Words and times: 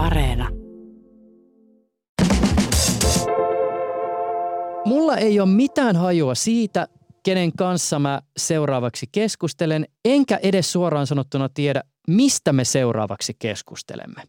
Areena. 0.00 0.48
Mulla 4.84 5.16
ei 5.16 5.40
ole 5.40 5.48
mitään 5.48 5.96
hajua 5.96 6.34
siitä, 6.34 6.88
kenen 7.22 7.52
kanssa 7.52 7.98
mä 7.98 8.22
seuraavaksi 8.36 9.06
keskustelen, 9.12 9.86
enkä 10.04 10.38
edes 10.42 10.72
suoraan 10.72 11.06
sanottuna 11.06 11.48
tiedä, 11.48 11.82
mistä 12.08 12.52
me 12.52 12.64
seuraavaksi 12.64 13.36
keskustelemme. 13.38 14.22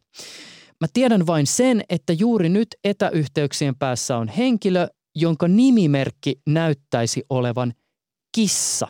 Mä 0.82 0.88
tiedän 0.94 1.28
vain 1.28 1.48
sen, 1.48 1.82
että 1.90 2.14
juuri 2.14 2.50
nyt 2.50 2.68
etäyhteyksien 2.84 3.76
päässä 3.76 4.18
on 4.18 4.28
henkilö, 4.28 4.88
jonka 5.16 5.48
nimimerkki 5.48 6.42
näyttäisi 6.48 7.24
olevan 7.30 7.74
kissa. 8.36 8.88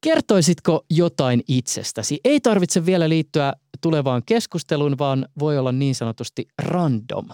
Kertoisitko 0.00 0.84
jotain 0.90 1.42
itsestäsi? 1.48 2.20
Ei 2.24 2.40
tarvitse 2.40 2.86
vielä 2.86 3.08
liittyä 3.08 3.52
tulevaan 3.80 4.22
keskusteluun, 4.26 4.98
vaan 4.98 5.28
voi 5.38 5.58
olla 5.58 5.72
niin 5.72 5.94
sanotusti 5.94 6.48
random. 6.62 7.28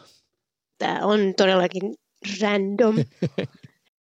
Tämä 0.78 1.00
on 1.02 1.20
todellakin 1.36 1.94
random. 2.40 2.96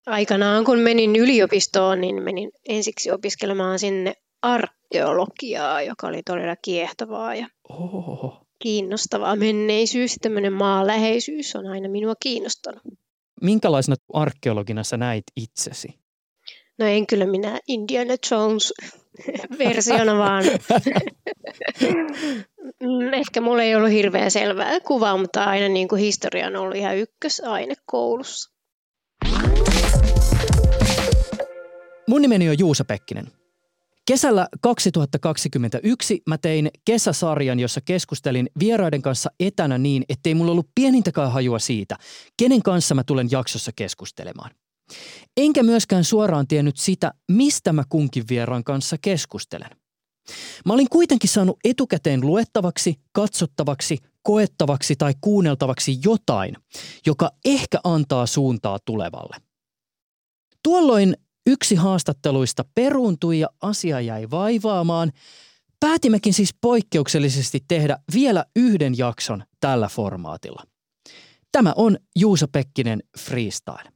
Aikanaan 0.06 0.64
kun 0.64 0.78
menin 0.78 1.16
yliopistoon, 1.16 2.00
niin 2.00 2.22
menin 2.22 2.50
ensiksi 2.68 3.10
opiskelemaan 3.10 3.78
sinne 3.78 4.14
arkeologiaa, 4.42 5.82
joka 5.82 6.06
oli 6.06 6.22
todella 6.22 6.56
kiehtovaa 6.56 7.34
ja 7.34 7.48
Oho. 7.68 8.46
kiinnostavaa. 8.58 9.36
Menneisyys 9.36 10.12
ja 10.12 10.18
tämmöinen 10.22 10.52
maanläheisyys 10.52 11.56
on 11.56 11.66
aina 11.66 11.88
minua 11.88 12.14
kiinnostanut. 12.20 12.82
Minkälaisena 13.42 13.96
arkeologina 14.12 14.84
sä 14.84 14.96
näit 14.96 15.24
itsesi? 15.36 16.03
No 16.78 16.86
en 16.86 17.06
kyllä 17.06 17.26
minä 17.26 17.58
Indiana 17.68 18.14
Jones 18.30 18.72
versiona, 19.58 20.18
vaan 20.18 20.44
Mm, 22.80 23.12
ehkä 23.12 23.40
mulla 23.40 23.62
ei 23.62 23.76
ollut 23.76 23.90
hirveän 23.90 24.30
selvää 24.30 24.80
kuvaa, 24.80 25.16
mutta 25.16 25.44
aina 25.44 25.68
niin 25.68 25.88
kuin 25.88 26.00
historia 26.00 26.46
on 26.46 26.56
ollut 26.56 26.76
ihan 26.76 26.96
ykkösaine 26.96 27.74
koulussa. 27.86 28.54
Mun 32.08 32.22
nimeni 32.22 32.48
on 32.48 32.58
Juusa 32.58 32.84
Pekkinen. 32.84 33.26
Kesällä 34.06 34.48
2021 34.60 36.22
mä 36.26 36.38
tein 36.38 36.70
kesäsarjan, 36.84 37.60
jossa 37.60 37.80
keskustelin 37.80 38.50
vieraiden 38.58 39.02
kanssa 39.02 39.30
etänä 39.40 39.78
niin, 39.78 40.04
ettei 40.08 40.34
mulla 40.34 40.52
ollut 40.52 40.68
pienintäkään 40.74 41.32
hajua 41.32 41.58
siitä, 41.58 41.96
kenen 42.36 42.62
kanssa 42.62 42.94
mä 42.94 43.04
tulen 43.04 43.28
jaksossa 43.30 43.72
keskustelemaan. 43.76 44.50
Enkä 45.36 45.62
myöskään 45.62 46.04
suoraan 46.04 46.46
tiennyt 46.46 46.76
sitä, 46.76 47.14
mistä 47.32 47.72
mä 47.72 47.84
kunkin 47.88 48.24
vieraan 48.28 48.64
kanssa 48.64 48.96
keskustelen. 48.98 49.70
Mä 50.66 50.72
olin 50.72 50.88
kuitenkin 50.90 51.30
saanut 51.30 51.58
etukäteen 51.64 52.20
luettavaksi, 52.20 53.00
katsottavaksi, 53.12 53.98
koettavaksi 54.22 54.96
tai 54.96 55.14
kuunneltavaksi 55.20 55.98
jotain, 56.04 56.56
joka 57.06 57.30
ehkä 57.44 57.80
antaa 57.84 58.26
suuntaa 58.26 58.78
tulevalle. 58.84 59.36
Tuolloin 60.62 61.16
yksi 61.46 61.74
haastatteluista 61.74 62.64
peruuntui 62.74 63.40
ja 63.40 63.48
asia 63.62 64.00
jäi 64.00 64.30
vaivaamaan. 64.30 65.12
Päätimmekin 65.80 66.34
siis 66.34 66.54
poikkeuksellisesti 66.60 67.64
tehdä 67.68 67.98
vielä 68.14 68.44
yhden 68.56 68.98
jakson 68.98 69.44
tällä 69.60 69.88
formaatilla. 69.88 70.62
Tämä 71.52 71.72
on 71.76 71.98
Juusa 72.16 72.48
Pekkinen 72.48 73.02
Freestyle. 73.18 73.93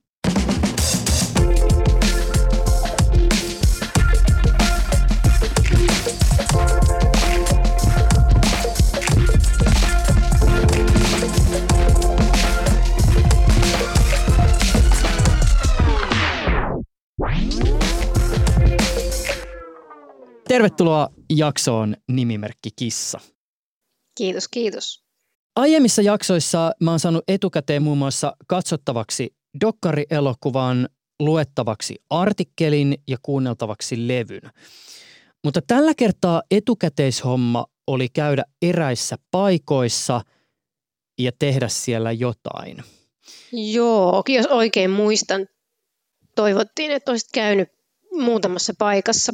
Tervetuloa 20.49 21.09
jaksoon 21.31 21.97
nimimerkki 22.09 22.71
Kissa. 22.77 23.21
Kiitos, 24.19 24.49
kiitos. 24.49 25.05
Aiemmissa 25.57 26.03
jaksoissa 26.03 26.73
mä 26.81 26.91
oon 26.91 27.01
saanut 27.01 27.25
etukäteen 27.29 27.83
muun 27.83 27.99
muassa 27.99 28.37
katsottavaksi 28.47 29.35
dokkarielokuvan, 29.61 30.89
luettavaksi 31.21 31.95
artikkelin 32.11 32.99
ja 33.09 33.17
kuunneltavaksi 33.23 34.09
levyn. 34.09 34.51
Mutta 35.45 35.61
tällä 35.67 35.95
kertaa 35.95 36.43
etukäteishomma 36.51 37.67
oli 37.87 38.09
käydä 38.09 38.45
eräissä 38.63 39.17
paikoissa 39.31 40.21
ja 41.19 41.33
tehdä 41.39 41.69
siellä 41.69 42.13
jotain. 42.13 42.83
Joo, 43.53 44.23
jos 44.29 44.47
oikein 44.47 44.91
muistan, 44.91 45.47
toivottiin, 46.35 46.91
että 46.91 47.13
olisit 47.13 47.29
käynyt 47.35 47.69
muutamassa 48.13 48.73
paikassa 48.79 49.33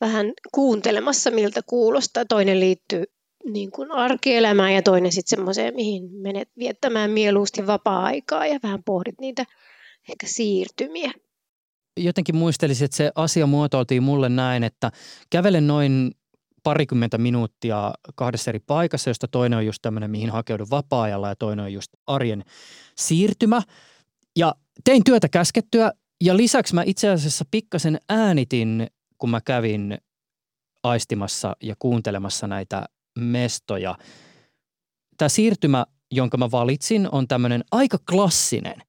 vähän 0.00 0.32
kuuntelemassa, 0.54 1.30
miltä 1.30 1.60
kuulostaa. 1.66 2.24
Toinen 2.24 2.60
liittyy 2.60 3.04
niin 3.44 3.70
kuin 3.70 3.92
arkielämään 3.92 4.74
ja 4.74 4.82
toinen 4.82 5.12
sitten 5.12 5.38
semmoiseen, 5.38 5.74
mihin 5.74 6.10
menet 6.12 6.48
viettämään 6.58 7.10
mieluusti 7.10 7.66
vapaa-aikaa 7.66 8.46
ja 8.46 8.58
vähän 8.62 8.82
pohdit 8.84 9.14
niitä 9.20 9.44
ehkä 10.08 10.26
siirtymiä. 10.26 11.12
Jotenkin 11.96 12.36
muistelisin, 12.36 12.84
että 12.84 12.96
se 12.96 13.12
asia 13.14 13.46
muotoiltiin 13.46 14.02
mulle 14.02 14.28
näin, 14.28 14.64
että 14.64 14.92
kävelen 15.30 15.66
noin 15.66 16.10
parikymmentä 16.62 17.18
minuuttia 17.18 17.92
kahdessa 18.14 18.50
eri 18.50 18.58
paikassa, 18.58 19.10
josta 19.10 19.28
toinen 19.28 19.56
on 19.56 19.66
just 19.66 19.82
tämmöinen, 19.82 20.10
mihin 20.10 20.30
hakeudun 20.30 20.70
vapaa-ajalla 20.70 21.28
ja 21.28 21.36
toinen 21.36 21.64
on 21.64 21.72
just 21.72 21.92
arjen 22.06 22.44
siirtymä. 22.96 23.62
Ja 24.36 24.54
tein 24.84 25.04
työtä 25.04 25.28
käskettyä 25.28 25.92
ja 26.20 26.36
lisäksi 26.36 26.74
mä 26.74 26.82
itse 26.86 27.08
asiassa 27.08 27.44
pikkasen 27.50 27.98
äänitin 28.08 28.86
kun 29.20 29.30
mä 29.30 29.40
kävin 29.40 29.98
aistimassa 30.82 31.56
ja 31.62 31.74
kuuntelemassa 31.78 32.46
näitä 32.46 32.86
mestoja. 33.18 33.98
Tämä 35.16 35.28
siirtymä, 35.28 35.86
jonka 36.10 36.36
mä 36.36 36.50
valitsin, 36.50 37.08
on 37.12 37.28
tämmöinen 37.28 37.64
aika 37.72 37.98
klassinen. 38.10 38.82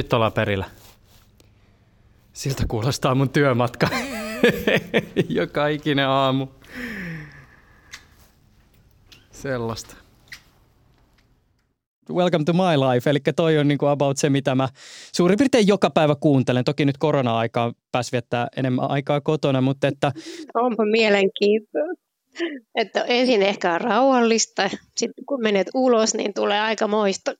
Nyt 0.00 0.12
ollaan 0.12 0.32
perillä. 0.32 0.64
Siltä 2.32 2.62
kuulostaa 2.68 3.14
mun 3.14 3.28
työmatka. 3.28 3.88
Joka 5.28 5.66
ikinen 5.66 6.06
aamu. 6.06 6.46
Sellaista. 9.30 9.96
Welcome 12.10 12.44
to 12.44 12.52
my 12.52 12.76
life, 12.92 13.10
eli 13.10 13.18
toi 13.36 13.58
on 13.58 13.68
niinku 13.68 13.86
about 13.86 14.16
se, 14.16 14.30
mitä 14.30 14.54
mä 14.54 14.68
suurin 15.12 15.38
piirtein 15.38 15.66
joka 15.66 15.90
päivä 15.90 16.14
kuuntelen. 16.20 16.64
Toki 16.64 16.84
nyt 16.84 16.98
korona-aikaa 16.98 17.72
pääs 17.92 18.12
viettää 18.12 18.48
enemmän 18.56 18.90
aikaa 18.90 19.20
kotona, 19.20 19.60
mutta 19.60 19.88
että... 19.88 20.12
Onpa 20.54 20.84
mielenkiintoista. 20.84 22.09
Että 22.74 23.04
ensin 23.04 23.42
ehkä 23.42 23.74
on 23.74 23.80
rauhallista, 23.80 24.70
sitten 24.96 25.24
kun 25.26 25.42
menet 25.42 25.66
ulos, 25.74 26.14
niin 26.14 26.34
tulee 26.34 26.60
aika 26.60 26.88
moista 26.88 27.34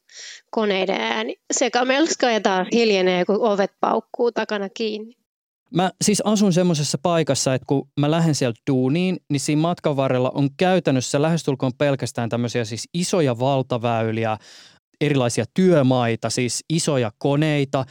koneiden 0.50 1.00
ääni. 1.00 1.37
Sekä 1.52 1.85
melska 1.85 2.31
ja 2.31 2.41
taas 2.41 2.69
hiljenee, 2.73 3.25
kun 3.25 3.41
ovet 3.41 3.70
paukkuu 3.81 4.32
takana 4.32 4.69
kiinni. 4.69 5.14
Mä 5.75 5.91
siis 6.05 6.23
asun 6.25 6.52
semmoisessa 6.52 6.99
paikassa, 7.02 7.55
että 7.55 7.67
kun 7.67 7.88
mä 8.00 8.11
lähden 8.11 8.35
sieltä 8.35 8.61
duuniin, 8.70 9.17
niin 9.31 9.41
siinä 9.41 9.62
matkan 9.62 9.97
varrella 9.97 10.31
on 10.35 10.49
käytännössä 10.56 11.23
lähestulkoon 11.23 11.73
pelkästään 11.79 12.29
tämmöisiä 12.29 12.64
siis 12.64 12.88
isoja 12.94 13.38
valtaväyliä, 13.38 14.37
erilaisia 15.00 15.44
työmaita, 15.55 16.31
siis 16.31 16.64
isoja 16.69 17.12
koneita. 17.19 17.85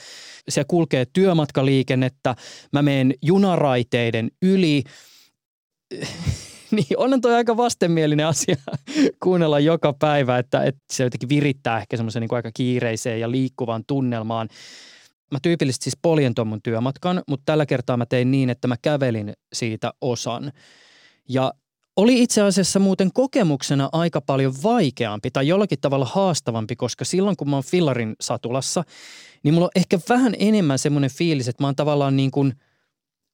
Se 0.50 0.64
kulkee 0.68 1.06
työmatkaliikennettä. 1.14 2.36
Mä 2.74 2.82
menen 2.82 3.14
junaraiteiden 3.22 4.32
yli 4.42 4.84
niin 6.76 6.98
onhan 6.98 7.22
toi 7.22 7.34
aika 7.34 7.58
vastenmielinen 7.58 8.26
asia 8.26 8.56
kuunnella 9.24 9.60
joka 9.60 9.94
päivä, 9.94 10.38
että, 10.38 10.64
että 10.64 10.82
se 10.92 11.04
jotenkin 11.04 11.30
virittää 11.30 11.78
ehkä 11.78 11.98
semmoisen 11.98 12.22
niin 12.22 12.36
aika 12.36 12.52
kiireiseen 12.54 13.20
ja 13.20 13.32
liikkuvaan 13.32 13.84
tunnelmaan. 13.88 14.48
mä 15.32 15.40
tyypillisesti 15.42 15.84
siis 15.84 15.98
poljen 16.02 16.36
tuon 16.36 16.48
mun 16.48 16.62
työmatkan, 16.62 17.24
mutta 17.28 17.44
tällä 17.46 17.66
kertaa 17.66 17.98
mä 17.98 18.06
tein 18.06 18.32
niin, 18.32 18.50
että 18.50 18.68
mä 18.68 18.76
kävelin 18.82 19.34
siitä 19.54 19.94
osan. 20.02 20.52
Ja 21.30 21.54
oli 21.96 22.22
itse 22.22 22.42
asiassa 22.42 22.80
muuten 22.80 23.14
kokemuksena 23.14 23.90
aika 23.92 24.22
paljon 24.22 24.54
vaikeampi 24.64 25.32
tai 25.32 25.48
jollakin 25.48 25.80
tavalla 25.82 26.06
haastavampi, 26.06 26.76
koska 26.76 27.06
silloin 27.06 27.38
kun 27.38 27.50
mä 27.50 27.56
oon 27.56 27.64
fillarin 27.64 28.16
satulassa, 28.22 28.84
niin 29.44 29.54
mulla 29.54 29.66
on 29.66 29.72
ehkä 29.82 30.00
vähän 30.10 30.36
enemmän 30.40 30.80
semmoinen 30.80 31.12
fiilis, 31.12 31.48
että 31.48 31.64
mä 31.64 31.68
oon 31.68 31.76
tavallaan 31.76 32.16
niin 32.16 32.32
kuin 32.32 32.54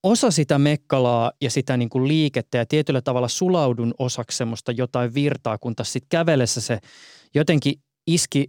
osa 0.06 0.31
sitä 0.31 0.60
mekkalaa 0.60 1.31
ja 1.42 1.50
sitä 1.50 1.78
niin 1.78 1.90
kuin 1.90 2.07
liikettä 2.07 2.57
ja 2.57 2.66
tietyllä 2.66 3.02
tavalla 3.02 3.28
sulaudun 3.28 3.94
osaksi 4.00 4.38
semmoista 4.38 4.72
jotain 4.72 5.13
virtaa, 5.13 5.57
kun 5.57 5.75
taas 5.75 5.94
sitten 5.94 6.10
kävelessä 6.10 6.62
se 6.62 6.80
jotenkin 7.36 7.74
iski 8.07 8.48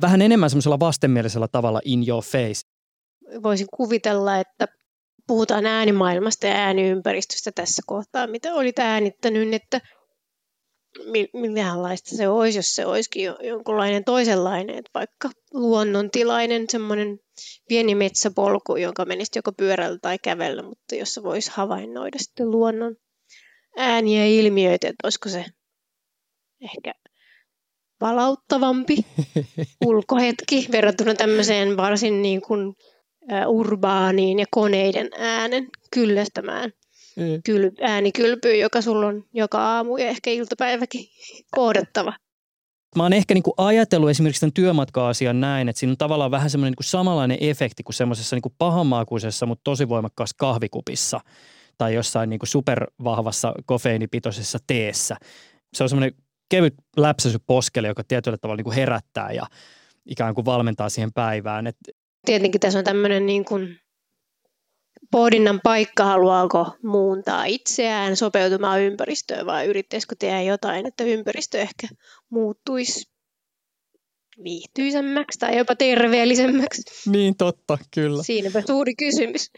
vähän 0.00 0.22
enemmän 0.22 0.50
semmoisella 0.50 0.80
vastenmielisellä 0.80 1.48
tavalla 1.48 1.80
in 1.84 2.08
your 2.08 2.24
face. 2.24 2.60
Voisin 3.42 3.66
kuvitella, 3.76 4.38
että 4.38 4.66
puhutaan 5.26 5.66
äänimaailmasta 5.66 6.46
ja 6.46 6.54
ääniympäristöstä 6.54 7.52
tässä 7.54 7.82
kohtaa, 7.86 8.26
mitä 8.26 8.54
olit 8.54 8.78
äänittänyt, 8.78 9.54
että 9.54 9.80
minkälaista 11.32 12.16
se 12.16 12.28
olisi, 12.28 12.58
jos 12.58 12.74
se 12.74 12.86
olisikin 12.86 13.34
jonkunlainen 13.42 14.04
toisenlainen, 14.04 14.78
että 14.78 14.90
vaikka 14.94 15.30
luonnontilainen 15.52 16.64
semmoinen 16.70 17.18
pieni 17.68 17.94
metsäpolku, 17.94 18.76
jonka 18.76 19.04
menisi 19.04 19.32
joko 19.36 19.52
pyörällä 19.52 19.98
tai 20.02 20.18
kävellä, 20.18 20.62
mutta 20.62 20.94
jossa 20.94 21.22
voisi 21.22 21.50
havainnoida 21.54 22.18
sitten 22.18 22.50
luonnon 22.50 22.96
ääniä 23.76 24.20
ja 24.20 24.40
ilmiöitä, 24.40 24.88
että 24.88 25.06
olisiko 25.06 25.28
se 25.28 25.44
ehkä 26.62 26.94
palauttavampi 27.98 28.96
ulkohetki 29.86 30.68
verrattuna 30.72 31.14
tämmöiseen 31.14 31.76
varsin 31.76 32.22
niin 32.22 32.40
kuin 32.40 32.74
urbaaniin 33.46 34.38
ja 34.38 34.46
koneiden 34.50 35.10
äänen 35.18 35.68
kyllästämään 35.94 36.72
mm. 37.16 37.42
kyl, 37.44 37.70
äänikylpyyn, 37.80 38.60
joka 38.60 38.80
sulla 38.80 39.06
on 39.06 39.24
joka 39.32 39.58
aamu 39.58 39.96
ja 39.96 40.06
ehkä 40.06 40.30
iltapäiväkin 40.30 41.06
kohdattava. 41.56 42.12
Mä 42.96 43.02
oon 43.02 43.12
ehkä 43.12 43.34
niinku 43.34 43.54
ajatellut 43.56 44.10
esimerkiksi 44.10 44.40
tämän 44.40 44.52
työmatka-asian 44.52 45.40
näin, 45.40 45.68
että 45.68 45.80
siinä 45.80 45.90
on 45.90 45.96
tavallaan 45.96 46.30
vähän 46.30 46.50
semmoinen 46.50 46.70
niinku 46.70 46.82
samanlainen 46.82 47.38
efekti 47.40 47.82
kuin 47.82 47.94
semmoisessa 47.94 48.36
niinku 48.36 48.54
pahamaakuisessa, 48.58 49.46
mutta 49.46 49.64
tosi 49.64 49.88
voimakkaassa 49.88 50.36
kahvikupissa 50.38 51.20
tai 51.78 51.94
jossain 51.94 52.30
niinku 52.30 52.46
supervahvassa 52.46 53.54
kofeiinipitoisessa 53.66 54.58
teessä. 54.66 55.16
Se 55.74 55.82
on 55.82 55.88
semmoinen 55.88 56.14
kevyt 56.48 56.74
läpsäsy 56.96 57.38
poskelle, 57.46 57.88
joka 57.88 58.04
tietyllä 58.04 58.36
tavalla 58.36 58.56
niinku 58.56 58.72
herättää 58.72 59.32
ja 59.32 59.46
ikään 60.06 60.34
kuin 60.34 60.44
valmentaa 60.44 60.88
siihen 60.88 61.12
päivään. 61.12 61.66
Et 61.66 61.76
tietenkin 62.26 62.60
tässä 62.60 62.78
on 62.78 62.84
tämmöinen 62.84 63.26
niin 63.26 63.44
kuin 63.44 63.78
pohdinnan 65.10 65.60
paikka, 65.64 66.04
haluaako 66.04 66.76
muuntaa 66.82 67.44
itseään 67.44 68.16
sopeutumaan 68.16 68.80
ympäristöön 68.80 69.46
vai 69.46 69.66
yrittäisikö 69.66 70.14
tehdä 70.18 70.42
jotain, 70.42 70.86
että 70.86 71.04
ympäristö 71.04 71.58
ehkä 71.58 71.86
muuttuisi 72.30 73.14
viihtyisemmäksi 74.44 75.38
tai 75.38 75.58
jopa 75.58 75.76
terveellisemmäksi. 75.76 76.82
Niin 77.10 77.36
totta, 77.36 77.78
kyllä. 77.94 78.22
Siinäpä 78.22 78.62
suuri 78.66 78.94
kysymys. 78.94 79.50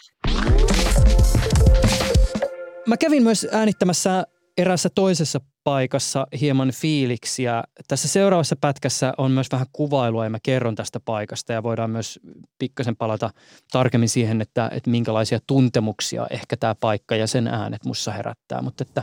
Mä 2.87 2.97
kävin 2.97 3.23
myös 3.23 3.47
äänittämässä 3.53 4.27
erässä 4.59 4.89
toisessa 4.95 5.41
paikassa 5.65 6.27
hieman 6.41 6.71
fiiliksiä. 6.71 7.65
Tässä 7.89 8.09
seuraavassa 8.09 8.57
pätkässä 8.61 9.13
on 9.19 9.31
myös 9.31 9.47
vähän 9.53 9.67
kuvailua 9.73 10.25
ja 10.25 10.31
mä 10.31 10.39
kerron 10.43 10.75
tästä 10.75 11.01
paikasta 11.01 11.53
ja 11.53 11.63
voidaan 11.63 11.91
myös 11.91 12.21
pikkasen 12.59 12.97
palata 12.97 13.31
tarkemmin 13.73 14.09
siihen, 14.09 14.41
että, 14.41 14.71
että 14.73 14.91
minkälaisia 14.91 15.39
tuntemuksia 15.47 16.27
ehkä 16.31 16.57
tämä 16.57 16.75
paikka 16.75 17.17
ja 17.17 17.27
sen 17.27 17.49
äänet 17.49 17.85
mussa 17.85 18.13
herättää. 18.13 18.63
Mutta 18.63 18.85
että 18.89 19.03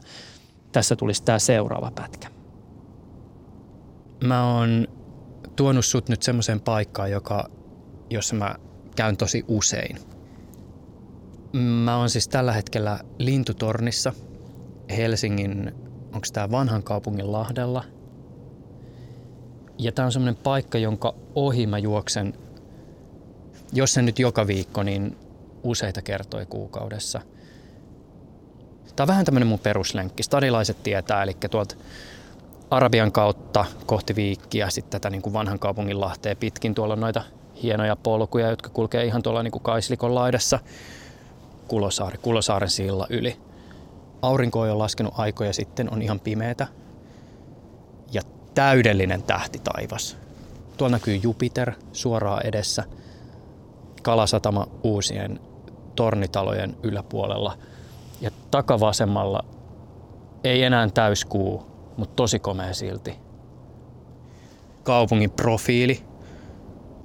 tässä 0.71 0.95
tulisi 0.95 1.23
tämä 1.23 1.39
seuraava 1.39 1.91
pätkä. 1.95 2.42
Mä 4.23 4.53
oon 4.53 4.87
tuonut 5.55 5.85
sut 5.85 6.09
nyt 6.09 6.23
semmoiseen 6.23 6.61
paikkaan, 6.61 7.11
joka, 7.11 7.49
jossa 8.09 8.35
mä 8.35 8.55
käyn 8.95 9.17
tosi 9.17 9.45
usein. 9.47 9.97
Mä 11.53 11.97
oon 11.97 12.09
siis 12.09 12.27
tällä 12.27 12.53
hetkellä 12.53 12.99
Lintutornissa– 13.19 14.13
Helsingin, 14.89 15.71
onko 16.05 16.27
tämä 16.33 16.51
vanhan 16.51 16.83
kaupungin 16.83 17.31
Lahdella. 17.31 17.83
Ja 19.77 19.91
tämä 19.91 20.05
on 20.05 20.11
semmoinen 20.11 20.43
paikka, 20.43 20.77
jonka 20.77 21.15
ohi 21.35 21.67
mä 21.67 21.77
juoksen, 21.77 22.33
jos 23.73 23.93
se 23.93 24.01
nyt 24.01 24.19
joka 24.19 24.47
viikko, 24.47 24.83
niin 24.83 25.17
useita 25.63 26.01
kertoja 26.01 26.45
kuukaudessa. 26.45 27.21
Tämä 28.95 29.03
on 29.03 29.07
vähän 29.07 29.25
tämmöinen 29.25 29.47
mun 29.47 29.59
peruslenkki. 29.59 30.23
Stadilaiset 30.23 30.83
tietää, 30.83 31.23
eli 31.23 31.37
tuolta 31.49 31.75
Arabian 32.73 33.11
kautta 33.11 33.65
kohti 33.85 34.15
Viikkiä, 34.15 34.69
sitten 34.69 34.91
tätä 34.91 35.09
niin 35.09 35.21
kuin 35.21 35.33
vanhan 35.33 35.59
kaupungin 35.59 36.01
lahteen 36.01 36.37
pitkin. 36.37 36.75
Tuolla 36.75 36.93
on 36.93 36.99
noita 36.99 37.23
hienoja 37.63 37.95
polkuja, 37.95 38.49
jotka 38.49 38.69
kulkee 38.69 39.05
ihan 39.05 39.23
tuolla 39.23 39.43
niin 39.43 39.51
kuin 39.51 39.63
Kaislikon 39.63 40.15
laidassa 40.15 40.59
Kulosaari, 41.67 42.17
Kulosaaren 42.17 42.69
silla 42.69 43.07
yli. 43.09 43.37
Aurinko 44.21 44.59
on 44.59 44.67
jo 44.67 44.79
laskenut 44.79 45.13
aikoja 45.17 45.53
sitten, 45.53 45.93
on 45.93 46.01
ihan 46.01 46.19
pimeätä. 46.19 46.67
Ja 48.11 48.21
täydellinen 48.53 49.23
tähtitaivas. 49.23 50.17
Tuolla 50.77 50.95
näkyy 50.95 51.15
Jupiter 51.15 51.71
suoraan 51.91 52.45
edessä. 52.45 52.83
Kalasatama 54.01 54.67
uusien 54.83 55.39
tornitalojen 55.95 56.77
yläpuolella. 56.83 57.57
Ja 58.21 58.31
takavasemmalla 58.51 59.45
ei 60.43 60.63
enää 60.63 60.89
täyskuu, 60.93 61.72
mutta 61.97 62.15
tosi 62.15 62.39
komea 62.39 62.73
silti. 62.73 63.15
Kaupungin 64.83 65.31
profiili, 65.31 66.03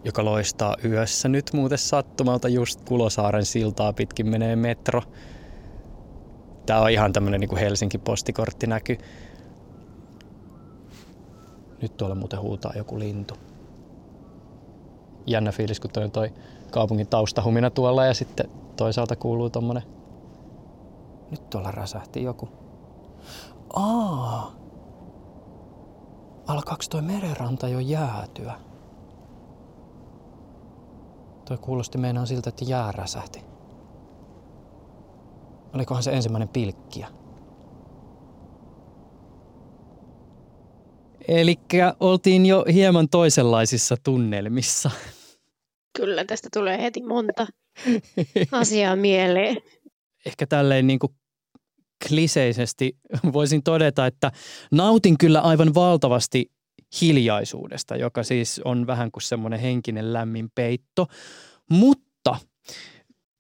joka 0.05 0.25
loistaa 0.25 0.77
yössä 0.85 1.29
nyt 1.29 1.51
muuten 1.53 1.79
sattumalta 1.79 2.49
just 2.49 2.81
Kulosaaren 2.89 3.45
siltaa 3.45 3.93
pitkin 3.93 4.29
menee 4.29 4.57
metro– 4.57 5.03
Tämä 6.69 6.81
on 6.81 6.91
ihan 6.91 7.13
tämmöinen 7.13 7.41
niin 7.41 7.59
Helsinki-postikortti 7.59 8.67
näky. 8.67 8.99
Nyt 11.83 11.97
tuolla 11.97 12.15
muuten 12.15 12.41
huutaa 12.41 12.73
joku 12.77 12.99
lintu. 12.99 13.35
Jännä 15.27 15.53
fiilis, 15.53 15.81
kun 15.81 15.91
toi 15.91 16.11
toi 16.11 16.33
kaupungin 16.71 17.09
taustahumina 17.09 17.71
tuolla 17.71 18.05
ja 18.05 18.15
sitten 18.15 18.51
toisaalta 18.77 19.17
kuuluu 19.17 19.51
tommonen... 19.51 19.83
Nyt 21.31 21.51
tuolla 21.51 21.71
räsähti 21.71 22.23
joku. 22.23 22.49
Aa! 23.73 24.53
Alkaaks 26.49 26.89
toi 26.89 27.03
merenranta 27.03 27.69
jo 27.69 27.79
jäätyä? 27.79 28.55
Toi 31.45 31.59
kuulosti 31.59 31.99
meinaan 31.99 32.27
siltä, 32.27 32.49
että 32.49 32.65
jää 32.65 32.93
räsähti. 32.93 33.41
Olikohan 35.75 36.03
se 36.03 36.11
ensimmäinen 36.13 36.49
pilkkiä? 36.49 37.09
Eli 41.29 41.57
oltiin 42.01 42.47
jo 42.47 42.65
hieman 42.73 43.09
toisenlaisissa 43.09 43.97
tunnelmissa. 44.05 44.91
Kyllä, 45.97 46.25
tästä 46.25 46.49
tulee 46.53 46.83
heti 46.83 47.03
monta 47.03 47.47
asiaa 48.53 48.97
mieleen. 48.97 49.57
Ehkä 50.27 50.47
tälleen 50.47 50.87
niin 50.87 50.99
kuin 50.99 51.13
kliseisesti 52.09 52.97
voisin 53.33 53.63
todeta, 53.63 54.07
että 54.07 54.33
nautin 54.71 55.19
kyllä 55.19 55.41
aivan 55.41 55.75
valtavasti 55.75 56.51
hiljaisuudesta, 57.01 57.97
joka 57.97 58.23
siis 58.23 58.61
on 58.65 58.87
vähän 58.87 59.11
kuin 59.11 59.23
semmoinen 59.23 59.61
henkinen 59.61 60.13
lämmin 60.13 60.51
peitto. 60.55 61.07
Mutta 61.71 62.37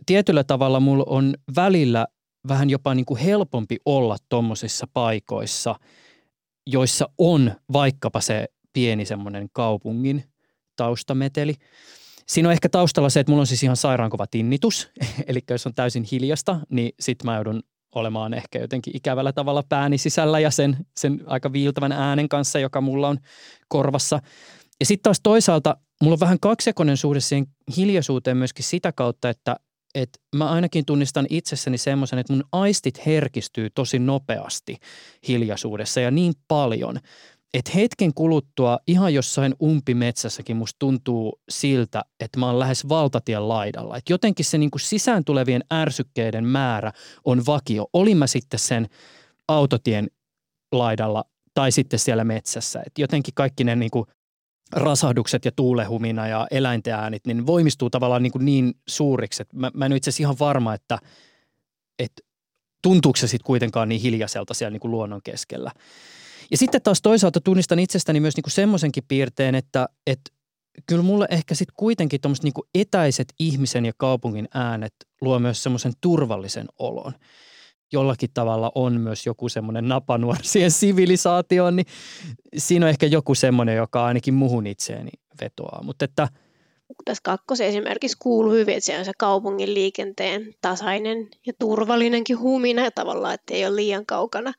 tietyllä 0.06 0.44
tavalla 0.44 0.80
mulla 0.80 1.04
on 1.06 1.34
välillä 1.56 2.06
vähän 2.48 2.70
jopa 2.70 2.94
niin 2.94 3.06
kuin 3.06 3.20
helpompi 3.20 3.76
olla 3.84 4.16
tuommoisissa 4.28 4.86
paikoissa, 4.92 5.74
joissa 6.66 7.08
on 7.18 7.52
vaikkapa 7.72 8.20
se 8.20 8.48
pieni 8.72 9.04
semmoinen 9.04 9.48
kaupungin 9.52 10.24
taustameteli. 10.76 11.54
Siinä 12.26 12.48
on 12.48 12.52
ehkä 12.52 12.68
taustalla 12.68 13.10
se, 13.10 13.20
että 13.20 13.30
mulla 13.32 13.40
on 13.40 13.46
siis 13.46 13.62
ihan 13.62 13.76
sairaankova 13.76 14.26
tinnitus, 14.26 14.90
eli 15.28 15.40
jos 15.50 15.66
on 15.66 15.74
täysin 15.74 16.04
hiljasta, 16.12 16.60
niin 16.70 16.92
sit 17.00 17.22
mä 17.24 17.34
joudun 17.34 17.62
olemaan 17.94 18.34
ehkä 18.34 18.58
jotenkin 18.58 18.96
ikävällä 18.96 19.32
tavalla 19.32 19.62
pääni 19.68 19.98
sisällä 19.98 20.40
ja 20.40 20.50
sen, 20.50 20.76
sen 20.96 21.22
aika 21.26 21.52
viiltävän 21.52 21.92
äänen 21.92 22.28
kanssa, 22.28 22.58
joka 22.58 22.80
mulla 22.80 23.08
on 23.08 23.18
korvassa. 23.68 24.20
Ja 24.80 24.86
sitten 24.86 25.02
taas 25.02 25.20
toisaalta 25.22 25.76
mulla 26.02 26.14
on 26.14 26.20
vähän 26.20 26.40
kaksijakoinen 26.40 26.96
suhde 26.96 27.20
siihen 27.20 27.46
hiljaisuuteen 27.76 28.36
myöskin 28.36 28.64
sitä 28.64 28.92
kautta, 28.92 29.28
että 29.30 29.56
että 29.94 30.18
mä 30.36 30.50
ainakin 30.50 30.84
tunnistan 30.84 31.26
itsessäni 31.30 31.78
semmoisen, 31.78 32.18
että 32.18 32.32
mun 32.32 32.44
aistit 32.52 33.06
herkistyy 33.06 33.70
tosi 33.70 33.98
nopeasti 33.98 34.76
hiljaisuudessa 35.28 36.00
ja 36.00 36.10
niin 36.10 36.32
paljon, 36.48 37.00
että 37.54 37.70
hetken 37.74 38.14
kuluttua 38.14 38.78
ihan 38.86 39.14
jossain 39.14 39.54
umpimetsässäkin 39.62 40.56
musta 40.56 40.78
tuntuu 40.78 41.40
siltä, 41.48 42.04
että 42.20 42.38
mä 42.38 42.46
oon 42.46 42.58
lähes 42.58 42.88
valtatien 42.88 43.48
laidalla. 43.48 43.96
Et 43.96 44.10
jotenkin 44.10 44.44
se 44.44 44.58
niin 44.58 44.70
kuin 44.70 44.80
sisään 44.80 45.24
tulevien 45.24 45.64
ärsykkeiden 45.72 46.44
määrä 46.44 46.92
on 47.24 47.46
vakio. 47.46 47.86
Olin 47.92 48.16
mä 48.16 48.26
sitten 48.26 48.60
sen 48.60 48.88
autotien 49.48 50.08
laidalla 50.72 51.24
tai 51.54 51.72
sitten 51.72 51.98
siellä 51.98 52.24
metsässä. 52.24 52.82
Et 52.86 52.98
jotenkin 52.98 53.34
kaikki 53.34 53.64
ne 53.64 53.76
niin 53.76 53.90
kuin 53.90 54.06
rasahdukset 54.72 55.44
ja 55.44 55.52
tuulehumina 55.52 56.28
ja 56.28 56.46
eläinten 56.50 56.94
äänit, 56.94 57.26
niin 57.26 57.46
voimistuu 57.46 57.90
tavallaan 57.90 58.22
niin, 58.22 58.32
niin 58.38 58.74
suuriksi, 58.88 59.44
mä, 59.52 59.70
mä 59.74 59.86
en 59.86 59.92
itse 59.92 60.10
ihan 60.20 60.36
varma, 60.40 60.74
että, 60.74 60.98
että 61.98 62.22
tuntuuko 62.82 63.16
se 63.16 63.26
sitten 63.26 63.46
kuitenkaan 63.46 63.88
niin 63.88 64.00
hiljaiselta 64.00 64.54
siellä 64.54 64.70
niin 64.70 64.80
kuin 64.80 64.90
luonnon 64.90 65.20
keskellä. 65.24 65.70
Ja 66.50 66.56
sitten 66.56 66.82
taas 66.82 67.02
toisaalta 67.02 67.40
tunnistan 67.40 67.78
itsestäni 67.78 68.20
myös 68.20 68.36
niin 68.36 68.50
semmoisenkin 68.50 69.04
piirteen, 69.08 69.54
että, 69.54 69.88
että 70.06 70.30
kyllä 70.86 71.02
mulle 71.02 71.26
ehkä 71.30 71.54
sitten 71.54 71.74
kuitenkin 71.76 72.20
tuommoiset 72.20 72.44
niin 72.44 72.52
etäiset 72.74 73.28
ihmisen 73.38 73.86
ja 73.86 73.92
kaupungin 73.96 74.48
äänet 74.54 74.94
luo 75.20 75.38
myös 75.38 75.62
semmoisen 75.62 75.92
turvallisen 76.00 76.66
olon. 76.78 77.12
Jollakin 77.92 78.30
tavalla 78.34 78.72
on 78.74 79.00
myös 79.00 79.26
joku 79.26 79.48
semmoinen 79.48 79.88
napanuor 79.88 80.36
siihen 80.42 80.70
sivilisaatioon, 80.80 81.76
niin 81.76 81.86
siinä 82.56 82.86
on 82.86 82.90
ehkä 82.90 83.06
joku 83.06 83.34
semmoinen, 83.34 83.76
joka 83.76 84.04
ainakin 84.04 84.34
muhun 84.34 84.66
itseeni 84.66 85.10
vetoaa. 85.40 85.82
Mutta 85.82 86.04
että– 86.04 86.28
tässä 87.04 87.22
kakkosen 87.24 87.66
esimerkiksi 87.66 88.16
kuuluu 88.20 88.52
hyvin, 88.52 88.74
että 88.74 88.84
siellä 88.84 89.00
on 89.00 89.04
se 89.04 89.12
kaupungin 89.18 89.74
liikenteen 89.74 90.54
tasainen 90.60 91.28
ja 91.46 91.52
turvallinenkin 91.58 92.38
humina 92.38 92.84
ja 92.84 92.90
tavallaan, 92.90 93.34
että 93.34 93.54
ei 93.54 93.66
ole 93.66 93.76
liian 93.76 94.06
kaukana 94.06 94.52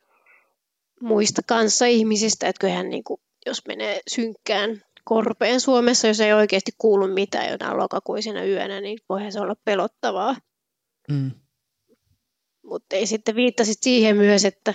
muista 1.02 1.42
kanssa 1.48 1.86
ihmisistä, 1.86 2.48
että 2.48 2.60
kyllähän 2.60 2.90
niin 2.90 3.04
kuin, 3.04 3.22
jos 3.46 3.62
menee 3.68 4.02
synkkään 4.08 4.82
korpeen 5.04 5.62
Suomessa, 5.62 6.08
jos 6.08 6.20
ei 6.20 6.34
oikeasti 6.34 6.72
kuulu 6.78 7.08
mitään 7.08 7.52
jotain 7.52 7.78
lokakuisena 7.78 8.44
yönä, 8.44 8.82
niin 8.82 9.00
voihan 9.10 9.32
se 9.32 9.40
olla 9.40 9.56
pelottavaa. 9.66 10.36
Mm. 11.12 11.32
Mutta 12.64 12.96
ei 12.96 13.08
sitten 13.08 13.36
viittasit 13.36 13.78
siihen 13.82 14.18
myös, 14.18 14.46
että, 14.46 14.74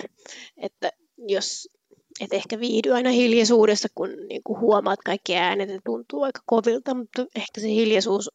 että 0.57 0.91
jos 1.27 1.69
et 2.19 2.33
ehkä 2.33 2.59
viihdy 2.59 2.93
aina 2.93 3.09
hiljaisuudessa, 3.09 3.87
kun 3.95 4.09
niin 4.27 4.41
kuin 4.43 4.59
huomaat 4.59 4.99
kaikki 5.05 5.35
äänet 5.35 5.69
ja 5.69 5.79
tuntuu 5.85 6.23
aika 6.23 6.41
kovilta, 6.45 6.93
mutta 6.93 7.25
ehkä 7.35 7.61
se 7.61 7.67
hiljaisuus, 7.67 8.29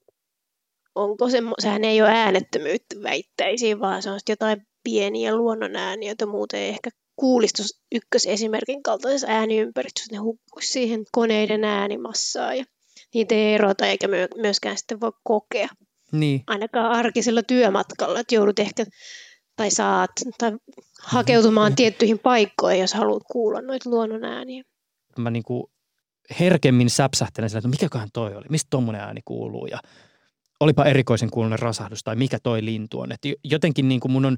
onko 0.94 1.30
se, 1.30 1.38
sehän 1.58 1.84
ei 1.84 2.02
ole 2.02 2.10
äänettömyyttä 2.10 2.96
väittäisiin, 3.02 3.80
vaan 3.80 4.02
se 4.02 4.10
on 4.10 4.20
jotain 4.28 4.66
pieniä 4.84 5.36
luonnon 5.36 5.76
ääniä, 5.76 6.10
joita 6.10 6.26
muuten 6.26 6.60
ei 6.60 6.68
ehkä 6.68 6.90
kuulisi 7.16 7.78
ykkösesimerkin 7.92 8.82
kaltaisessa 8.82 9.26
ääniympäristössä, 9.30 10.12
ne 10.12 10.18
hukkuisi 10.18 10.72
siihen 10.72 11.04
koneiden 11.12 11.64
äänimassaa 11.64 12.54
ja 12.54 12.64
niitä 13.14 13.34
ei 13.34 13.54
erota 13.54 13.86
eikä 13.86 14.08
myöskään 14.36 14.78
sitten 14.78 15.00
voi 15.00 15.12
kokea. 15.24 15.68
Niin. 16.12 16.42
Ainakaan 16.46 16.92
arkisella 16.92 17.42
työmatkalla, 17.42 18.20
että 18.20 18.34
joudut 18.34 18.58
ehkä 18.58 18.84
tai 19.56 19.70
saat 19.70 20.10
tai 20.38 20.52
hakeutumaan 21.02 21.76
tiettyihin 21.76 22.18
paikkoihin, 22.18 22.80
jos 22.80 22.94
haluat 22.94 23.22
kuulla 23.32 23.62
noita 23.62 23.90
luonnon 23.90 24.24
ääniä. 24.24 24.62
Mä 25.18 25.30
niin 25.30 25.42
kuin 25.42 25.64
herkemmin 26.40 26.90
säpsähtelen 26.90 27.50
sillä, 27.50 27.58
että 27.58 27.68
mikäköhän 27.68 28.08
toi 28.12 28.34
oli, 28.34 28.46
mistä 28.48 28.66
tuommoinen 28.70 29.02
ääni 29.02 29.20
kuuluu 29.24 29.66
ja 29.66 29.78
olipa 30.60 30.84
erikoisen 30.84 31.30
kuulunen 31.30 31.58
rasahdus 31.58 32.02
tai 32.04 32.16
mikä 32.16 32.38
toi 32.42 32.64
lintu 32.64 33.00
on. 33.00 33.12
Et 33.12 33.20
jotenkin 33.44 33.88
niin 33.88 34.00
kuin 34.00 34.12
mun 34.12 34.24
on 34.24 34.36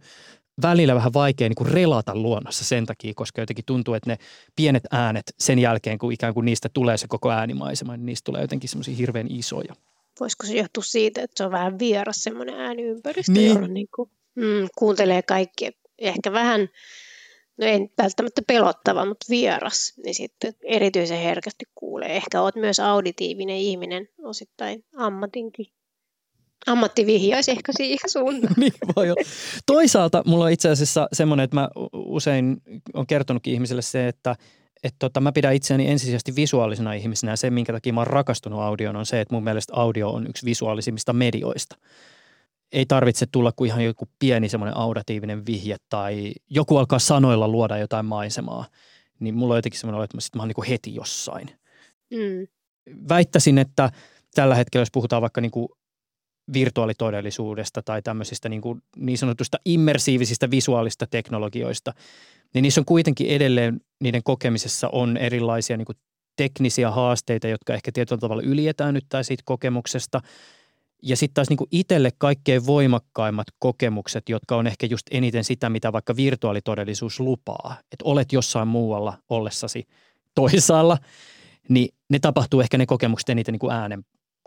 välillä 0.62 0.94
vähän 0.94 1.12
vaikea 1.12 1.48
niin 1.48 1.56
kuin 1.56 1.72
relata 1.72 2.16
luonnossa 2.16 2.64
sen 2.64 2.86
takia, 2.86 3.12
koska 3.16 3.42
jotenkin 3.42 3.64
tuntuu, 3.64 3.94
että 3.94 4.10
ne 4.10 4.18
pienet 4.56 4.82
äänet 4.90 5.34
sen 5.38 5.58
jälkeen, 5.58 5.98
kun 5.98 6.12
ikään 6.12 6.34
kuin 6.34 6.44
niistä 6.44 6.68
tulee 6.68 6.96
se 6.96 7.08
koko 7.08 7.30
äänimaisema, 7.30 7.96
niin 7.96 8.06
niistä 8.06 8.24
tulee 8.24 8.42
jotenkin 8.42 8.68
semmoisia 8.68 8.96
hirveän 8.96 9.26
isoja. 9.30 9.74
Voisiko 10.20 10.46
se 10.46 10.56
johtua 10.56 10.82
siitä, 10.82 11.22
että 11.22 11.34
se 11.36 11.44
on 11.44 11.50
vähän 11.50 11.78
vieras 11.78 12.22
semmoinen 12.22 12.60
ääniympäristö, 12.60 13.32
niin. 13.32 13.54
jolla 13.54 13.68
niin 13.68 13.88
kuin, 13.96 14.10
mm, 14.34 14.68
kuuntelee 14.78 15.22
kaikki. 15.22 15.70
Ehkä 15.98 16.32
vähän, 16.32 16.68
no 17.56 17.66
ei 17.66 17.88
välttämättä 17.98 18.42
pelottava, 18.46 19.04
mutta 19.04 19.26
vieras, 19.30 19.94
niin 20.04 20.14
sitten 20.14 20.54
erityisen 20.64 21.18
herkästi 21.18 21.64
kuulee. 21.74 22.16
Ehkä 22.16 22.42
olet 22.42 22.56
myös 22.56 22.80
auditiivinen 22.80 23.56
ihminen 23.56 24.08
osittain 24.22 24.84
ammatinkin 24.96 25.66
ammattivihjaisi 26.66 27.50
ehkä 27.50 27.72
siihen 27.76 28.10
suuntaan. 28.10 28.54
niin 28.60 28.72
voi 28.96 29.10
olla. 29.10 29.22
Toisaalta 29.66 30.22
mulla 30.26 30.44
on 30.44 30.50
itse 30.50 30.68
asiassa 30.68 31.08
semmoinen, 31.12 31.44
että 31.44 31.56
mä 31.56 31.68
usein 31.94 32.56
on 32.94 33.06
kertonutkin 33.06 33.54
ihmisille 33.54 33.82
se, 33.82 34.08
että 34.08 34.36
että 34.82 34.98
tota, 34.98 35.20
mä 35.20 35.32
pidän 35.32 35.54
itseäni 35.54 35.90
ensisijaisesti 35.90 36.36
visuaalisena 36.36 36.92
ihmisenä 36.92 37.32
ja 37.32 37.36
se, 37.36 37.50
minkä 37.50 37.72
takia 37.72 37.92
mä 37.92 38.00
oon 38.00 38.06
rakastunut 38.06 38.60
audioon, 38.60 38.96
on 38.96 39.06
se, 39.06 39.20
että 39.20 39.34
mun 39.34 39.44
mielestä 39.44 39.72
audio 39.76 40.10
on 40.10 40.26
yksi 40.26 40.46
visuaalisimmista 40.46 41.12
medioista. 41.12 41.76
Ei 42.72 42.86
tarvitse 42.86 43.26
tulla 43.32 43.52
kuin 43.52 43.68
ihan 43.68 43.84
joku 43.84 44.08
pieni 44.18 44.48
semmoinen 44.48 44.76
audatiivinen 44.76 45.46
vihje 45.46 45.76
tai 45.88 46.32
joku 46.50 46.76
alkaa 46.76 46.98
sanoilla 46.98 47.48
luoda 47.48 47.78
jotain 47.78 48.06
maisemaa. 48.06 48.64
Niin 49.20 49.34
mulla 49.34 49.54
on 49.54 49.58
jotenkin 49.58 49.80
semmoinen 49.80 50.04
että 50.04 50.16
mä, 50.16 50.20
sit 50.20 50.34
mä 50.34 50.42
oon 50.42 50.48
niin 50.48 50.68
heti 50.68 50.94
jossain. 50.94 51.50
Mm. 52.10 52.46
Väittäisin, 53.08 53.58
että 53.58 53.90
tällä 54.34 54.54
hetkellä, 54.54 54.82
jos 54.82 54.90
puhutaan 54.92 55.22
vaikka 55.22 55.40
niin 55.40 55.50
kuin 55.50 55.68
virtuaalitodellisuudesta 56.52 57.82
tai 57.82 58.02
tämmöisistä 58.02 58.48
niin, 58.48 58.62
kuin 58.62 58.82
niin 58.96 59.18
sanotusta 59.18 59.58
immersiivisistä 59.64 60.50
visuaalista 60.50 61.06
teknologioista, 61.06 61.92
niin 62.54 62.62
niissä 62.62 62.80
on 62.80 62.84
kuitenkin 62.84 63.26
edelleen, 63.26 63.80
niiden 64.00 64.22
kokemisessa 64.22 64.88
on 64.92 65.16
erilaisia 65.16 65.76
niin 65.76 65.86
kuin 65.86 65.96
teknisiä 66.36 66.90
haasteita, 66.90 67.48
jotka 67.48 67.74
ehkä 67.74 67.92
tietyllä 67.92 68.20
tavalla 68.20 68.42
ylietäännyttää 68.42 69.22
siitä 69.22 69.42
kokemuksesta. 69.46 70.20
Ja 71.02 71.16
sitten 71.16 71.34
taas 71.34 71.48
niin 71.48 71.56
kuin 71.56 71.68
itselle 71.70 72.10
kaikkein 72.18 72.66
voimakkaimmat 72.66 73.46
kokemukset, 73.58 74.28
jotka 74.28 74.56
on 74.56 74.66
ehkä 74.66 74.86
just 74.86 75.06
eniten 75.10 75.44
sitä, 75.44 75.70
mitä 75.70 75.92
vaikka 75.92 76.16
virtuaalitodellisuus 76.16 77.20
lupaa. 77.20 77.76
Että 77.92 78.04
olet 78.04 78.32
jossain 78.32 78.68
muualla 78.68 79.18
ollessasi 79.28 79.86
toisaalla, 80.34 80.98
niin 81.68 81.88
ne 82.08 82.18
tapahtuu 82.18 82.60
ehkä 82.60 82.78
ne 82.78 82.86
kokemukset 82.86 83.28
eniten 83.28 83.52
niin 83.52 83.60
kuin 83.60 83.72
äänen 83.72 84.04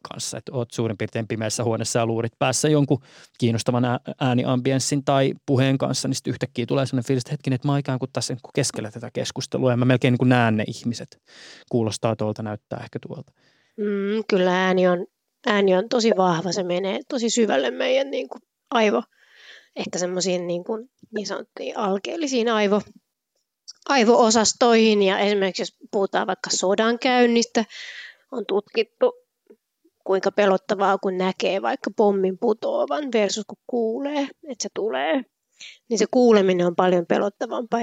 kanssa. 0.09 0.37
Että 0.37 0.51
oot 0.55 0.71
suurin 0.71 0.97
piirtein 0.97 1.27
pimeässä 1.27 1.63
huoneessa 1.63 1.99
ja 1.99 2.05
luurit 2.05 2.33
päässä 2.39 2.69
jonkun 2.69 3.01
kiinnostavan 3.37 3.83
ääniambienssin 4.21 5.03
tai 5.05 5.33
puheen 5.45 5.77
kanssa, 5.77 6.07
niin 6.07 6.15
sitten 6.15 6.31
yhtäkkiä 6.31 6.65
tulee 6.65 6.85
sellainen 6.85 7.07
fiilis, 7.07 7.21
että 7.21 7.31
hetkinen, 7.31 7.55
että 7.55 7.67
mä 7.67 7.77
ikään 7.77 7.99
kuin 7.99 8.09
tässä 8.13 8.33
niin 8.33 8.51
keskellä 8.55 8.91
tätä 8.91 9.09
keskustelua 9.13 9.71
ja 9.71 9.77
mä 9.77 9.85
melkein 9.85 10.15
niin 10.19 10.29
näen 10.29 10.57
ne 10.57 10.63
ihmiset. 10.67 11.21
Kuulostaa 11.69 12.15
tuolta, 12.15 12.43
näyttää 12.43 12.79
ehkä 12.83 12.99
tuolta. 13.07 13.31
Mm, 13.77 14.23
kyllä 14.29 14.65
ääni 14.65 14.87
on, 14.87 15.05
ääni 15.47 15.75
on 15.75 15.89
tosi 15.89 16.11
vahva, 16.17 16.51
se 16.51 16.63
menee 16.63 16.99
tosi 17.09 17.29
syvälle 17.29 17.71
meidän 17.71 18.11
niin 18.11 18.29
kuin 18.29 18.41
aivo, 18.71 19.03
ehkä 19.75 19.99
semmoisiin 19.99 20.47
niin, 20.47 20.63
kuin, 20.63 20.89
niin 21.15 21.27
sanottuihin 21.27 21.77
alkeellisiin 21.77 22.49
aivo, 22.49 22.81
aivo-osastoihin 23.89 25.03
ja 25.03 25.19
esimerkiksi 25.19 25.61
jos 25.61 25.77
puhutaan 25.91 26.27
vaikka 26.27 26.49
sodan 26.49 26.99
käynnistä, 26.99 27.65
on 28.31 28.45
tutkittu 28.47 29.13
kuinka 30.05 30.31
pelottavaa, 30.31 30.97
kun 30.97 31.17
näkee 31.17 31.61
vaikka 31.61 31.91
pommin 31.95 32.37
putoavan 32.37 33.03
versus 33.13 33.45
kun 33.47 33.57
kuulee, 33.67 34.21
että 34.21 34.63
se 34.63 34.69
tulee. 34.73 35.21
Niin 35.89 35.99
se 35.99 36.05
kuuleminen 36.11 36.67
on 36.67 36.75
paljon 36.75 37.05
pelottavampaa. 37.05 37.79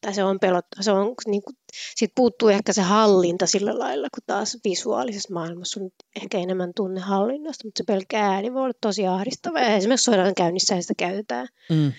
Tai 0.00 0.14
se 0.14 0.24
on 0.24 0.40
pelottava. 0.40 0.82
Se 0.82 0.92
on, 0.92 1.14
niin 1.26 1.42
kuin, 1.42 1.56
siitä 1.94 2.12
puuttuu 2.16 2.48
ehkä 2.48 2.72
se 2.72 2.82
hallinta 2.82 3.46
sillä 3.46 3.78
lailla, 3.78 4.08
kun 4.14 4.22
taas 4.26 4.58
visuaalisessa 4.64 5.34
maailmassa 5.34 5.80
on 5.80 5.90
ehkä 6.22 6.38
enemmän 6.38 6.72
tunne 6.76 7.00
hallinnasta, 7.00 7.66
mutta 7.66 7.78
se 7.78 7.84
pelkkä 7.84 8.26
ääni 8.26 8.54
voi 8.54 8.62
olla 8.62 8.74
tosi 8.80 9.06
ahdistava. 9.06 9.60
Ja 9.60 9.76
esimerkiksi 9.76 10.04
sodan 10.04 10.34
käynnissä 10.34 10.80
sitä 10.80 10.94
käytetään. 10.98 11.48
Mm. 11.70 11.92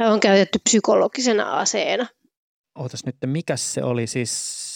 on 0.00 0.20
käytetty 0.20 0.58
psykologisena 0.64 1.58
aseena. 1.58 2.06
Ootas 2.78 3.06
nyt, 3.06 3.16
mikä 3.26 3.56
se 3.56 3.82
oli 3.82 4.06
siis 4.06 4.30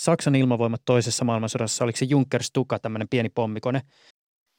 Saksan 0.04 0.34
ilmavoimat 0.34 0.82
toisessa 0.84 1.24
maailmansodassa, 1.24 1.84
oliko 1.84 1.96
se 1.96 2.04
Junkers 2.04 2.50
Tuka, 2.52 2.78
tämmöinen 2.78 3.08
pieni 3.08 3.28
pommikone? 3.28 3.80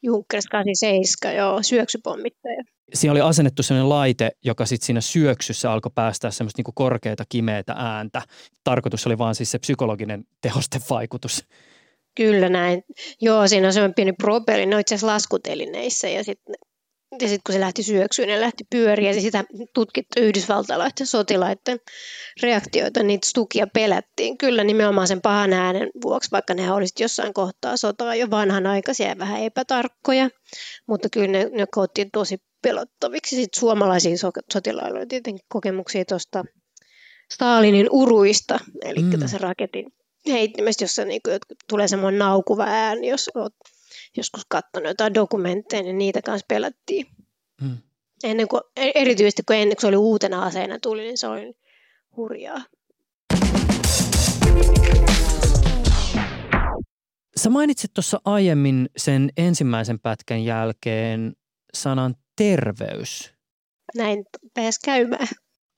Junkers 0.02 0.46
87, 0.46 1.36
joo, 1.36 1.62
syöksypommittaja. 1.62 2.62
Siinä 2.94 3.12
oli 3.12 3.20
asennettu 3.20 3.62
sellainen 3.62 3.88
laite, 3.88 4.30
joka 4.44 4.66
sitten 4.66 4.86
siinä 4.86 5.00
syöksyssä 5.00 5.72
alkoi 5.72 5.92
päästää 5.94 6.30
semmoista 6.30 6.58
niinku 6.58 6.72
korkeata, 6.74 7.24
kimeätä 7.28 7.74
ääntä. 7.78 8.22
Tarkoitus 8.64 9.06
oli 9.06 9.18
vaan 9.18 9.34
siis 9.34 9.50
se 9.50 9.58
psykologinen 9.58 10.24
tehostevaikutus. 10.40 11.44
Kyllä 12.14 12.48
näin. 12.48 12.82
Joo, 13.20 13.48
siinä 13.48 13.66
on 13.66 13.72
semmoinen 13.72 13.94
pieni 13.94 14.12
propelli, 14.12 14.66
ne 14.66 14.74
on 14.74 14.80
itse 14.80 14.94
asiassa 14.94 15.12
laskutelineissä 15.12 16.08
ja 16.08 16.24
sitten 16.24 16.54
ja 17.12 17.28
sitten 17.28 17.40
kun 17.46 17.52
se 17.52 17.60
lähti 17.60 17.82
syöksyyn 17.82 18.28
ja 18.28 18.40
lähti 18.40 18.64
pyöriä, 18.70 19.12
ja 19.12 19.20
sitä 19.20 19.44
tutkittu 19.74 20.20
yhdysvaltalaisten 20.20 21.06
sotilaiden 21.06 21.78
reaktioita, 22.42 23.02
niitä 23.02 23.28
stukia 23.28 23.66
pelättiin. 23.66 24.38
Kyllä 24.38 24.64
nimenomaan 24.64 25.08
sen 25.08 25.20
pahan 25.20 25.52
äänen 25.52 25.90
vuoksi, 26.02 26.30
vaikka 26.30 26.54
ne 26.54 26.72
olisivat 26.72 27.00
jossain 27.00 27.34
kohtaa 27.34 27.76
sotaa 27.76 28.14
jo 28.14 28.30
vanhanaikaisia 28.30 29.08
ja 29.08 29.18
vähän 29.18 29.42
epätarkkoja, 29.42 30.30
mutta 30.88 31.08
kyllä 31.12 31.28
ne, 31.28 31.50
ne 31.52 31.66
koottiin 31.70 32.10
tosi 32.10 32.38
pelottaviksi. 32.62 33.36
Sitten 33.36 33.60
suomalaisiin 33.60 34.18
sotilailla 34.52 34.98
oli 34.98 35.06
tietenkin 35.06 35.46
kokemuksia 35.48 36.04
tuosta 36.04 36.44
Stalinin 37.34 37.88
uruista, 37.90 38.58
eli 38.84 39.02
mm. 39.02 39.20
tässä 39.20 39.38
raketin 39.38 39.92
heittimestä, 40.28 40.84
jossa 40.84 41.04
niin 41.04 41.20
kuin, 41.24 41.38
tulee 41.68 41.88
semmoinen 41.88 42.18
naukuva 42.18 42.64
ääni, 42.64 43.08
jos 43.08 43.30
olet 43.34 43.54
joskus 44.16 44.42
katsonut 44.48 44.88
jotain 44.88 45.14
dokumentteja, 45.14 45.82
niin 45.82 45.98
niitä 45.98 46.22
kanssa 46.22 46.46
pelättiin. 46.48 47.06
Mm. 47.62 47.78
Ennen 48.24 48.48
kuin, 48.48 48.62
e- 48.76 48.92
erityisesti 48.94 49.42
kun 49.42 49.56
ennen 49.56 49.76
kuin 49.76 49.80
se 49.80 49.86
oli 49.86 49.96
uutena 49.96 50.42
aseena 50.42 50.78
tuli, 50.78 51.02
niin 51.02 51.18
se 51.18 51.26
oli 51.26 51.54
hurjaa. 52.16 52.64
Sä 57.36 57.50
mainitsit 57.50 57.94
tuossa 57.94 58.20
aiemmin 58.24 58.88
sen 58.96 59.30
ensimmäisen 59.36 60.00
pätkän 60.00 60.44
jälkeen 60.44 61.32
sanan 61.74 62.14
terveys. 62.36 63.34
Näin 63.96 64.24
pääsi 64.54 64.80
käymään. 64.84 65.28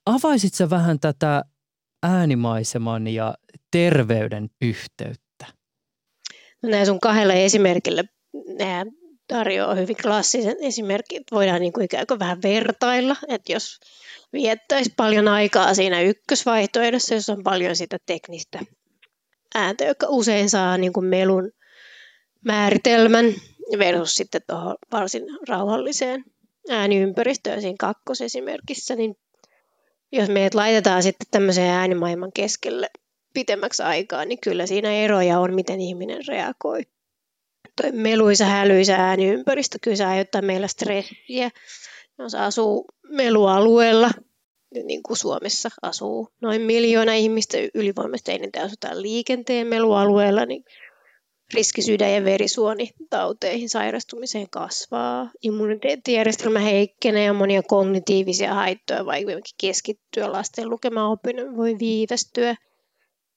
Avaisit 0.05 0.53
sä 0.53 0.69
vähän 0.69 0.99
tätä 0.99 1.43
äänimaiseman 2.03 3.07
ja 3.07 3.35
terveyden 3.71 4.49
yhteyttä? 4.61 5.45
No 6.63 6.69
näin 6.69 6.85
sun 6.85 6.99
kahdella 6.99 7.33
esimerkillä 7.33 8.03
nämä 8.47 8.85
tarjoaa 9.27 9.75
hyvin 9.75 9.95
klassisen 10.01 10.57
esimerkin. 10.61 11.23
Voidaan 11.31 11.61
niin 11.61 11.73
kuin 11.73 11.85
ikään 11.85 12.07
kuin 12.07 12.19
vähän 12.19 12.41
vertailla, 12.41 13.15
että 13.27 13.51
jos 13.51 13.79
viettäisi 14.33 14.93
paljon 14.97 15.27
aikaa 15.27 15.73
siinä 15.73 16.01
ykkösvaihtoehdossa, 16.01 17.13
jos 17.15 17.29
on 17.29 17.43
paljon 17.43 17.75
sitä 17.75 17.97
teknistä 18.05 18.59
ääntä, 19.55 19.85
joka 19.85 20.07
usein 20.09 20.49
saa 20.49 20.77
niin 20.77 20.93
kuin 20.93 21.05
melun 21.05 21.51
määritelmän 22.45 23.25
versus 23.79 24.15
sitten 24.15 24.41
tuohon 24.47 24.75
varsin 24.91 25.23
rauhalliseen 25.47 26.23
ääniympäristöön 26.69 27.61
siinä 27.61 27.75
kakkosesimerkissä, 27.79 28.95
niin 28.95 29.15
jos 30.11 30.29
meidät 30.29 30.53
laitetaan 30.53 31.03
sitten 31.03 31.27
tämmöiseen 31.31 31.69
äänimaailman 31.69 32.31
keskelle 32.33 32.89
pitemmäksi 33.33 33.83
aikaa, 33.83 34.25
niin 34.25 34.39
kyllä 34.41 34.65
siinä 34.65 34.91
eroja 34.91 35.39
on, 35.39 35.53
miten 35.53 35.81
ihminen 35.81 36.21
reagoi. 36.27 36.81
Toi 37.81 37.91
meluisa, 37.91 38.45
hälyisä 38.45 38.95
ääniympäristö 38.95 39.77
kyllä 39.81 39.97
se 39.97 40.05
aiheuttaa 40.05 40.41
meillä 40.41 40.67
stressiä. 40.67 41.49
Jos 42.19 42.35
asuu 42.35 42.85
melualueella, 43.09 44.09
niin 44.83 45.03
kuin 45.03 45.17
Suomessa 45.17 45.69
asuu 45.81 46.29
noin 46.41 46.61
miljoona 46.61 47.13
ihmistä 47.13 47.57
ylivoimaisesti 47.73 48.31
eniten 48.31 48.63
asutaan 48.63 49.01
liikenteen 49.01 49.67
melualueella, 49.67 50.45
niin 50.45 50.63
riski 51.53 51.81
sydän- 51.81 52.13
ja 52.13 52.23
verisuonitauteihin 52.25 53.69
sairastumiseen 53.69 54.49
kasvaa. 54.49 55.31
Immuniteettijärjestelmä 55.41 56.59
heikkenee 56.59 57.25
ja 57.25 57.33
monia 57.33 57.63
kognitiivisia 57.63 58.53
haittoja, 58.53 59.05
vaikka 59.05 59.31
keskittyä 59.61 60.31
lasten 60.31 60.69
lukemaan 60.69 61.11
oppinut 61.11 61.57
voi 61.57 61.75
viivästyä. 61.79 62.55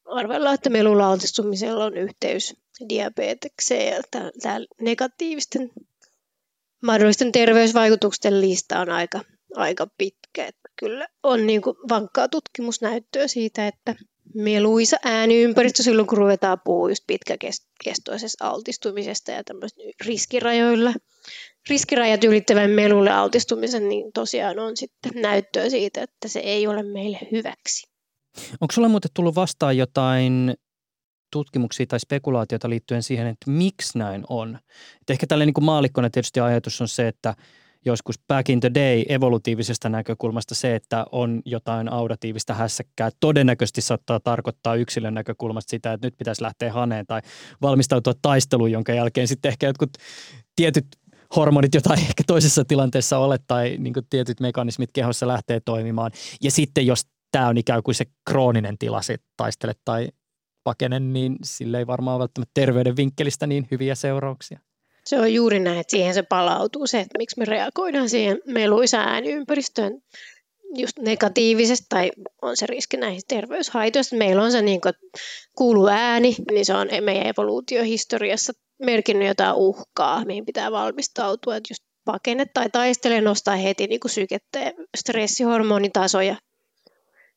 Arvellaan, 0.05 0.55
että 0.55 0.71
melulla 0.71 1.11
altistumisella 1.11 1.85
on 1.85 1.97
yhteys 1.97 2.57
diabetekseen 2.89 3.95
ja 3.95 4.03
tämä 4.11 4.61
negatiivisten 4.81 5.71
mahdollisten 6.83 7.33
terveysvaikutusten 7.33 8.41
lista 8.41 8.81
on 8.81 8.91
aika, 8.91 9.21
aika 9.55 9.87
pitkä. 9.99 10.47
Että 10.47 10.69
kyllä 10.79 11.09
on 11.23 11.47
niin 11.47 11.63
kuin 11.63 11.77
vankkaa 11.89 12.29
tutkimusnäyttöä 12.29 13.29
siitä, 13.29 13.67
että 13.67 13.95
meluisa 14.35 14.97
ääniympäristö 15.05 15.83
silloin, 15.83 16.09
kun 16.09 16.19
ruvetaan 16.19 16.61
puhua 16.65 16.89
just 16.89 17.05
pitkäkestoisesta 17.07 18.49
altistumisesta 18.49 19.31
ja 19.31 19.45
tämmöistä 19.45 19.83
riskirajoilla. 20.07 20.95
Riskirajat 21.69 22.25
ylittävän 22.25 22.71
melulle 22.71 23.11
altistumisen, 23.11 23.89
niin 23.89 24.13
tosiaan 24.13 24.59
on 24.59 24.77
sitten 24.77 25.13
näyttöä 25.15 25.71
siitä, 25.71 26.03
että 26.03 26.29
se 26.29 26.41
ei 26.41 26.67
ole 26.67 26.83
meille 26.83 27.19
hyväksi. 27.33 27.92
Onko 28.61 28.73
sulla 28.73 28.89
muuten 28.89 29.11
tullut 29.15 29.35
vastaan 29.35 29.77
jotain 29.77 30.55
tutkimuksia 31.33 31.87
tai 31.87 32.01
spekulaatioita 32.01 32.71
liittyen 32.71 33.03
siihen, 33.03 33.27
että 33.27 33.51
miksi 33.51 33.99
näin 33.99 34.25
on? 34.29 34.59
Et 35.01 35.11
ehkä 35.11 35.27
tällä 35.27 35.45
niin 35.45 35.55
maalikkona 35.61 36.11
tietysti 36.11 36.41
ajatus 36.41 36.81
on 36.81 36.89
se, 36.89 37.09
että 37.09 37.35
joskus 37.85 38.19
back 38.29 38.51
in 38.51 38.61
the 38.61 38.71
day 38.75 39.05
evolutiivisesta 39.09 39.89
näkökulmasta 39.89 40.55
se, 40.55 40.75
että 40.75 41.07
on 41.13 41.43
jotain 41.45 41.93
audatiivista 41.93 42.55
hässäkkää, 42.55 43.11
todennäköisesti 43.21 43.81
saattaa 43.81 44.21
tarkoittaa 44.21 44.75
yksilön 44.75 45.15
näkökulmasta 45.15 45.71
sitä, 45.71 45.93
että 45.93 46.07
nyt 46.07 46.15
pitäisi 46.19 46.43
lähteä 46.43 46.73
haneen 46.73 47.07
tai 47.07 47.21
valmistautua 47.63 48.13
taisteluun, 48.23 48.73
jonka 48.73 48.93
jälkeen 48.93 49.29
sitten 49.29 49.49
ehkä 49.49 49.67
jotkut 49.67 49.91
tietyt 50.57 50.87
hormonit, 51.37 51.75
joita 51.75 51.95
ei 51.95 52.03
ehkä 52.03 52.23
toisessa 52.27 52.65
tilanteessa 52.65 53.19
ole 53.19 53.39
tai 53.47 53.77
niin 53.79 53.95
tietyt 54.11 54.41
mekanismit 54.41 54.91
kehossa 54.93 55.29
lähtee 55.29 55.61
toimimaan. 55.61 56.11
Ja 56.43 56.51
sitten 56.51 56.87
jos 56.87 57.03
tämä 57.33 57.49
on 57.49 57.59
ikään 57.59 57.83
kuin 57.83 57.95
se 57.95 58.05
krooninen 58.31 58.79
tila, 58.79 59.03
se 59.03 59.17
taistele 59.37 59.73
tai 59.85 60.09
pakene, 60.65 61.01
niin 61.01 61.37
sille 61.45 61.79
ei 61.79 61.87
varmaan 61.87 62.19
välttämättä 62.19 62.51
terveyden 62.55 62.97
vinkkelistä 62.97 63.47
niin 63.47 63.69
hyviä 63.71 63.95
seurauksia. 63.95 64.59
Se 65.05 65.21
on 65.21 65.35
juuri 65.35 65.61
näin, 65.61 65.79
että 65.79 65.91
siihen 65.91 66.15
se 66.15 66.23
palautuu 66.23 66.87
se, 66.87 67.01
että 67.01 67.19
miksi 67.19 67.39
me 67.39 67.45
reagoidaan 67.45 68.09
siihen 68.09 68.41
meluisa 68.47 68.99
ääniympäristöön 68.99 70.03
just 70.77 70.99
negatiivisesti 70.99 71.87
tai 71.89 72.11
on 72.43 72.57
se 72.57 72.67
riski 72.67 72.97
näihin 72.97 73.23
terveyshaitoista. 73.29 74.17
Meillä 74.17 74.43
on 74.43 74.53
se 74.53 74.63
niin 74.63 74.81
kuin, 74.81 74.95
kuulu 75.57 75.87
ääni, 75.87 76.37
niin 76.51 76.67
se 76.67 76.75
on 76.75 76.89
meidän 77.01 77.27
evoluutiohistoriassa 77.27 78.53
merkinnyt 78.83 79.29
jotain 79.29 79.55
uhkaa, 79.57 80.25
mihin 80.25 80.47
pitää 80.47 80.73
valmistautua, 80.73 81.57
että 81.57 81.71
just 81.71 81.85
pakene 82.05 82.47
tai 82.47 82.71
taistele 82.71 83.21
nostaa 83.21 83.57
heti 83.57 83.87
niin 83.87 84.01
kuin 84.01 84.13
sykettä 84.13 84.59
ja 84.59 84.73
stressihormonitasoja. 84.97 86.37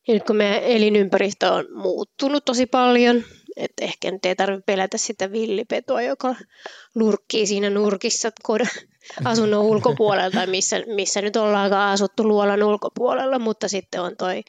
Ja 0.08 0.14
nyt 0.14 0.22
kun 0.24 0.36
meidän 0.36 0.62
elinympäristö 0.62 1.52
on 1.52 1.66
muuttunut 1.74 2.44
tosi 2.44 2.66
paljon, 2.66 3.24
että 3.56 3.84
ehkä 3.84 4.10
nyt 4.10 4.26
ei 4.26 4.36
tarvitse 4.36 4.64
pelätä 4.66 4.98
sitä 4.98 5.32
villipetoa, 5.32 6.02
joka 6.02 6.34
lurkkii 6.94 7.46
siinä 7.46 7.70
nurkissa 7.70 8.30
kodin 8.42 8.66
asunnon 9.24 9.64
ulkopuolella 9.64 10.30
tai 10.30 10.46
missä, 10.46 10.82
missä 10.86 11.22
nyt 11.22 11.36
ollaankaan 11.36 11.92
asuttu 11.92 12.28
luolan 12.28 12.62
ulkopuolella, 12.62 13.38
mutta 13.38 13.68
sitten 13.68 14.00
on 14.00 14.16
toi, 14.16 14.42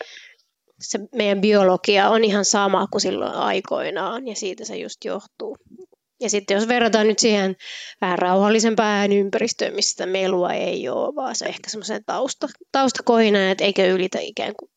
se 0.80 1.00
meidän 1.16 1.42
biologia 1.42 2.10
on 2.10 2.24
ihan 2.24 2.46
sama 2.46 2.88
kuin 2.92 3.02
silloin 3.02 3.34
aikoinaan 3.34 4.28
ja 4.28 4.36
siitä 4.36 4.66
se 4.66 4.78
just 4.78 5.06
johtuu. 5.06 5.58
Ja 6.20 6.30
sitten 6.30 6.56
jos 6.56 6.68
verrataan 6.68 7.08
nyt 7.08 7.20
siihen 7.20 7.56
vähän 8.02 8.20
rauhallisempaan 8.20 8.90
ääniympäristöön, 8.90 9.76
missä 9.76 10.06
melua 10.06 10.54
ei 10.54 10.90
ole, 10.90 11.16
vaan 11.16 11.36
se 11.36 11.46
ehkä 11.46 11.70
semmoisen 11.70 12.04
tausta, 12.06 12.48
taustakohina, 12.72 13.52
että 13.52 13.64
eikä 13.64 13.86
ylitä 13.86 14.20
ikään 14.20 14.54
kuin 14.60 14.72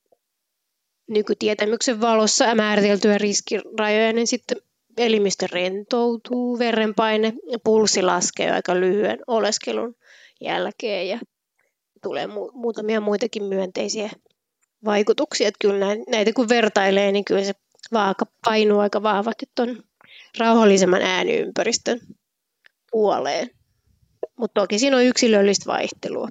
nykytietämyksen 1.10 2.00
valossa 2.00 2.54
määriteltyä 2.54 3.18
riskirajoja, 3.18 4.12
niin 4.12 4.26
sitten 4.26 4.58
elimistö 4.96 5.46
rentoutuu, 5.52 6.58
verenpaine 6.58 7.32
ja 7.50 7.58
pulssi 7.64 8.02
laskee 8.02 8.50
aika 8.50 8.80
lyhyen 8.80 9.18
oleskelun 9.26 9.94
jälkeen 10.40 11.08
ja 11.08 11.18
tulee 12.02 12.26
mu- 12.26 12.52
muutamia 12.52 13.00
muitakin 13.00 13.44
myönteisiä 13.44 14.10
vaikutuksia. 14.84 15.48
Että 15.48 15.58
kyllä 15.60 15.86
näitä 16.10 16.32
kun 16.32 16.48
vertailee, 16.48 17.12
niin 17.12 17.24
kyllä 17.24 17.44
se 17.44 17.52
vaaka 17.92 18.26
painuu 18.44 18.78
aika 18.78 19.02
vahvasti 19.02 19.46
tuon 19.56 19.82
rauhallisemman 20.38 21.02
ääniympäristön 21.02 22.00
puoleen. 22.90 23.50
Mutta 24.36 24.60
toki 24.60 24.78
siinä 24.78 24.96
on 24.96 25.04
yksilöllistä 25.04 25.66
vaihtelua. 25.66 26.28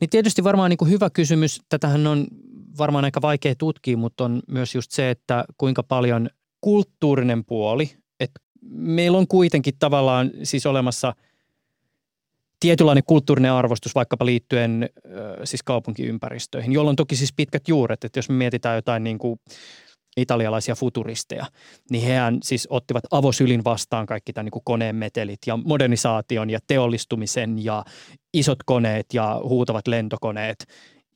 Niin 0.00 0.10
tietysti 0.10 0.44
varmaan 0.44 0.70
niin 0.70 0.78
kuin 0.78 0.90
hyvä 0.90 1.10
kysymys, 1.10 1.62
tätähän 1.68 2.06
on 2.06 2.26
varmaan 2.78 3.04
aika 3.04 3.22
vaikea 3.22 3.54
tutkia, 3.58 3.96
mutta 3.96 4.24
on 4.24 4.42
myös 4.48 4.74
just 4.74 4.90
se, 4.90 5.10
että 5.10 5.44
kuinka 5.58 5.82
paljon 5.82 6.28
kulttuurinen 6.60 7.44
puoli, 7.44 7.90
että 8.20 8.40
meillä 8.70 9.18
on 9.18 9.28
kuitenkin 9.28 9.74
tavallaan 9.78 10.30
siis 10.42 10.66
olemassa 10.66 11.14
tietynlainen 12.60 13.04
kulttuurinen 13.06 13.52
arvostus 13.52 13.94
vaikkapa 13.94 14.26
liittyen 14.26 14.88
siis 15.44 15.62
kaupunkiympäristöihin, 15.62 16.72
jolla 16.72 16.90
on 16.90 16.96
toki 16.96 17.16
siis 17.16 17.32
pitkät 17.36 17.68
juuret, 17.68 18.04
että 18.04 18.18
jos 18.18 18.28
me 18.28 18.34
mietitään 18.34 18.76
jotain 18.76 19.04
niin 19.04 19.18
kuin 19.18 19.40
italialaisia 20.16 20.74
futuristeja, 20.74 21.46
niin 21.90 22.04
hehän 22.04 22.38
siis 22.42 22.66
ottivat 22.70 23.04
avosylin 23.10 23.64
vastaan 23.64 24.06
kaikki 24.06 24.32
tämän 24.32 24.50
niin 24.54 24.62
koneen 24.64 24.96
metelit 24.96 25.38
ja 25.46 25.56
modernisaation 25.56 26.50
ja 26.50 26.58
teollistumisen 26.66 27.64
ja 27.64 27.84
isot 28.34 28.58
koneet 28.66 29.06
ja 29.12 29.40
huutavat 29.42 29.86
lentokoneet. 29.86 30.64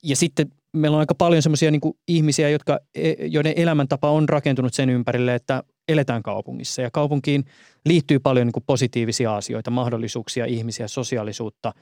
Ja 0.03 0.17
sitten 0.17 0.53
meillä 0.73 0.95
on 0.95 1.01
aika 1.01 1.15
paljon 1.15 1.43
semmoisia 1.43 1.71
niin 1.71 1.81
ihmisiä, 2.09 2.49
jotka, 2.49 2.81
e, 2.95 3.13
joiden 3.27 3.53
elämäntapa 3.57 4.11
on 4.11 4.29
rakentunut 4.29 4.75
sen 4.75 4.91
ympärille, 4.91 5.35
että 5.35 5.63
eletään 5.89 6.23
kaupungissa. 6.23 6.83
Ja 6.83 6.91
kaupunkiin 6.91 7.45
liittyy 7.87 8.19
paljon 8.19 8.47
niin 8.47 8.65
positiivisia 8.67 9.37
asioita, 9.37 9.71
mahdollisuuksia, 9.71 10.47
ihmisiä, 10.47 10.89
sosiaalisuutta. 10.89 11.73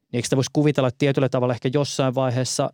Niin 0.00 0.16
eikö 0.16 0.26
sitä 0.26 0.36
voisi 0.36 0.50
kuvitella, 0.52 0.88
että 0.88 0.98
tietyllä 0.98 1.28
tavalla 1.28 1.54
ehkä 1.54 1.70
jossain 1.74 2.14
vaiheessa 2.14 2.70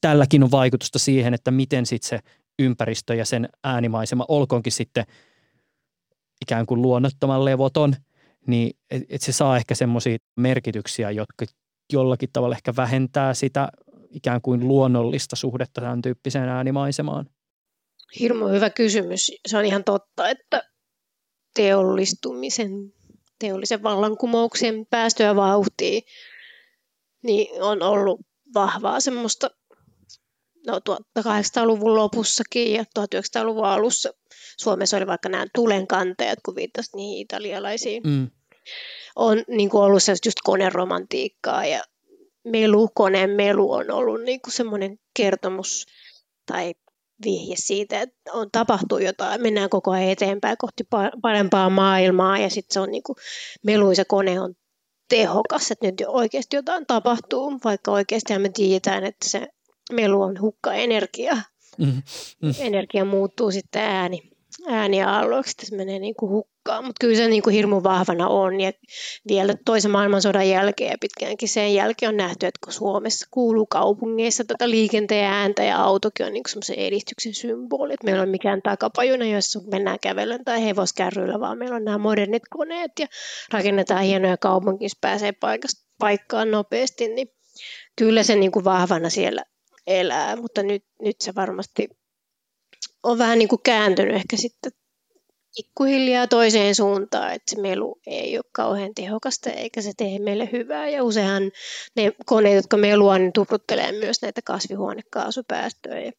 tälläkin 0.00 0.42
on 0.42 0.50
vaikutusta 0.50 0.98
siihen, 0.98 1.34
että 1.34 1.50
miten 1.50 1.86
sitten 1.86 2.08
se 2.08 2.18
ympäristö 2.58 3.14
ja 3.14 3.24
sen 3.24 3.48
äänimaisema, 3.64 4.24
olkoonkin 4.28 4.72
sitten 4.72 5.04
ikään 6.42 6.66
kuin 6.66 6.82
luonnottoman 6.82 7.44
levoton, 7.44 7.96
niin 8.46 8.76
että 8.90 9.06
et 9.08 9.22
se 9.22 9.32
saa 9.32 9.56
ehkä 9.56 9.74
semmoisia 9.74 10.16
merkityksiä, 10.36 11.10
jotka 11.10 11.46
jollakin 11.92 12.28
tavalla 12.32 12.54
ehkä 12.54 12.72
vähentää 12.76 13.34
sitä 13.34 13.68
ikään 14.10 14.42
kuin 14.42 14.68
luonnollista 14.68 15.36
suhdetta 15.36 15.80
tämän 15.80 16.02
tyyppiseen 16.02 16.48
äänimaisemaan? 16.48 17.30
Hirmu 18.20 18.48
hyvä 18.48 18.70
kysymys. 18.70 19.32
Se 19.46 19.58
on 19.58 19.64
ihan 19.64 19.84
totta, 19.84 20.28
että 20.28 20.62
teollistumisen, 21.54 22.70
teollisen 23.38 23.82
vallankumouksen 23.82 24.86
päästöä 24.90 25.36
vauhtiin 25.36 26.02
niin 27.22 27.62
on 27.62 27.82
ollut 27.82 28.20
vahvaa 28.54 29.00
semmoista 29.00 29.50
no 30.66 30.80
1800-luvun 31.18 31.94
lopussakin 31.94 32.72
ja 32.72 32.84
1900-luvun 32.98 33.66
alussa 33.66 34.10
Suomessa 34.60 34.96
oli 34.96 35.06
vaikka 35.06 35.28
nämä 35.28 35.46
tulenkantajat, 35.54 36.38
kun 36.44 36.56
viittasit 36.56 36.94
niihin 36.94 37.22
italialaisiin. 37.22 38.02
Mm. 38.02 38.30
On 39.16 39.44
niin 39.48 39.70
kuin 39.70 39.82
ollut 39.82 40.02
just 40.24 40.38
koneromantiikkaa 40.44 41.66
ja 41.66 41.84
melu, 42.44 42.88
koneen 42.94 43.30
melu 43.30 43.72
on 43.72 43.90
ollut 43.90 44.22
niin 44.22 44.40
kuin 44.40 44.52
semmoinen 44.52 44.98
kertomus 45.16 45.86
tai 46.46 46.74
vihje 47.24 47.54
siitä, 47.58 48.00
että 48.00 48.32
on 48.32 48.50
tapahtuu 48.52 48.98
jotain, 48.98 49.42
mennään 49.42 49.70
koko 49.70 49.90
ajan 49.90 50.10
eteenpäin 50.10 50.56
kohti 50.58 50.84
parempaa 51.22 51.70
maailmaa 51.70 52.38
ja 52.38 52.50
sitten 52.50 52.74
se 52.74 52.80
on 52.80 52.90
niin 52.90 53.02
kuin, 53.02 53.16
meluisa 53.62 54.04
kone 54.04 54.40
on 54.40 54.54
tehokas, 55.08 55.70
että 55.70 55.86
nyt 55.86 56.02
oikeasti 56.06 56.56
jotain 56.56 56.86
tapahtuu, 56.86 57.60
vaikka 57.64 57.90
oikeasti 57.90 58.38
me 58.38 58.48
tiedetään, 58.48 59.04
että 59.04 59.28
se 59.28 59.48
melu 59.92 60.22
on 60.22 60.40
hukka 60.40 60.74
energiaa. 60.74 61.42
Mm-hmm. 61.78 62.02
Mm. 62.42 62.54
Energia 62.58 63.04
muuttuu 63.04 63.50
sitten 63.50 63.82
ääni, 63.82 64.30
ääniaalloiksi, 64.66 65.50
että 65.50 65.66
se 65.66 65.76
menee 65.76 65.98
niin 65.98 66.14
kuin 66.14 66.30
hukkaan. 66.30 66.84
Mutta 66.84 67.00
kyllä 67.00 67.16
se 67.16 67.28
niin 67.28 67.42
kuin 67.42 67.54
hirmu 67.54 67.82
vahvana 67.82 68.28
on. 68.28 68.60
Ja 68.60 68.72
vielä 69.28 69.54
toisen 69.64 69.90
maailmansodan 69.90 70.48
jälkeen 70.48 70.90
ja 70.90 70.96
pitkäänkin 71.00 71.48
sen 71.48 71.74
jälkeen 71.74 72.08
on 72.08 72.16
nähty, 72.16 72.46
että 72.46 72.60
kun 72.64 72.72
Suomessa 72.72 73.26
kuuluu 73.30 73.66
kaupungeissa 73.66 74.44
tätä 74.44 74.70
liikenteen 74.70 75.30
ääntä 75.30 75.64
ja 75.64 75.82
autokin 75.82 76.26
on 76.26 76.32
niin 76.32 76.42
semmoisen 76.48 76.78
edistyksen 76.78 77.34
symboli. 77.34 77.94
Että 77.94 78.04
meillä 78.04 78.22
on 78.22 78.28
mikään 78.28 78.62
takapajuna, 78.62 79.26
jossa 79.26 79.60
mennään 79.70 79.98
kävellen 80.02 80.44
tai 80.44 80.64
hevoskärryillä, 80.64 81.40
vaan 81.40 81.58
meillä 81.58 81.76
on 81.76 81.84
nämä 81.84 81.98
modernit 81.98 82.42
koneet 82.50 82.92
ja 82.98 83.06
rakennetaan 83.52 84.02
hienoja 84.02 84.36
kaupunkia, 84.36 84.88
pääsee 85.00 85.32
paikasta 85.32 85.86
paikkaan 85.98 86.50
nopeasti, 86.50 87.08
niin 87.08 87.28
kyllä 87.96 88.22
se 88.22 88.36
niin 88.36 88.52
kuin 88.52 88.64
vahvana 88.64 89.10
siellä 89.10 89.42
elää, 89.86 90.36
mutta 90.36 90.62
nyt, 90.62 90.84
nyt 91.02 91.16
se 91.20 91.34
varmasti 91.34 91.88
on 93.06 93.18
vähän 93.18 93.38
niin 93.38 93.48
kuin 93.48 93.62
kääntynyt 93.62 94.14
ehkä 94.14 94.36
sitten 94.36 94.72
pikkuhiljaa 95.56 96.26
toiseen 96.26 96.74
suuntaan, 96.74 97.32
että 97.32 97.54
se 97.54 97.60
melu 97.60 97.98
ei 98.06 98.38
ole 98.38 98.44
kauhean 98.52 98.94
tehokasta 98.94 99.50
eikä 99.50 99.82
se 99.82 99.92
tee 99.96 100.18
meille 100.18 100.48
hyvää. 100.52 100.88
Ja 100.88 101.04
useinhan 101.04 101.50
ne 101.96 102.12
koneet, 102.26 102.56
jotka 102.56 102.76
melua, 102.76 103.18
niin 103.18 103.32
tupruttelee 103.32 103.92
myös 103.92 104.22
näitä 104.22 104.40
kasvihuonekaasupäästöjä 104.42 106.00
ja 106.00 106.12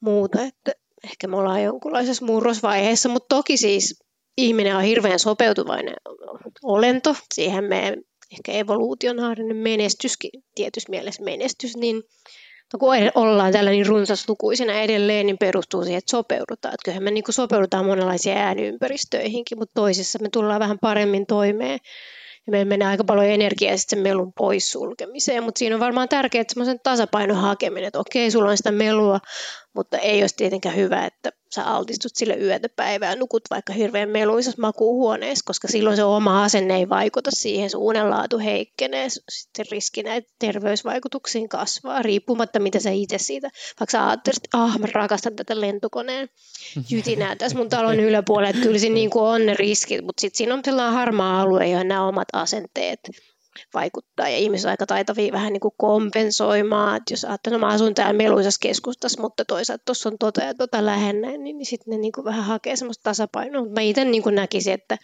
muuta. 0.00 0.42
Että 0.42 0.72
ehkä 1.04 1.28
me 1.28 1.36
ollaan 1.36 1.62
jonkunlaisessa 1.62 2.24
murrosvaiheessa, 2.24 3.08
mutta 3.08 3.36
toki 3.36 3.56
siis 3.56 4.02
ihminen 4.36 4.76
on 4.76 4.82
hirveän 4.82 5.18
sopeutuvainen 5.18 5.94
olento. 6.62 7.16
Siihen 7.34 7.64
me 7.64 7.96
ehkä 8.32 8.52
evoluutionaarinen 8.52 9.56
menestyskin, 9.56 10.30
tietyssä 10.54 10.90
mielessä 10.90 11.22
menestys, 11.22 11.76
niin 11.76 12.02
No 12.72 12.78
kun 12.78 12.88
ollaan 13.14 13.52
tällä 13.52 13.70
niin 13.70 13.86
runsaslukuisena 13.86 14.72
edelleen, 14.72 15.26
niin 15.26 15.38
perustuu 15.38 15.84
siihen, 15.84 15.98
että 15.98 16.10
sopeudutaan. 16.10 16.74
Että 16.74 16.84
kyllähän 16.84 17.02
me 17.02 17.10
niin 17.10 17.24
sopeudutaan 17.30 17.86
monenlaisiin 17.86 18.36
ääniympäristöihinkin, 18.36 19.58
mutta 19.58 19.74
toisissa 19.74 20.18
me 20.22 20.28
tullaan 20.32 20.60
vähän 20.60 20.78
paremmin 20.78 21.26
toimeen 21.26 21.78
ja 22.46 22.50
meillä 22.50 22.68
menee 22.68 22.88
aika 22.88 23.04
paljon 23.04 23.26
energiaa 23.26 23.76
sitten 23.76 23.98
melun 23.98 24.32
poissulkemiseen, 24.32 25.44
mutta 25.44 25.58
siinä 25.58 25.76
on 25.76 25.80
varmaan 25.80 26.08
tärkeää 26.08 26.44
semmoisen 26.48 26.80
tasapainon 26.82 27.36
hakeminen, 27.36 27.84
että 27.84 27.98
okei, 27.98 28.30
sulla 28.30 28.50
on 28.50 28.56
sitä 28.56 28.72
melua, 28.72 29.20
mutta 29.74 29.98
ei 29.98 30.22
olisi 30.22 30.36
tietenkään 30.36 30.76
hyvä, 30.76 31.06
että 31.06 31.30
sä 31.54 31.64
altistut 31.64 32.12
sille 32.14 32.34
yötä 32.34 32.68
päivää, 32.68 33.16
nukut 33.16 33.42
vaikka 33.50 33.72
hirveän 33.72 34.08
meluisessa 34.08 34.60
makuuhuoneessa, 34.60 35.42
koska 35.46 35.68
silloin 35.68 35.96
se 35.96 36.04
oma 36.04 36.44
asenne 36.44 36.76
ei 36.76 36.88
vaikuta 36.88 37.30
siihen, 37.34 37.70
sun 37.70 37.82
unenlaatu 37.82 38.38
heikkenee, 38.38 39.08
sitten 39.08 39.66
riski 39.70 40.02
näitä 40.02 40.28
terveysvaikutuksiin 40.38 41.48
kasvaa, 41.48 42.02
riippumatta 42.02 42.58
mitä 42.60 42.80
sä 42.80 42.90
itse 42.90 43.18
siitä, 43.18 43.50
vaikka 43.80 43.92
sä 43.92 44.08
ajattelet, 44.08 44.36
että 44.36 44.58
ah, 44.58 44.78
mä 44.78 44.86
rakastan 44.92 45.36
tätä 45.36 45.60
lentokoneen 45.60 46.28
jytinää 46.90 47.36
tässä 47.36 47.58
mun 47.58 47.68
talon 47.68 48.00
yläpuolella, 48.00 48.50
että 48.50 48.62
kyllä 48.62 48.78
se 48.78 48.88
niin 48.88 49.10
kuin 49.10 49.24
on 49.24 49.46
ne 49.46 49.54
riskit, 49.54 50.04
mutta 50.04 50.20
sitten 50.20 50.38
siinä 50.38 50.54
on 50.54 50.60
sellainen 50.64 50.94
harmaa 50.94 51.40
alue, 51.40 51.68
johon 51.68 51.88
nämä 51.88 52.08
omat 52.08 52.28
asenteet 52.32 53.00
vaikuttaa 53.74 54.28
ja 54.28 54.36
ihmiset 54.36 54.70
aika 54.70 54.86
taitavia 54.86 55.32
vähän 55.32 55.52
niin 55.52 55.60
kuin 55.60 55.74
kompensoimaan, 55.76 56.96
että 56.96 57.12
jos 57.12 57.24
ajattelee, 57.24 57.58
no 57.58 57.66
mä 57.66 57.72
asun 57.72 57.94
täällä 57.94 58.12
meluisassa 58.12 58.58
keskustassa, 58.62 59.20
mutta 59.20 59.44
toisaalta 59.44 59.84
tuossa 59.84 60.08
on 60.08 60.18
tota 60.18 60.40
ja 60.40 60.54
tota 60.54 60.86
lähellä, 60.86 61.26
niin, 61.26 61.58
niin 61.58 61.66
sitten 61.66 61.90
ne 61.90 61.98
niin 61.98 62.12
kuin 62.12 62.24
vähän 62.24 62.44
hakee 62.44 62.76
semmoista 62.76 63.02
tasapainoa. 63.02 63.64
Mä 63.64 63.80
itse 63.80 64.04
niin 64.04 64.22
kuin 64.22 64.34
näkisin, 64.34 64.72
että 64.72 64.98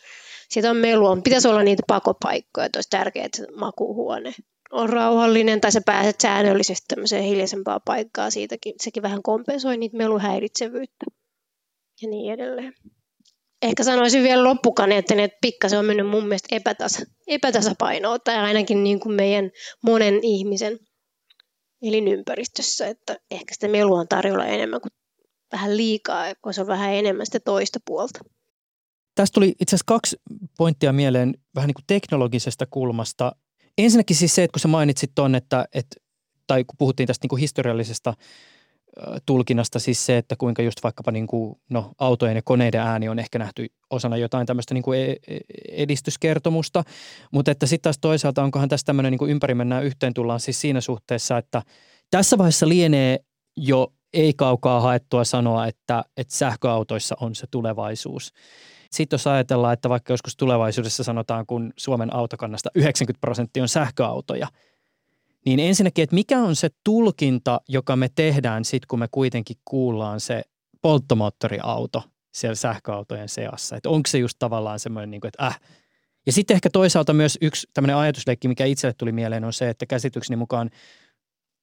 siitä 0.49 0.71
on 0.71 0.77
melua, 0.77 1.19
pitäisi 1.25 1.49
olla 1.49 1.63
niitä 1.63 1.83
pakopaikkoja, 1.87 2.67
että 2.67 2.77
olisi 2.77 2.91
tärkeää, 2.91 3.27
että 3.27 3.43
makuuhuone 3.57 4.33
on 4.71 4.89
rauhallinen 4.89 5.61
tai 5.61 5.73
sä 5.73 5.81
pääset 5.87 6.21
säännöllisesti 6.21 6.85
tämmöiseen 6.89 7.25
hiljaisempaan 7.25 7.81
paikkaan, 7.85 8.33
siitäkin, 8.33 8.75
sekin 8.83 9.03
vähän 9.03 9.23
kompensoi 9.23 9.77
niitä 9.77 9.97
meluhäiritsevyyttä 9.97 11.07
ja 12.03 12.09
niin 12.09 12.33
edelleen 12.33 12.75
ehkä 13.63 13.85
sanoisin 13.85 14.23
vielä 14.23 14.45
loppukaneetten, 14.45 15.21
että 15.21 15.39
pikkasen 15.41 15.79
on 15.79 15.85
mennyt 15.85 16.09
mun 16.09 16.25
mielestä 16.25 16.57
epätasa, 16.57 17.03
epätasapainoa, 17.27 18.19
tai 18.19 18.37
ainakin 18.37 18.85
niin 18.85 19.01
kuin 19.01 19.15
meidän 19.15 19.51
monen 19.83 20.19
ihmisen 20.23 20.79
elinympäristössä, 21.83 22.87
että 22.87 23.17
ehkä 23.31 23.55
sitä 23.55 23.69
melua 23.69 24.01
on 24.01 24.09
tarjolla 24.09 24.47
enemmän 24.47 24.81
kuin 24.81 24.93
vähän 25.53 25.77
liikaa, 25.77 26.25
kun 26.43 26.55
se 26.55 26.61
on 26.61 26.67
vähän 26.67 26.95
enemmän 26.95 27.27
sitä 27.27 27.41
toista 27.41 27.79
puolta. 27.87 28.19
Tästä 29.15 29.35
tuli 29.35 29.55
itse 29.61 29.77
asiassa 29.77 29.85
kaksi 29.87 30.17
pointtia 30.59 30.93
mieleen 30.93 31.35
vähän 31.55 31.69
niin 31.69 31.75
kuin 31.75 31.85
teknologisesta 31.87 32.67
kulmasta. 32.71 33.33
Ensinnäkin 33.79 34.17
siis 34.17 34.35
se, 34.35 34.43
että 34.43 34.53
kun 34.53 34.61
sä 34.61 34.69
mainitsit 34.69 35.11
tuon, 35.15 35.35
että, 35.35 35.69
että 35.75 35.97
tai 36.47 36.65
kun 36.65 36.77
puhuttiin 36.79 37.07
tästä 37.07 37.25
niin 37.25 37.29
kuin 37.29 37.41
historiallisesta 37.41 38.15
tulkinnasta 39.27 39.79
siis 39.79 40.07
se, 40.07 40.17
että 40.17 40.37
kuinka 40.39 40.63
just 40.63 40.83
vaikkapa 40.83 41.11
niin 41.11 41.27
kuin, 41.27 41.59
no, 41.71 41.93
autojen 41.99 42.37
ja 42.37 42.43
koneiden 42.43 42.81
ääni 42.81 43.09
on 43.09 43.19
ehkä 43.19 43.39
nähty 43.39 43.67
osana 43.91 44.17
jotain 44.17 44.47
tämmöistä 44.47 44.75
niin 44.75 44.83
kuin 44.83 45.01
e, 45.01 45.11
e, 45.11 45.39
edistyskertomusta, 45.69 46.85
mutta 47.33 47.51
että 47.51 47.67
sitten 47.67 47.83
taas 47.83 47.99
toisaalta 47.99 48.43
onkohan 48.43 48.69
tässä 48.69 48.85
tämmöinen 48.85 49.13
niin 49.13 49.19
kuin 49.19 49.31
ympäri 49.31 49.55
mennään 49.55 49.85
yhteen 49.85 50.15
tullaan 50.15 50.41
siis 50.41 50.61
siinä 50.61 50.81
suhteessa, 50.81 51.39
että 51.39 51.63
tässä 52.11 52.39
vaiheessa 52.39 52.69
lienee 52.69 53.19
jo 53.57 53.93
ei 54.13 54.33
kaukaa 54.33 54.81
haettua 54.81 55.25
sanoa, 55.25 55.67
että, 55.67 56.05
että 56.17 56.35
sähköautoissa 56.35 57.17
on 57.21 57.35
se 57.35 57.47
tulevaisuus. 57.51 58.33
Sitten 58.91 59.15
jos 59.15 59.27
ajatellaan, 59.27 59.73
että 59.73 59.89
vaikka 59.89 60.13
joskus 60.13 60.37
tulevaisuudessa 60.37 61.05
sanotaan, 61.05 61.47
kun 61.47 61.73
Suomen 61.77 62.15
autokannasta 62.15 62.71
90 62.75 63.21
prosenttia 63.21 63.63
on 63.63 63.69
sähköautoja– 63.69 64.49
niin 65.47 65.61
ensinnäkin, 65.61 66.03
että 66.03 66.15
mikä 66.15 66.39
on 66.39 66.57
se 66.57 66.69
tulkinta, 66.85 67.61
joka 67.69 67.97
me 67.97 68.09
tehdään 68.15 68.65
sitten, 68.65 68.89
kun 68.89 68.99
me 68.99 69.09
kuitenkin 69.11 69.57
kuullaan 69.65 70.21
se 70.21 70.43
polttomoottoriauto 70.83 72.03
siellä 72.35 72.55
sähköautojen 72.55 73.29
seassa. 73.29 73.77
Että 73.77 73.89
onko 73.89 74.07
se 74.07 74.19
just 74.19 74.37
tavallaan 74.39 74.79
semmoinen, 74.79 75.11
niin 75.11 75.21
kuin, 75.21 75.29
että 75.29 75.47
äh. 75.47 75.61
Ja 76.27 76.33
sitten 76.33 76.55
ehkä 76.55 76.71
toisaalta 76.71 77.13
myös 77.13 77.39
yksi 77.41 77.67
tämmöinen 77.75 77.97
ajatusleikki, 77.97 78.49
mikä 78.49 78.65
itselle 78.65 78.95
tuli 78.99 79.13
mieleen, 79.13 79.45
on 79.45 79.53
se, 79.53 79.69
että 79.69 79.87
käsitykseni 79.87 80.37
mukaan 80.37 80.71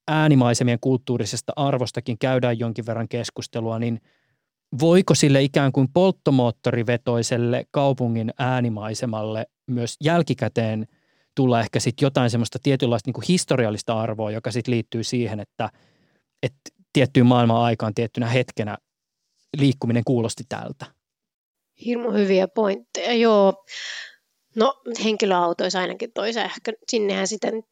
äänimaisemien 0.08 0.80
kulttuurisesta 0.82 1.54
arvostakin 1.56 2.18
käydään 2.18 2.60
jonkin 2.60 2.86
verran 2.86 3.08
keskustelua, 3.08 3.80
niin 3.80 4.02
voiko 4.80 5.16
sille 5.16 5.42
ikään 5.42 5.72
kuin 5.72 5.88
polttomoottorivetoiselle 5.94 7.66
kaupungin 7.72 8.34
äänimaisemalle 8.40 9.46
myös 9.68 9.96
jälkikäteen– 10.02 10.88
tulla 11.36 11.60
ehkä 11.60 11.80
sitten 11.80 12.06
jotain 12.06 12.30
semmoista 12.30 12.60
tietynlaista 12.64 13.08
niin 13.08 13.14
kuin 13.14 13.26
historiallista 13.28 14.02
arvoa, 14.02 14.32
joka 14.32 14.52
sitten 14.52 14.72
liittyy 14.72 15.04
siihen, 15.04 15.40
että, 15.40 15.70
että 16.44 16.60
tiettyyn 16.94 17.26
maailman 17.26 17.62
aikaan 17.62 17.94
tiettynä 17.94 18.28
hetkenä 18.28 18.78
liikkuminen 19.58 20.04
kuulosti 20.04 20.44
tältä. 20.50 20.86
Hirmu 21.86 22.12
hyviä 22.12 22.48
pointteja, 22.48 23.14
joo. 23.14 23.66
No 24.56 24.82
henkilöautoissa 25.04 25.80
ainakin 25.80 26.12
toi 26.14 26.34
sähkö, 26.34 26.74
sinnehän 26.92 27.28
sitten 27.28 27.64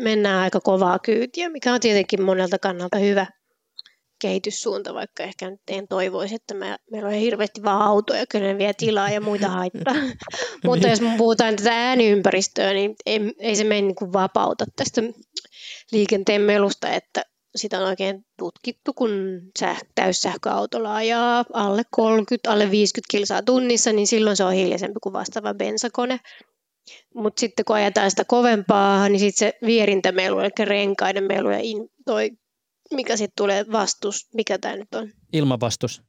mennään 0.00 0.42
aika 0.42 0.60
kovaa 0.60 0.98
kyytiä, 0.98 1.48
mikä 1.48 1.74
on 1.74 1.80
tietenkin 1.80 2.22
monelta 2.22 2.58
kannalta 2.58 2.98
hyvä 2.98 3.26
kehityssuunta, 4.24 4.94
vaikka 4.94 5.22
ehkä 5.22 5.50
nyt 5.50 5.60
en 5.68 5.88
toivoisi, 5.88 6.34
että 6.34 6.54
me, 6.54 6.76
meillä 6.90 7.08
on 7.08 7.14
hirveästi 7.14 7.62
vaan 7.62 7.82
autoja, 7.82 8.26
kyllä 8.26 8.46
ne 8.46 8.58
vie 8.58 8.72
tilaa 8.74 9.10
ja 9.10 9.20
muita 9.20 9.48
haittaa. 9.48 9.94
Mutta 10.66 10.88
jos 10.88 11.00
puhutaan 11.18 11.56
tätä 11.56 11.88
ääniympäristöä, 11.88 12.72
niin 12.72 12.94
ei, 13.06 13.20
ei 13.38 13.56
se 13.56 13.64
meidän 13.64 13.86
niin 13.86 14.12
vapauta 14.12 14.64
tästä 14.76 15.02
liikenteen 15.92 16.40
melusta, 16.40 16.88
että 16.88 17.22
sitä 17.56 17.78
on 17.78 17.86
oikein 17.86 18.26
tutkittu, 18.38 18.92
kun 18.92 19.10
säh- 19.62 19.86
täyssähköautolla 19.94 20.94
ajaa 20.94 21.44
alle 21.52 21.82
30, 21.90 22.52
alle 22.52 22.70
50 22.70 23.10
kilsaa 23.10 23.42
tunnissa, 23.42 23.92
niin 23.92 24.06
silloin 24.06 24.36
se 24.36 24.44
on 24.44 24.52
hiljaisempi 24.52 25.00
kuin 25.02 25.12
vastaava 25.12 25.54
bensakone. 25.54 26.20
Mutta 27.14 27.40
sitten 27.40 27.64
kun 27.64 27.76
ajetaan 27.76 28.10
sitä 28.10 28.24
kovempaa, 28.24 29.08
niin 29.08 29.20
sitten 29.20 29.38
se 29.48 29.66
vierintämelu, 29.66 30.38
eli 30.38 30.50
renkaiden 30.64 31.24
melu 31.24 31.50
ja 31.50 31.58
in, 31.58 31.88
toi, 32.04 32.30
mikä 32.90 33.16
sitten 33.16 33.36
tulee 33.36 33.64
vastus, 33.72 34.28
mikä 34.34 34.58
tämä 34.58 34.76
nyt 34.76 34.94
on? 34.94 35.12
Ilmavastus. 35.32 36.02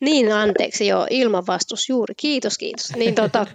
Niin, 0.00 0.32
anteeksi, 0.32 0.86
joo, 0.86 1.06
ilmanvastus 1.10 1.88
juuri, 1.88 2.14
kiitos, 2.14 2.58
kiitos. 2.58 2.96
Niin, 2.96 3.14
tota, 3.14 3.46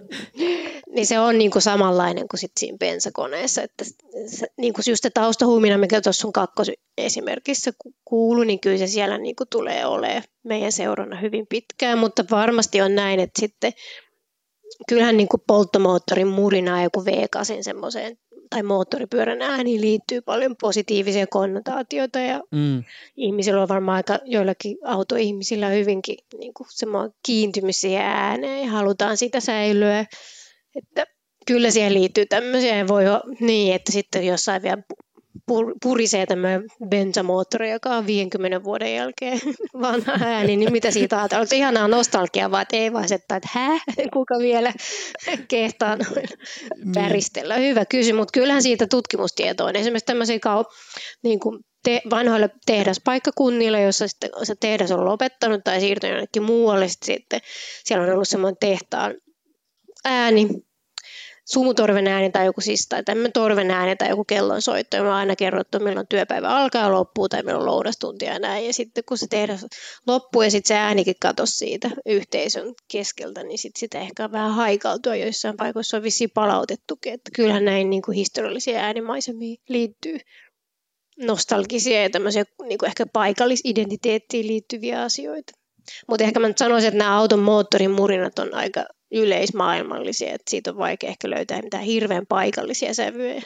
niin 0.94 1.06
se 1.06 1.18
on 1.18 1.38
niin 1.38 1.50
kuin 1.50 1.62
samanlainen 1.62 2.28
kuin 2.28 2.40
sit 2.40 2.52
siinä 2.58 2.78
bensakoneessa, 2.78 3.62
että 3.62 3.84
se, 4.26 4.46
niin 4.56 4.72
kuin 4.72 4.84
just 4.88 5.02
se 5.02 5.10
taustahuumina, 5.10 5.78
mikä 5.78 6.00
tuossa 6.00 6.28
on 6.28 6.32
kakkosesimerkissä 6.32 7.72
kuulu, 8.04 8.42
niin 8.42 8.60
kyllä 8.60 8.78
se 8.78 8.86
siellä 8.86 9.18
niin 9.18 9.36
kuin 9.36 9.48
tulee 9.50 9.86
olemaan 9.86 10.22
meidän 10.44 10.72
seurana 10.72 11.20
hyvin 11.20 11.46
pitkään, 11.46 11.98
mutta 11.98 12.24
varmasti 12.30 12.80
on 12.80 12.94
näin, 12.94 13.20
että 13.20 13.40
sitten 13.40 13.72
kyllähän 14.88 15.16
niin 15.16 15.28
kuin 15.28 15.42
polttomoottorin 15.46 16.28
murinaa 16.28 16.82
joku 16.82 17.00
V8 17.00 17.62
semmoiseen 17.62 18.18
tai 18.54 18.62
moottoripyörän 18.62 19.42
ääniin 19.42 19.80
liittyy 19.80 20.20
paljon 20.20 20.56
positiivisia 20.60 21.26
konnotaatioita 21.26 22.18
ja 22.18 22.40
mm. 22.50 22.84
ihmisillä 23.16 23.62
on 23.62 23.68
varmaan 23.68 23.96
aika 23.96 24.18
joillakin 24.24 24.76
autoihmisillä 24.84 25.68
hyvinkin 25.68 26.16
niin 26.38 26.54
kuin 26.54 26.68
kiintymys 27.26 27.80
siihen 27.80 28.02
ääneen 28.02 28.64
ja 28.64 28.70
halutaan 28.70 29.16
sitä 29.16 29.40
säilyä. 29.40 30.04
Että 30.76 31.06
kyllä 31.46 31.70
siihen 31.70 31.94
liittyy 31.94 32.26
tämmöisiä. 32.26 32.88
Voi 32.88 33.08
olla 33.08 33.22
niin, 33.40 33.74
että 33.74 33.92
sitten 33.92 34.26
jossain 34.26 34.62
vielä 34.62 34.82
purisee 35.82 36.26
tämmöinen 36.26 36.64
bensamoottori, 36.88 37.70
joka 37.70 37.90
on 37.90 38.06
50 38.06 38.64
vuoden 38.64 38.94
jälkeen 38.94 39.40
vanha 39.82 40.12
ääni, 40.20 40.56
niin 40.56 40.72
mitä 40.72 40.90
siitä 40.90 41.18
ajatellaan? 41.18 41.42
Onko 41.42 41.56
ihanaa 41.56 41.88
nostalgiaa 41.88 42.50
vaan, 42.50 42.62
että 42.62 42.76
ei 42.76 42.92
vaan 42.92 43.08
se, 43.08 43.14
että 43.14 43.40
hä, 43.44 43.80
kuka 44.12 44.38
vielä 44.38 44.72
kehtaa 45.48 45.96
noin 45.96 46.28
päristellä? 46.94 47.56
Niin. 47.56 47.70
Hyvä 47.70 47.84
kysymys, 47.84 48.18
mutta 48.18 48.32
kyllähän 48.32 48.62
siitä 48.62 48.86
tutkimustietoa 48.86 49.66
on. 49.66 49.76
Esimerkiksi 49.76 50.06
tämmöisiä 50.06 50.36
kau- 50.36 50.74
niin 51.22 51.40
kuin 51.40 51.60
te- 51.84 52.02
vanhoille 52.10 52.50
tehdaspaikkakunnille, 52.66 53.82
jossa 53.82 54.08
sitten 54.08 54.30
se 54.42 54.54
tehdas 54.60 54.90
on 54.90 55.04
lopettanut 55.04 55.64
tai 55.64 55.80
siirtynyt 55.80 56.14
jonnekin 56.14 56.42
muualle, 56.42 56.86
sitten 56.88 57.40
siellä 57.84 58.06
on 58.06 58.12
ollut 58.12 58.28
semmoinen 58.28 58.56
tehtaan 58.60 59.14
ääni, 60.04 60.48
sumutorven 61.44 62.06
ääni 62.06 62.30
tai 62.30 62.46
joku 62.46 62.60
siis, 62.60 62.86
tai 62.88 63.02
tämmöinen 63.02 63.32
torven 63.32 63.70
ääni 63.70 63.96
tai 63.96 64.08
joku 64.08 64.24
kellonsoitto, 64.24 64.96
ja 64.96 65.02
mä 65.02 65.16
aina 65.16 65.36
kerrottu, 65.36 65.80
milloin 65.80 66.06
työpäivä 66.08 66.48
alkaa 66.48 66.82
ja 66.82 66.92
loppuu 66.92 67.28
tai 67.28 67.42
milloin 67.42 67.66
lounastuntia 67.66 68.32
ja 68.32 68.38
näin. 68.38 68.66
Ja 68.66 68.72
sitten 68.72 69.04
kun 69.08 69.18
se 69.18 69.26
tehdään 69.26 69.58
loppuu 70.06 70.42
ja 70.42 70.50
sitten 70.50 70.68
se 70.68 70.80
äänikin 70.80 71.14
katosi 71.20 71.56
siitä 71.56 71.90
yhteisön 72.06 72.74
keskeltä, 72.92 73.42
niin 73.42 73.58
sitten 73.58 73.80
sitä 73.80 74.00
ehkä 74.00 74.32
vähän 74.32 74.54
haikautua 74.54 75.16
joissain 75.16 75.56
paikoissa 75.56 75.96
on 75.96 76.02
vissiin 76.02 76.30
palautettukin, 76.30 77.12
että 77.12 77.30
kyllähän 77.34 77.64
näin 77.64 77.90
niin 77.90 78.02
kuin 78.02 78.16
historiallisia 78.16 78.80
äänimaisemia 78.80 79.56
liittyy 79.68 80.18
nostalgisia 81.18 82.02
ja 82.02 82.10
tämmöisiä 82.10 82.44
niin 82.62 82.78
kuin 82.78 82.88
ehkä 82.88 83.06
paikallisidentiteettiin 83.12 84.46
liittyviä 84.46 85.02
asioita. 85.02 85.52
Mutta 86.08 86.24
ehkä 86.24 86.40
mä 86.40 86.48
nyt 86.48 86.58
sanoisin, 86.58 86.88
että 86.88 86.98
nämä 86.98 87.18
auton 87.18 87.38
moottorin 87.38 87.90
murinat 87.90 88.38
on 88.38 88.54
aika 88.54 88.84
yleismaailmallisia, 89.12 90.34
että 90.34 90.50
siitä 90.50 90.70
on 90.70 90.78
vaikea 90.78 91.10
ehkä 91.10 91.30
löytää 91.30 91.62
mitään 91.62 91.84
hirveän 91.84 92.26
paikallisia 92.28 92.94
sävyjä. 92.94 93.42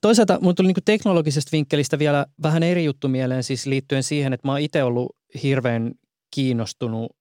Toisaalta 0.00 0.38
mun 0.40 0.54
tuli 0.54 0.66
niin 0.66 0.84
teknologisesta 0.84 1.52
vinkkelistä 1.52 1.98
vielä 1.98 2.26
vähän 2.42 2.62
eri 2.62 2.84
juttu 2.84 3.08
mieleen 3.08 3.42
siis 3.42 3.66
liittyen 3.66 4.02
siihen, 4.02 4.32
että 4.32 4.48
mä 4.48 4.52
oon 4.52 4.60
itse 4.60 4.84
ollut 4.84 5.16
hirveän 5.42 5.92
kiinnostunut 6.34 7.16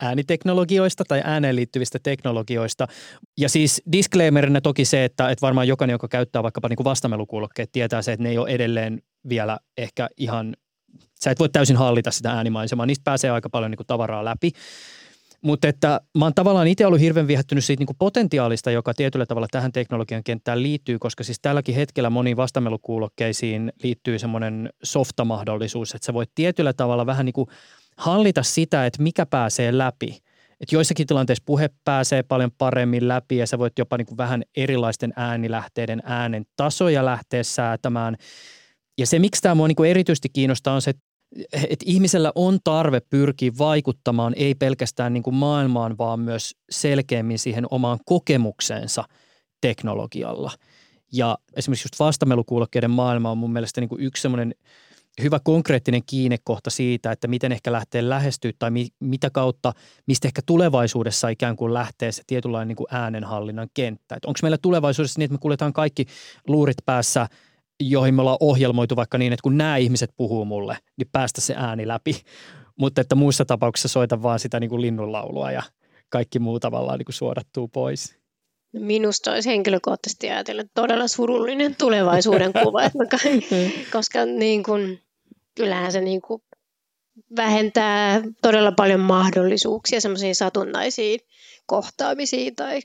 ääniteknologioista 0.00 1.04
tai 1.08 1.20
ääneen 1.24 1.56
liittyvistä 1.56 1.98
teknologioista. 2.02 2.86
Ja 3.38 3.48
siis 3.48 3.82
disclaimerina 3.92 4.60
toki 4.60 4.84
se, 4.84 5.04
että, 5.04 5.30
että 5.30 5.42
varmaan 5.42 5.68
jokainen, 5.68 5.94
joka 5.94 6.08
käyttää 6.08 6.42
vaikkapa 6.42 6.68
niin 6.68 6.84
vastamelukuulokkeet, 6.84 7.72
tietää 7.72 8.02
se, 8.02 8.12
että 8.12 8.22
ne 8.22 8.28
ei 8.28 8.38
ole 8.38 8.50
edelleen 8.50 9.02
vielä 9.28 9.58
ehkä 9.76 10.08
ihan, 10.16 10.54
sä 11.24 11.30
et 11.30 11.38
voi 11.38 11.48
täysin 11.48 11.76
hallita 11.76 12.10
sitä 12.10 12.30
äänimaisemaa. 12.30 12.86
Niistä 12.86 13.04
pääsee 13.04 13.30
aika 13.30 13.50
paljon 13.50 13.70
niin 13.70 13.76
kuin 13.76 13.86
tavaraa 13.86 14.24
läpi. 14.24 14.50
Mutta 15.42 15.68
että 15.68 16.00
mä 16.18 16.24
oon 16.24 16.34
tavallaan 16.34 16.66
itse 16.68 16.86
ollut 16.86 17.00
hirveän 17.00 17.26
viehättynyt 17.26 17.64
siitä 17.64 17.84
niin 17.84 17.96
potentiaalista, 17.98 18.70
joka 18.70 18.94
tietyllä 18.94 19.26
tavalla 19.26 19.48
tähän 19.50 19.72
teknologian 19.72 20.24
kenttään 20.24 20.62
liittyy, 20.62 20.98
koska 20.98 21.24
siis 21.24 21.38
tälläkin 21.42 21.74
hetkellä 21.74 22.10
moniin 22.10 22.36
vastamelukuulokkeisiin 22.36 23.72
liittyy 23.82 24.18
semmoinen 24.18 24.70
softamahdollisuus, 24.82 25.94
että 25.94 26.06
sä 26.06 26.14
voit 26.14 26.30
tietyllä 26.34 26.72
tavalla 26.72 27.06
vähän 27.06 27.26
niin 27.26 27.32
kuin 27.32 27.48
hallita 27.96 28.42
sitä, 28.42 28.86
että 28.86 29.02
mikä 29.02 29.26
pääsee 29.26 29.78
läpi. 29.78 30.18
Että 30.60 30.74
joissakin 30.74 31.06
tilanteissa 31.06 31.42
puhe 31.46 31.70
pääsee 31.84 32.22
paljon 32.22 32.50
paremmin 32.58 33.08
läpi 33.08 33.36
ja 33.36 33.46
sä 33.46 33.58
voit 33.58 33.78
jopa 33.78 33.96
niin 33.96 34.06
kuin 34.06 34.18
vähän 34.18 34.42
erilaisten 34.56 35.12
äänilähteiden 35.16 36.02
äänen 36.04 36.44
tasoja 36.56 37.04
lähteä 37.04 37.42
säätämään. 37.42 38.16
Ja 38.98 39.06
se, 39.06 39.18
miksi 39.18 39.42
tämä 39.42 39.54
mua 39.54 39.68
niin 39.68 39.76
kuin 39.76 39.90
erityisesti 39.90 40.28
kiinnostaa, 40.28 40.74
on 40.74 40.82
se, 40.82 40.90
että 40.90 41.02
että 41.52 41.84
ihmisellä 41.86 42.32
on 42.34 42.58
tarve 42.64 43.00
pyrkiä 43.00 43.52
vaikuttamaan 43.58 44.32
ei 44.36 44.54
pelkästään 44.54 45.12
niin 45.12 45.22
kuin 45.22 45.34
maailmaan, 45.34 45.98
vaan 45.98 46.20
myös 46.20 46.56
selkeämmin 46.70 47.38
siihen 47.38 47.66
omaan 47.70 47.98
kokemukseensa 48.06 49.04
teknologialla. 49.60 50.52
Ja 51.12 51.38
esimerkiksi 51.56 51.84
just 51.84 52.00
vastamelukuulokkeiden 52.00 52.90
maailma 52.90 53.30
on 53.30 53.38
mun 53.38 53.52
mielestä 53.52 53.80
niin 53.80 53.88
kuin 53.88 54.02
yksi 54.02 54.22
semmoinen 54.22 54.54
hyvä 55.22 55.40
konkreettinen 55.44 56.02
kiinnekohta 56.06 56.70
siitä, 56.70 57.12
että 57.12 57.28
miten 57.28 57.52
ehkä 57.52 57.72
lähtee 57.72 58.08
lähestyä 58.08 58.52
tai 58.58 58.70
mi, 58.70 58.88
mitä 59.00 59.30
kautta, 59.30 59.72
mistä 60.06 60.28
ehkä 60.28 60.42
tulevaisuudessa 60.46 61.28
ikään 61.28 61.56
kuin 61.56 61.74
lähtee 61.74 62.12
se 62.12 62.22
tietynlainen 62.26 62.68
niin 62.68 62.76
kuin 62.76 62.86
äänenhallinnan 62.90 63.68
kenttä. 63.74 64.18
onko 64.26 64.38
meillä 64.42 64.58
tulevaisuudessa 64.62 65.18
niin, 65.18 65.24
että 65.24 65.34
me 65.34 65.38
kuljetaan 65.38 65.72
kaikki 65.72 66.06
luurit 66.46 66.76
päässä– 66.86 67.28
joihin 67.80 68.14
me 68.14 68.20
ollaan 68.22 68.36
ohjelmoitu 68.40 68.96
vaikka 68.96 69.18
niin, 69.18 69.32
että 69.32 69.42
kun 69.42 69.58
nämä 69.58 69.76
ihmiset 69.76 70.10
puhuu 70.16 70.44
mulle, 70.44 70.78
niin 70.96 71.08
päästä 71.12 71.40
se 71.40 71.54
ääni 71.56 71.88
läpi. 71.88 72.22
Mutta 72.78 73.00
että 73.00 73.14
muissa 73.14 73.44
tapauksissa 73.44 73.88
soita 73.88 74.22
vaan 74.22 74.38
sitä 74.38 74.60
niin 74.60 74.70
kuin 74.70 74.82
linnunlaulua 74.82 75.52
ja 75.52 75.62
kaikki 76.08 76.38
muu 76.38 76.60
tavallaan 76.60 76.98
niin 76.98 77.06
kuin 77.06 77.14
suodattuu 77.14 77.68
pois. 77.68 78.18
No 78.72 78.80
minusta 78.80 79.32
olisi 79.32 79.48
henkilökohtaisesti 79.48 80.30
ajatellen 80.30 80.70
todella 80.74 81.08
surullinen 81.08 81.74
tulevaisuuden 81.74 82.52
kuva, 82.62 82.82
että 82.82 83.18
koska 83.92 84.24
niin 84.24 84.62
kuin, 84.62 85.02
kyllähän 85.54 85.92
se 85.92 86.00
niin 86.00 86.22
kuin 86.22 86.42
vähentää 87.36 88.22
todella 88.42 88.72
paljon 88.72 89.00
mahdollisuuksia 89.00 90.00
semmoisiin 90.00 90.34
satunnaisiin 90.34 91.20
kohtaamisiin 91.66 92.56
tai 92.56 92.80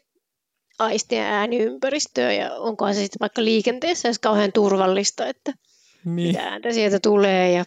aistien 0.83 1.25
ääniympäristöä 1.25 2.33
ja 2.33 2.53
onkohan 2.53 2.95
se 2.95 3.01
sitten 3.01 3.19
vaikka 3.19 3.43
liikenteessä 3.43 4.07
edes 4.07 4.19
kauhean 4.19 4.51
turvallista, 4.51 5.27
että 5.27 5.53
niin. 6.05 6.27
mitä 6.27 6.49
ääntä 6.49 6.71
sieltä 6.71 6.99
tulee 6.99 7.51
ja 7.51 7.65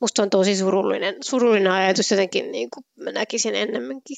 musta 0.00 0.22
on 0.22 0.30
tosi 0.30 0.56
surullinen, 0.56 1.16
surullinen 1.24 1.72
ajatus 1.72 2.10
jotenkin, 2.10 2.52
niin 2.52 2.68
kuin 2.74 2.84
mä 2.96 3.12
näkisin 3.12 3.54
enemmänkin 3.54 4.16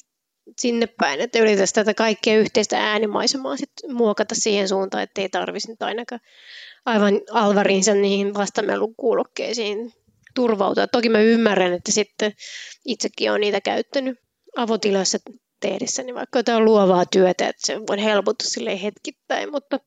sinne 0.59 0.87
päin, 0.87 1.21
että 1.21 1.39
yritäisi 1.39 1.73
tätä 1.73 1.93
kaikkea 1.93 2.37
yhteistä 2.37 2.91
äänimaisemaa 2.91 3.57
sit 3.57 3.71
muokata 3.87 4.35
siihen 4.35 4.67
suuntaan, 4.67 5.03
että 5.03 5.21
ei 5.21 5.29
tarvitsisi 5.29 5.71
nyt 5.71 5.81
ainakaan 5.81 6.21
aivan 6.85 7.21
alvarinsa 7.31 7.93
niihin 7.93 8.33
vastamelukuulokkeisiin 8.33 9.93
turvautua. 10.35 10.87
Toki 10.87 11.09
mä 11.09 11.19
ymmärrän, 11.19 11.73
että 11.73 11.91
sitten 11.91 12.31
itsekin 12.85 13.31
on 13.31 13.41
niitä 13.41 13.61
käyttänyt 13.61 14.19
avotilassa 14.55 15.17
tehdessäni 15.59 16.13
vaikka 16.13 16.39
jotain 16.39 16.65
luovaa 16.65 17.05
työtä, 17.05 17.47
että 17.47 17.65
se 17.65 17.79
voi 17.79 18.03
helpottaa 18.03 18.47
sille 18.47 18.83
hetkittäin, 18.83 19.51
mutta 19.51 19.79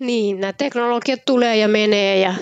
niin, 0.00 0.40
nämä 0.40 0.52
teknologiat 0.52 1.20
tulee 1.26 1.56
ja 1.56 1.68
menee 1.68 2.18
ja 2.18 2.34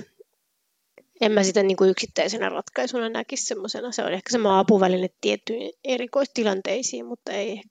en 1.20 1.32
mä 1.32 1.42
sitä 1.42 1.62
niin 1.62 1.76
kuin 1.76 1.90
yksittäisenä 1.90 2.48
ratkaisuna 2.48 3.08
näkisi 3.08 3.46
semmoisena. 3.46 3.92
Se 3.92 4.02
on 4.02 4.12
ehkä 4.12 4.32
semmoinen 4.32 4.58
apuväline 4.58 5.08
tiettyihin 5.20 5.72
erikoistilanteisiin, 5.84 7.06
mutta 7.06 7.32
ei, 7.32 7.62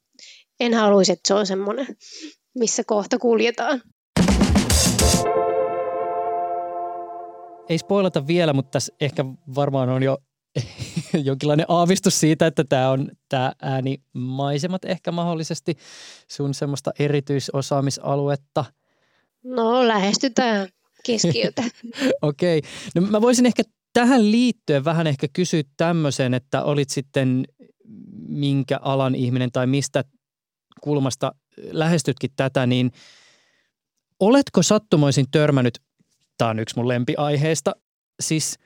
en 0.59 0.73
haluaisi, 0.73 1.11
että 1.11 1.27
se 1.27 1.33
on 1.33 1.45
semmoinen, 1.45 1.87
missä 2.55 2.83
kohta 2.87 3.17
kuljetaan. 3.17 3.81
Ei 7.69 7.77
spoilata 7.77 8.27
vielä, 8.27 8.53
mutta 8.53 8.71
tässä 8.71 8.93
ehkä 9.01 9.25
varmaan 9.55 9.89
on 9.89 10.03
jo 10.03 10.17
jonkinlainen 11.23 11.65
aavistus 11.69 12.19
siitä, 12.19 12.47
että 12.47 12.63
tämä 12.63 12.89
on 12.89 13.11
tämä 13.29 13.53
äänimaisemat 13.61 14.85
ehkä 14.85 15.11
mahdollisesti 15.11 15.77
sun 16.27 16.53
semmoista 16.53 16.91
erityisosaamisaluetta? 16.99 18.65
No 19.43 19.87
lähestytään 19.87 20.67
keskiötä. 21.05 21.63
Okei. 22.21 22.57
okay. 22.57 22.71
No 22.95 23.01
mä 23.01 23.21
voisin 23.21 23.45
ehkä 23.45 23.63
tähän 23.93 24.31
liittyen 24.31 24.85
vähän 24.85 25.07
ehkä 25.07 25.27
kysyä 25.33 25.63
tämmöisen, 25.77 26.33
että 26.33 26.63
olit 26.63 26.89
sitten 26.89 27.45
minkä 28.27 28.79
alan 28.81 29.15
ihminen 29.15 29.51
tai 29.51 29.67
mistä 29.67 30.03
kulmasta 30.81 31.35
lähestytkin 31.71 32.29
tätä, 32.35 32.65
niin 32.65 32.91
oletko 34.19 34.63
sattumoisin 34.63 35.25
törmännyt, 35.31 35.79
tämä 36.37 36.49
on 36.49 36.59
yksi 36.59 36.75
mun 36.75 36.87
lempiaiheesta, 36.87 37.75
siis– 38.19 38.55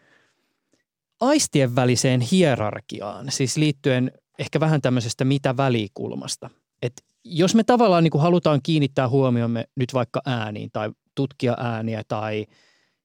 aistien 1.20 1.76
väliseen 1.76 2.22
hierarkiaan, 2.22 3.32
siis 3.32 3.58
liittyen 3.58 4.12
ehkä 4.40 4.60
vähän 4.60 4.82
tämmöisestä 4.82 5.26
mitä 5.26 5.58
välikulmasta. 5.58 6.50
Et 6.82 6.94
jos 7.24 7.56
me 7.56 7.64
tavallaan 7.64 8.04
niin 8.04 8.12
kuin 8.12 8.22
halutaan 8.22 8.60
kiinnittää 8.64 9.10
huomiomme 9.10 9.66
nyt 9.76 9.94
vaikka 9.94 10.22
ääniin 10.26 10.70
tai 10.74 10.90
tutkia 11.16 11.56
ääniä 11.60 12.02
tai 12.08 12.46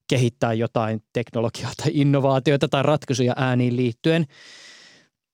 kehittää 0.08 0.52
jotain 0.52 1.02
teknologiaa 1.12 1.72
tai 1.76 1.90
innovaatioita 1.94 2.68
tai 2.68 2.82
ratkaisuja 2.82 3.32
ääniin 3.36 3.76
liittyen, 3.76 4.26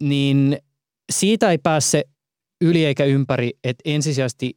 niin 0.02 0.58
siitä 1.12 1.50
ei 1.50 1.58
pääse 1.58 2.04
yli 2.60 2.84
eikä 2.84 3.04
ympäri, 3.04 3.52
että 3.64 3.82
ensisijaisesti 3.84 4.56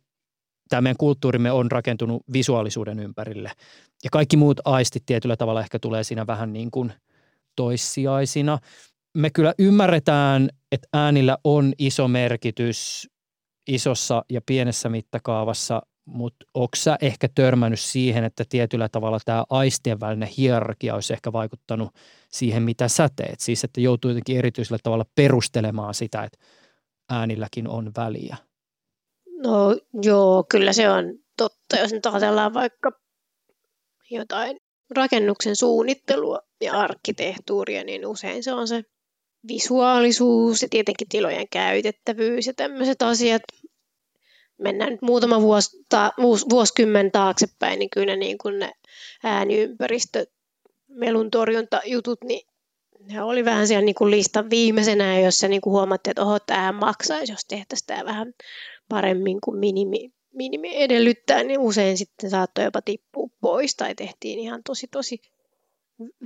tämä 0.69 0.81
meidän 0.81 0.97
kulttuurimme 0.97 1.51
on 1.51 1.71
rakentunut 1.71 2.23
visuaalisuuden 2.33 2.99
ympärille. 2.99 3.51
Ja 4.03 4.09
kaikki 4.09 4.37
muut 4.37 4.59
aistit 4.65 5.03
tietyllä 5.05 5.37
tavalla 5.37 5.61
ehkä 5.61 5.79
tulee 5.79 6.03
siinä 6.03 6.27
vähän 6.27 6.53
niin 6.53 6.71
kuin 6.71 6.93
toissijaisina. 7.55 8.59
Me 9.17 9.29
kyllä 9.29 9.53
ymmärretään, 9.59 10.49
että 10.71 10.87
äänillä 10.93 11.37
on 11.43 11.73
iso 11.77 12.07
merkitys 12.07 13.09
isossa 13.67 14.25
ja 14.29 14.41
pienessä 14.45 14.89
mittakaavassa, 14.89 15.81
mutta 16.05 16.45
onko 16.53 16.75
sä 16.75 16.97
ehkä 17.01 17.27
törmännyt 17.35 17.79
siihen, 17.79 18.23
että 18.23 18.43
tietyllä 18.49 18.89
tavalla 18.89 19.19
tämä 19.25 19.43
aistien 19.49 19.99
välinen 19.99 20.29
hierarkia 20.37 20.95
olisi 20.95 21.13
ehkä 21.13 21.33
vaikuttanut 21.33 21.89
siihen, 22.29 22.63
mitä 22.63 22.87
sä 22.87 23.09
teet? 23.15 23.39
Siis, 23.39 23.63
että 23.63 23.81
joutuu 23.81 24.11
jotenkin 24.11 24.37
erityisellä 24.37 24.79
tavalla 24.83 25.05
perustelemaan 25.15 25.93
sitä, 25.93 26.23
että 26.23 26.37
äänilläkin 27.09 27.67
on 27.67 27.91
väliä. 27.97 28.37
No 29.43 29.77
joo, 30.03 30.45
kyllä 30.49 30.73
se 30.73 30.89
on 30.89 31.05
totta. 31.37 31.77
Jos 31.77 31.91
nyt 31.91 32.05
ajatellaan 32.05 32.53
vaikka 32.53 32.91
jotain 34.11 34.57
rakennuksen 34.97 35.55
suunnittelua 35.55 36.39
ja 36.61 36.73
arkkitehtuuria, 36.73 37.83
niin 37.83 38.07
usein 38.07 38.43
se 38.43 38.53
on 38.53 38.67
se 38.67 38.83
visuaalisuus 39.47 40.61
ja 40.61 40.67
tietenkin 40.69 41.09
tilojen 41.09 41.47
käytettävyys 41.51 42.47
ja 42.47 42.53
tämmöiset 42.53 43.01
asiat. 43.01 43.41
Mennään 44.57 44.91
nyt 44.91 45.01
muutama 45.01 45.41
vuosi, 45.41 45.83
ta, 45.89 46.11
vuosikymmen 46.49 47.11
taaksepäin, 47.11 47.79
niin 47.79 47.89
kyllä 47.89 48.15
niin 48.15 48.37
kuin 48.37 48.59
ne 48.59 48.71
ääniympäristö, 49.23 50.25
melun 50.87 51.31
torjuntajutut, 51.31 52.19
niin 52.23 52.47
ne 52.99 53.23
oli 53.23 53.45
vähän 53.45 53.67
siellä 53.67 53.85
niin 53.85 53.95
kuin 53.95 54.11
listan 54.11 54.49
viimeisenä, 54.49 55.19
jossa 55.19 55.47
niin 55.47 55.61
kuin 55.61 55.71
huomattiin, 55.71 56.11
että 56.11 56.21
oho, 56.21 56.39
tämä 56.39 56.71
maksaisi, 56.71 57.33
jos 57.33 57.45
tehtäisiin 57.45 57.87
tämä 57.87 58.05
vähän 58.05 58.33
paremmin 58.89 59.41
kuin 59.41 59.57
minimi, 59.57 60.13
minimi 60.33 60.83
edellyttää, 60.83 61.43
niin 61.43 61.59
usein 61.59 61.97
sitten 61.97 62.29
saattoi 62.29 62.63
jopa 62.63 62.81
tippua 62.81 63.29
pois 63.41 63.75
tai 63.75 63.95
tehtiin 63.95 64.39
ihan 64.39 64.61
tosi 64.63 64.87
tosi 64.87 65.21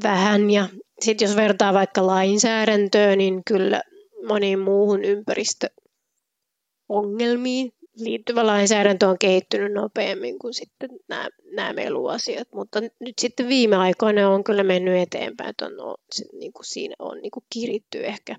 vähän. 0.03 0.49
Ja 0.49 0.69
sitten 1.01 1.27
jos 1.27 1.35
vertaa 1.35 1.73
vaikka 1.73 2.07
lainsäädäntöön, 2.07 3.17
niin 3.17 3.43
kyllä 3.43 3.81
moniin 4.27 4.59
muuhun 4.59 5.03
ympäristöongelmiin 5.03 7.73
liittyvä 7.99 8.47
lainsäädäntö 8.47 9.07
on 9.07 9.17
kehittynyt 9.19 9.73
nopeammin 9.73 10.39
kuin 10.39 10.53
sitten 10.53 10.89
nämä, 11.09 11.29
nämä 11.51 11.73
meluasiat. 11.73 12.47
Mutta 12.53 12.81
nyt 12.81 13.19
sitten 13.19 13.47
viime 13.47 13.75
aikoina 13.75 14.29
on 14.29 14.43
kyllä 14.43 14.63
mennyt 14.63 14.97
eteenpäin, 14.97 15.49
että 15.49 15.65
on, 15.65 15.95
niin 16.39 16.53
kuin 16.53 16.65
siinä 16.65 16.95
on 16.99 17.21
niin 17.21 17.31
kuin 17.31 17.45
kiritty 17.53 18.05
ehkä 18.05 18.35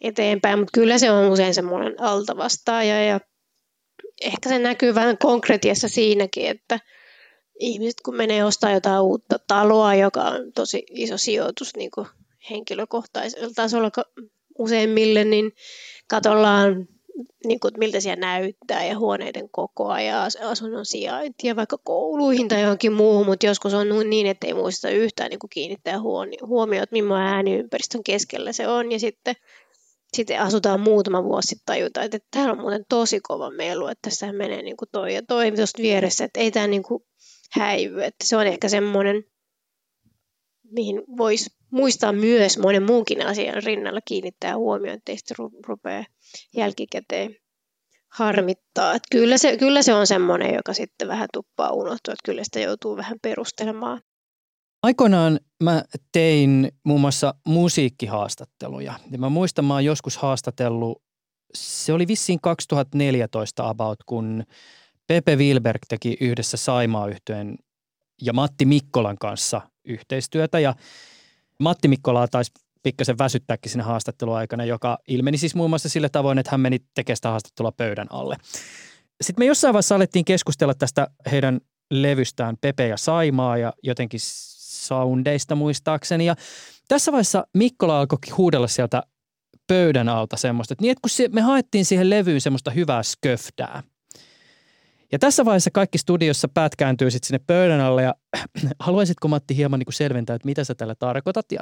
eteenpäin, 0.00 0.58
mutta 0.58 0.70
kyllä 0.74 0.98
se 0.98 1.10
on 1.10 1.32
usein 1.32 1.54
semmoinen 1.54 2.00
altavastaaja 2.00 3.04
ja 3.04 3.20
ehkä 4.20 4.48
se 4.48 4.58
näkyy 4.58 4.94
vähän 4.94 5.18
konkretiassa 5.18 5.88
siinäkin, 5.88 6.46
että 6.46 6.80
ihmiset 7.58 8.00
kun 8.04 8.16
menee 8.16 8.44
ostaa 8.44 8.72
jotain 8.72 9.02
uutta 9.02 9.36
taloa, 9.48 9.94
joka 9.94 10.22
on 10.22 10.52
tosi 10.54 10.82
iso 10.90 11.18
sijoitus 11.18 11.76
niin 11.76 11.90
kuin 11.90 12.06
henkilökohtaisella 12.50 13.50
tasolla 13.54 13.90
useimmille, 14.58 15.24
niin 15.24 15.52
katollaan 16.08 16.88
niin 17.46 17.60
kuin, 17.60 17.74
miltä 17.78 18.00
siellä 18.00 18.20
näyttää 18.20 18.84
ja 18.84 18.98
huoneiden 18.98 19.48
kokoa 19.50 20.00
ja 20.00 20.28
asunnon 20.40 20.86
sijaintia 20.86 21.56
vaikka 21.56 21.78
kouluihin 21.84 22.48
tai 22.48 22.62
johonkin 22.62 22.92
muuhun, 22.92 23.26
mutta 23.26 23.46
joskus 23.46 23.74
on 23.74 24.10
niin, 24.10 24.26
että 24.26 24.46
ei 24.46 24.54
muista 24.54 24.90
yhtään 24.90 25.30
niin 25.30 25.38
kuin 25.38 25.50
kiinnittää 25.50 26.00
huomioon, 26.46 26.82
että 26.82 26.92
millainen 26.92 27.34
ääniympäristön 27.34 28.04
keskellä 28.04 28.52
se 28.52 28.68
on. 28.68 28.92
Ja 28.92 28.98
sitten 28.98 29.34
sitten 30.16 30.40
asutaan 30.40 30.80
muutama 30.80 31.24
vuosi 31.24 31.46
sitten 31.48 31.86
että 32.04 32.18
täällä 32.30 32.52
on 32.52 32.60
muuten 32.60 32.84
tosi 32.88 33.20
kova 33.20 33.50
melu, 33.50 33.86
että 33.86 34.10
tässä 34.10 34.32
menee 34.32 34.62
niin 34.62 34.76
kuin 34.76 34.88
toi 34.92 35.14
ja 35.14 35.22
toi 35.28 35.52
tuosta 35.52 35.82
vieressä, 35.82 36.24
että 36.24 36.40
ei 36.40 36.50
tämä 36.50 36.66
niin 36.66 36.82
kuin 36.82 37.02
häivy. 37.52 38.04
Että 38.04 38.26
se 38.26 38.36
on 38.36 38.46
ehkä 38.46 38.68
semmoinen, 38.68 39.24
mihin 40.70 41.02
voisi 41.16 41.50
muistaa 41.70 42.12
myös 42.12 42.58
monen 42.58 42.82
muunkin 42.82 43.26
asian 43.26 43.62
rinnalla 43.62 44.00
kiinnittää 44.04 44.56
huomioon, 44.56 44.98
että 44.98 45.12
sitten 45.16 45.36
rupeaa 45.66 46.04
jälkikäteen 46.56 47.36
harmittaa. 48.12 48.94
Että 48.94 49.08
kyllä, 49.10 49.38
se, 49.38 49.56
kyllä 49.56 49.82
se 49.82 49.94
on 49.94 50.06
semmoinen, 50.06 50.54
joka 50.54 50.74
sitten 50.74 51.08
vähän 51.08 51.28
tuppaa 51.32 51.72
unohtua, 51.72 52.12
että 52.12 52.24
kyllä 52.24 52.44
sitä 52.44 52.60
joutuu 52.60 52.96
vähän 52.96 53.18
perustelemaan. 53.22 54.02
Aikoinaan 54.82 55.40
mä 55.62 55.82
tein 56.12 56.72
muun 56.84 57.00
muassa 57.00 57.34
musiikkihaastatteluja. 57.46 58.94
Ja 59.10 59.18
mä 59.18 59.28
muistan, 59.28 59.64
mä 59.64 59.74
oon 59.74 59.84
joskus 59.84 60.16
haastatellut, 60.16 61.02
se 61.54 61.92
oli 61.92 62.08
vissiin 62.08 62.40
2014 62.40 63.68
about, 63.68 63.98
kun 64.06 64.44
Pepe 65.06 65.36
Wilberg 65.36 65.80
teki 65.88 66.16
yhdessä 66.20 66.56
saimaa 66.56 67.08
yhtyeen 67.08 67.56
ja 68.22 68.32
Matti 68.32 68.64
Mikkolan 68.64 69.18
kanssa 69.18 69.60
yhteistyötä. 69.84 70.60
Ja 70.60 70.74
Matti 71.58 71.88
Mikkolaa 71.88 72.28
taisi 72.28 72.52
pikkasen 72.82 73.18
väsyttääkin 73.18 73.72
siinä 73.72 73.84
haastatteluaikana, 73.84 74.64
joka 74.64 74.98
ilmeni 75.08 75.38
siis 75.38 75.54
muun 75.54 75.70
muassa 75.70 75.88
sillä 75.88 76.08
tavoin, 76.08 76.38
että 76.38 76.50
hän 76.50 76.60
meni 76.60 76.78
tekemään 76.94 77.16
sitä 77.16 77.30
haastattelua 77.30 77.72
pöydän 77.72 78.06
alle. 78.10 78.36
Sitten 79.20 79.42
me 79.42 79.46
jossain 79.46 79.74
vaiheessa 79.74 79.94
alettiin 79.94 80.24
keskustella 80.24 80.74
tästä 80.74 81.08
heidän 81.30 81.60
levystään 81.90 82.56
Pepe 82.60 82.88
ja 82.88 82.96
Saimaa 82.96 83.58
ja 83.58 83.72
jotenkin 83.82 84.20
soundeista 84.86 85.54
muistaakseni. 85.54 86.26
Ja 86.26 86.36
tässä 86.88 87.12
vaiheessa 87.12 87.46
Mikkola 87.54 88.00
alkoi 88.00 88.18
huudella 88.36 88.68
sieltä 88.68 89.02
pöydän 89.66 90.08
alta 90.08 90.36
semmoista, 90.36 90.74
että, 90.74 90.82
niin, 90.82 90.92
että 90.92 91.00
kun 91.02 91.10
se, 91.10 91.28
me 91.28 91.40
haettiin 91.40 91.84
siihen 91.84 92.10
levyyn 92.10 92.40
semmoista 92.40 92.70
hyvää 92.70 93.02
sköftää. 93.02 93.82
Ja 95.12 95.18
tässä 95.18 95.44
vaiheessa 95.44 95.70
kaikki 95.70 95.98
studiossa 95.98 96.48
päät 96.48 96.76
kääntyy 96.76 97.10
sitten 97.10 97.26
sinne 97.26 97.44
pöydän 97.46 97.80
alle 97.80 98.02
ja 98.02 98.14
haluaisitko 98.78 99.28
Matti 99.28 99.56
hieman 99.56 99.78
niin 99.78 99.86
kuin 99.86 99.94
selventää, 99.94 100.36
että 100.36 100.46
mitä 100.46 100.64
sä 100.64 100.74
tällä 100.74 100.94
tarkoitat? 100.94 101.52
Ja 101.52 101.60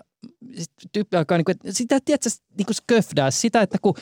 tyyppi 0.92 1.16
alkaa, 1.16 1.38
niin 1.38 1.44
kuin, 1.44 1.52
että 1.52 1.72
sitä 1.72 1.98
tiedätkö, 2.04 2.30
niin 2.58 2.66
kuin 2.66 2.74
sköftää, 2.74 3.30
sitä, 3.30 3.62
että 3.62 3.78
kun, 3.82 3.94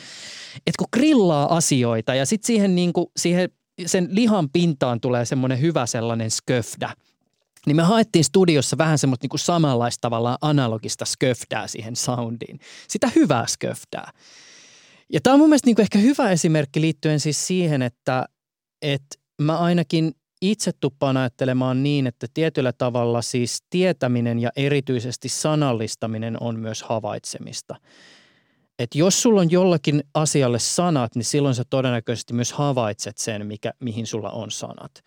että 0.57 0.79
kun 0.79 0.89
grillaa 0.93 1.57
asioita 1.57 2.15
ja 2.15 2.27
sitten 2.27 2.47
siihen, 2.47 2.75
niin 2.75 2.93
kuin, 2.93 3.07
siihen 3.17 3.51
sen 3.87 4.09
lihan 4.11 4.51
pintaan 4.51 5.01
tulee 5.01 5.25
semmoinen 5.25 5.61
hyvä 5.61 5.87
sellainen 5.87 6.31
sköfdä– 6.31 6.91
niin 7.67 7.77
me 7.77 7.83
haettiin 7.83 8.25
studiossa 8.25 8.79
vähän 8.79 8.99
semmoista 8.99 9.25
niin 9.25 9.31
kuin 9.31 9.41
samanlaista 9.41 10.01
tavallaan 10.01 10.39
analogista 10.41 11.05
sköftää 11.05 11.67
siihen 11.67 11.97
soundiin. 11.97 12.61
Sitä 12.89 13.11
hyvää 13.17 13.47
sköftää. 13.47 14.11
Ja 15.13 15.21
tämä 15.21 15.35
on 15.35 15.41
mun 15.41 15.49
mielestä 15.49 15.67
niin 15.67 15.77
kuin 15.77 15.83
ehkä 15.83 15.99
hyvä 15.99 16.31
esimerkki 16.31 16.81
liittyen 16.81 17.21
siis 17.21 17.47
siihen, 17.47 17.83
että, 17.83 18.25
että 18.83 19.17
mä 19.43 19.59
ainakin 19.59 20.13
itse 20.43 20.71
tuppaan 20.81 21.17
ajattelemaan 21.17 21.83
niin, 21.83 22.07
että 22.07 22.27
tietyllä 22.35 22.73
tavalla 22.73 23.23
siis 23.23 23.63
tietäminen 23.71 24.39
ja 24.39 24.51
erityisesti 24.57 25.29
sanallistaminen 25.29 26.43
on 26.43 26.59
myös 26.59 26.83
havaitsemista. 26.83 27.77
Et 28.79 28.95
jos 28.95 29.23
sulla 29.23 29.41
on 29.41 29.51
jollakin 29.51 30.05
asialle 30.15 30.59
sanat, 30.59 31.15
niin 31.15 31.25
silloin 31.25 31.55
sä 31.55 31.65
todennäköisesti 31.71 32.33
myös 32.33 32.53
havaitset 32.53 33.19
sen, 33.19 33.47
mikä, 33.47 33.73
mihin 33.81 34.07
sulla 34.07 34.31
on 34.31 34.51
sanat 34.51 35.03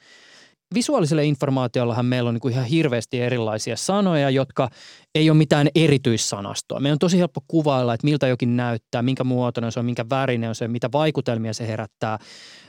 visuaaliselle 0.74 1.26
informaatiollahan 1.26 2.06
meillä 2.06 2.28
on 2.28 2.34
niin 2.34 2.42
kuin 2.42 2.54
ihan 2.54 2.66
hirveästi 2.66 3.22
erilaisia 3.22 3.78
sanoja, 3.78 4.30
jotka 4.30 4.70
ei 5.16 5.30
ole 5.30 5.38
mitään 5.38 5.68
erityissanastoa. 5.76 6.80
Meidän 6.80 6.96
on 6.96 7.00
tosi 7.00 7.18
helppo 7.18 7.42
kuvailla, 7.48 7.94
että 7.94 8.06
miltä 8.06 8.28
jokin 8.28 8.58
näyttää, 8.58 9.02
minkä 9.02 9.24
muotoinen 9.24 9.72
se 9.72 9.80
on, 9.80 9.86
minkä 9.86 10.06
värinen 10.10 10.50
on 10.50 10.56
se, 10.56 10.68
mitä 10.68 10.90
vaikutelmia 10.92 11.54
se 11.54 11.68
herättää. 11.68 12.20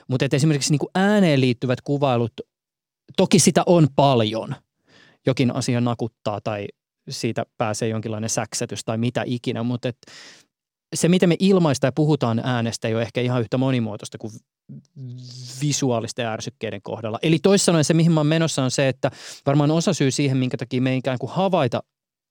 Mutta 0.08 0.26
esimerkiksi 0.32 0.70
niin 0.70 0.78
kuin 0.78 0.90
ääneen 0.94 1.40
liittyvät 1.40 1.80
kuvailut, 1.80 2.32
toki 3.16 3.38
sitä 3.38 3.62
on 3.66 3.88
paljon. 3.96 4.54
Jokin 5.26 5.56
asia 5.56 5.80
nakuttaa 5.80 6.40
tai 6.40 6.66
siitä 7.10 7.44
pääsee 7.58 7.88
jonkinlainen 7.88 8.30
säksätys 8.30 8.84
tai 8.84 8.98
mitä 8.98 9.22
ikinä, 9.26 9.62
mutta 9.62 9.88
et 9.88 9.96
se, 10.94 11.08
miten 11.08 11.28
me 11.28 11.36
ilmaista 11.38 11.86
ja 11.86 11.92
puhutaan 11.92 12.40
äänestä, 12.44 12.88
ei 12.88 12.94
ole 12.94 13.02
ehkä 13.02 13.20
ihan 13.20 13.40
yhtä 13.40 13.58
monimuotoista 13.58 14.18
kuin 14.18 14.32
visuaalisten 15.62 16.26
ärsykkeiden 16.26 16.82
kohdalla. 16.82 17.18
Eli 17.22 17.38
toisin 17.38 17.84
se, 17.84 17.94
mihin 17.94 18.12
mä 18.12 18.24
menossa, 18.24 18.64
on 18.64 18.70
se, 18.70 18.88
että 18.88 19.10
varmaan 19.46 19.70
osa 19.70 19.92
syy 19.92 20.10
siihen, 20.10 20.36
minkä 20.36 20.56
takia 20.56 20.82
me 20.82 20.90
ei 20.90 20.98
ikään 20.98 21.18
kuin 21.18 21.32
havaita 21.32 21.82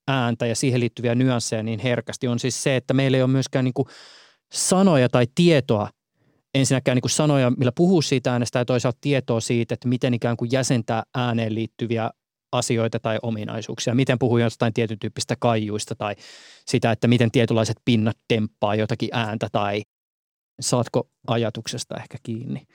ääntä 0.07 0.45
ja 0.45 0.55
siihen 0.55 0.79
liittyviä 0.79 1.15
nyansseja 1.15 1.63
niin 1.63 1.79
herkästi, 1.79 2.27
on 2.27 2.39
siis 2.39 2.63
se, 2.63 2.75
että 2.75 2.93
meillä 2.93 3.17
ei 3.17 3.23
ole 3.23 3.31
myöskään 3.31 3.65
niin 3.65 3.73
kuin 3.73 3.87
sanoja 4.53 5.09
tai 5.09 5.27
tietoa 5.35 5.89
ensinnäkään 6.55 6.95
niin 6.95 7.01
kuin 7.01 7.11
sanoja, 7.11 7.51
millä 7.57 7.71
puhuu 7.75 8.01
siitä 8.01 8.31
äänestä 8.31 8.59
ja 8.59 8.65
toisaalta 8.65 8.97
tietoa 9.01 9.39
siitä, 9.39 9.73
että 9.73 9.87
miten 9.87 10.13
ikään 10.13 10.37
kuin 10.37 10.51
jäsentää 10.51 11.03
ääneen 11.15 11.55
liittyviä 11.55 12.09
asioita 12.51 12.99
tai 12.99 13.19
ominaisuuksia. 13.21 13.95
Miten 13.95 14.19
puhuu 14.19 14.37
jostain 14.37 14.73
tietyn 14.73 14.99
tyyppistä 14.99 15.35
kaijuista 15.39 15.95
tai 15.95 16.15
sitä, 16.65 16.91
että 16.91 17.07
miten 17.07 17.31
tietynlaiset 17.31 17.77
pinnat 17.85 18.17
temppaa 18.27 18.75
jotakin 18.75 19.09
ääntä 19.11 19.47
tai 19.51 19.81
saatko 20.59 21.09
ajatuksesta 21.27 21.95
ehkä 21.97 22.17
kiinni? 22.23 22.67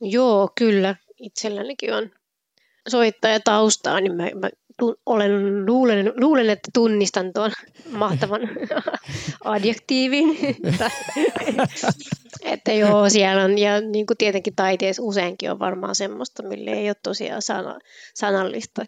Joo, 0.00 0.50
kyllä. 0.58 0.96
Itsellänikin 1.18 1.94
on 1.94 2.10
soittaja 2.88 3.40
taustaa, 3.40 4.00
niin 4.00 4.14
mä, 4.14 4.22
mä 4.22 4.50
tu- 4.78 5.00
olen, 5.06 5.66
luulen, 5.66 6.12
luulen, 6.16 6.50
että 6.50 6.70
tunnistan 6.74 7.32
tuon 7.32 7.52
mahtavan 7.90 8.40
adjektiivin. 9.44 10.38
että 12.44 12.72
joo, 12.72 13.08
siellä 13.08 13.44
on, 13.44 13.58
ja 13.58 13.80
niin 13.80 14.06
kuin 14.06 14.16
tietenkin 14.16 14.54
taiteessa 14.56 15.02
useinkin 15.02 15.50
on 15.50 15.58
varmaan 15.58 15.94
semmoista, 15.94 16.42
mille 16.42 16.70
ei 16.70 16.88
ole 16.88 16.96
tosiaan 17.02 17.42
sana, 17.42 17.78
sanallista, 18.14 18.84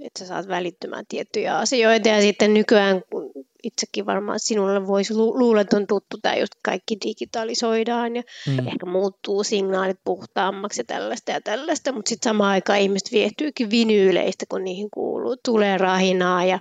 että 0.00 0.18
sä 0.18 0.26
saat 0.26 0.48
välittymään 0.48 1.04
tiettyjä 1.08 1.58
asioita. 1.58 2.08
Ja 2.08 2.20
sitten 2.20 2.54
nykyään, 2.54 3.02
kun 3.10 3.32
itsekin 3.66 4.06
varmaan 4.06 4.40
sinulle 4.40 4.86
voisi 4.86 5.14
lu- 5.14 5.38
luulla, 5.38 5.60
että 5.60 5.76
on 5.76 5.86
tuttu 5.86 6.18
tämä 6.22 6.36
just 6.36 6.52
kaikki 6.62 6.96
digitalisoidaan 7.04 8.16
ja 8.16 8.22
mm. 8.46 8.58
ehkä 8.58 8.86
muuttuu 8.86 9.44
signaalit 9.44 9.98
puhtaammaksi 10.04 10.80
ja 10.80 10.84
tällaista 10.84 11.30
ja 11.30 11.40
tällaista, 11.40 11.92
mutta 11.92 12.08
sitten 12.08 12.30
samaan 12.30 12.50
aikaan 12.50 12.78
ihmiset 12.78 13.12
viehtyykin 13.12 13.70
vinyyleistä, 13.70 14.44
kun 14.48 14.64
niihin 14.64 14.88
kuuluu, 14.90 15.36
tulee 15.44 15.78
rahinaa 15.78 16.44
ja 16.44 16.58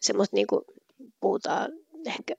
semmoista 0.00 0.36
niin 0.36 0.46
kuin 0.46 0.62
puhutaan 1.20 1.70
ehkä 2.06 2.34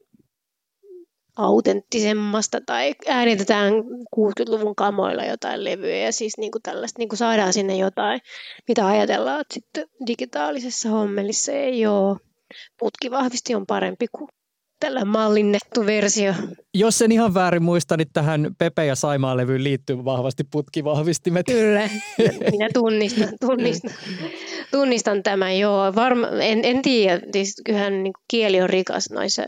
autenttisemmasta 1.38 2.62
tai 2.66 2.94
äänitetään 3.08 3.74
60-luvun 4.16 4.76
kamoilla 4.76 5.26
jotain 5.26 5.64
levyjä 5.64 6.06
ja 6.06 6.12
siis 6.12 6.38
niin 6.38 6.52
kuin 6.52 6.62
tällaista 6.62 7.00
niin 7.00 7.10
kuin 7.10 7.18
saadaan 7.18 7.54
sinne 7.54 7.76
jotain, 7.76 8.22
mitä 8.68 8.88
ajatellaan, 8.88 9.42
että 9.42 9.54
sitten 9.54 9.88
digitaalisessa 10.08 10.90
hommelissa 10.90 11.52
ei 11.52 11.88
ole. 11.88 12.18
Putki 12.80 13.12
vahvisti 13.12 13.56
on 13.56 13.66
parempi 13.66 14.06
kuin 14.12 14.30
tällä 14.82 15.06
mallinnettu 15.06 15.86
versio. 15.86 16.34
Jos 16.74 17.02
en 17.02 17.12
ihan 17.12 17.34
väärin 17.34 17.64
muista, 17.64 17.98
niin 17.98 18.08
tähän 18.14 18.56
Pepe 18.58 18.86
ja 18.86 18.96
Saimaan 18.96 19.38
levyyn 19.38 19.64
liittyy 19.64 20.06
vahvasti 20.06 20.44
putkivahvistimet. 20.52 21.46
Kyllä, 21.46 21.90
minä 22.52 22.70
tunnistan, 22.74 23.30
tunnistan, 23.42 23.92
tunnistan 24.72 25.24
tämän, 25.24 25.60
joo. 25.60 25.96
Varma, 25.96 26.28
en, 26.28 26.66
en 26.66 26.82
tiedä, 26.82 27.22
siis 27.32 27.62
kyllähän 27.66 28.04
niin 28.04 28.14
kieli 28.28 28.62
on 28.62 28.70
rikas 28.70 29.10
noissa 29.10 29.42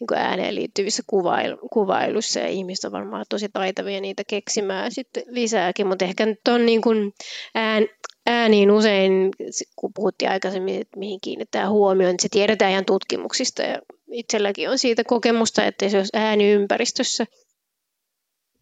niin 0.00 0.18
ääneen 0.18 0.54
liittyvissä 0.54 1.02
kuvailu, 1.06 1.56
kuvailuissa 1.72 2.40
ja 2.40 2.48
ihmiset 2.48 2.84
on 2.84 2.92
varmaan 2.92 3.24
tosi 3.28 3.48
taitavia 3.52 4.00
niitä 4.00 4.22
keksimään 4.28 4.92
sitten 4.92 5.22
lisääkin, 5.26 5.86
mutta 5.86 6.04
ehkä 6.04 6.26
nyt 6.26 6.48
on 6.48 6.66
niin 6.66 6.80
kuin 6.80 7.12
ään, 7.54 7.86
ääniin 8.26 8.70
usein, 8.70 9.30
kun 9.76 9.92
puhuttiin 9.94 10.30
aikaisemmin, 10.30 10.80
että 10.80 10.98
mihin 10.98 11.20
kiinnittää 11.20 11.70
huomioon, 11.70 12.12
niin 12.12 12.20
se 12.20 12.28
tiedetään 12.30 12.70
ihan 12.70 12.84
tutkimuksista 12.84 13.62
ja 13.62 13.78
itselläkin 14.12 14.70
on 14.70 14.78
siitä 14.78 15.04
kokemusta, 15.04 15.64
että 15.64 15.84
jos 15.84 16.08
ääniympäristössä 16.12 17.26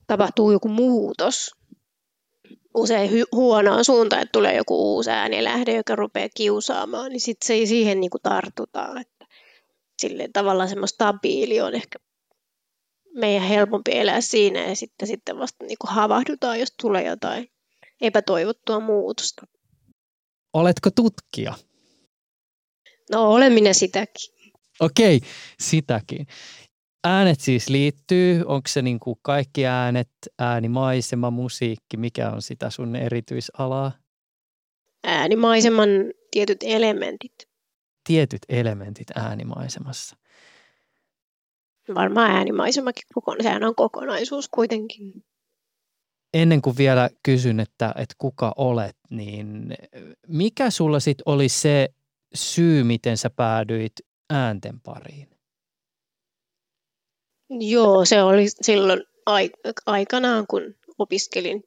tapahtuu 0.07 0.51
joku 0.51 0.69
muutos, 0.69 1.51
usein 2.75 3.11
hy- 3.11 3.29
huonoon 3.33 3.85
suuntaan, 3.85 4.23
että 4.23 4.33
tulee 4.33 4.57
joku 4.57 4.95
uusi 4.95 5.11
äänilähde, 5.11 5.77
joka 5.77 5.97
rupeaa 5.97 6.29
kiusaamaan, 6.37 7.13
niin 7.13 7.21
sitten 7.21 7.47
se 7.47 7.55
ei 7.55 7.67
siihen 7.67 8.01
niin 8.01 8.11
kuin 8.11 8.23
tartutaan. 8.23 9.01
Että 9.01 9.27
silleen 9.99 10.33
tavallaan 10.33 10.69
semmoista 10.69 10.95
stabiili 10.95 11.61
on 11.61 11.75
ehkä 11.75 11.99
meidän 13.15 13.49
helpompi 13.49 13.91
elää 13.95 14.21
siinä 14.21 14.69
ja 14.69 14.77
sitten, 14.77 15.09
sitten 15.09 15.39
vasta 15.39 15.65
niin 15.65 15.79
kuin 15.81 15.91
havahdutaan, 15.91 16.61
jos 16.61 16.75
tulee 16.81 17.05
jotain 17.05 17.49
epätoivottua 18.01 18.81
muutosta. 18.81 19.47
Oletko 20.53 20.91
tutkija? 20.91 21.55
No 23.11 23.33
olen 23.33 23.53
minä 23.53 23.73
sitäkin. 23.73 24.35
Okei, 24.81 25.21
sitäkin. 25.61 26.27
Äänet 27.05 27.41
siis 27.41 27.69
liittyy, 27.69 28.43
onko 28.47 28.69
se 28.69 28.83
niin 28.83 29.01
kuin 29.01 29.17
kaikki 29.23 29.67
äänet, 29.67 30.11
äänimaisema, 30.39 31.31
musiikki, 31.31 31.97
mikä 31.97 32.31
on 32.31 32.43
sitä 32.43 32.71
sun 32.71 32.97
erityisalaa? 32.97 33.93
Äänimaiseman 35.05 35.89
tietyt 36.31 36.59
elementit. 36.63 37.33
Tietyt 38.05 38.43
elementit 38.49 39.11
äänimaisemassa. 39.15 40.17
Varmaan 41.95 42.31
äänimaisemakin 42.31 43.03
sehän 43.43 43.65
on 43.65 43.75
kokonaisuus 43.75 44.49
kuitenkin. 44.49 45.25
Ennen 46.35 46.63
kuin 46.63 46.77
vielä 46.77 47.11
kysyn, 47.23 47.61
että, 47.61 47.95
että 47.97 48.15
kuka 48.19 48.53
olet, 48.57 48.97
niin 49.11 49.75
mikä 50.29 50.71
sulla 50.71 51.01
sitten 51.01 51.23
oli 51.27 51.49
se 51.49 51.89
syy, 52.35 52.85
miten 52.85 53.17
sä 53.17 53.31
päädyit 53.31 53.93
äänten 54.31 54.81
pariin? 54.81 55.29
Joo, 57.51 58.05
se 58.05 58.23
oli 58.23 58.49
silloin 58.49 59.03
aikanaan, 59.87 60.47
kun 60.47 60.75
opiskelin 60.99 61.65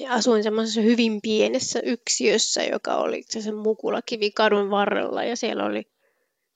ja 0.00 0.12
asuin 0.12 0.42
semmoisessa 0.42 0.80
hyvin 0.80 1.20
pienessä 1.22 1.80
yksiössä, 1.80 2.62
joka 2.62 2.96
oli 2.96 3.22
se 3.28 3.52
Mukulakivi 3.52 4.30
kadun 4.30 4.70
varrella 4.70 5.24
ja 5.24 5.36
siellä 5.36 5.64
oli 5.64 5.82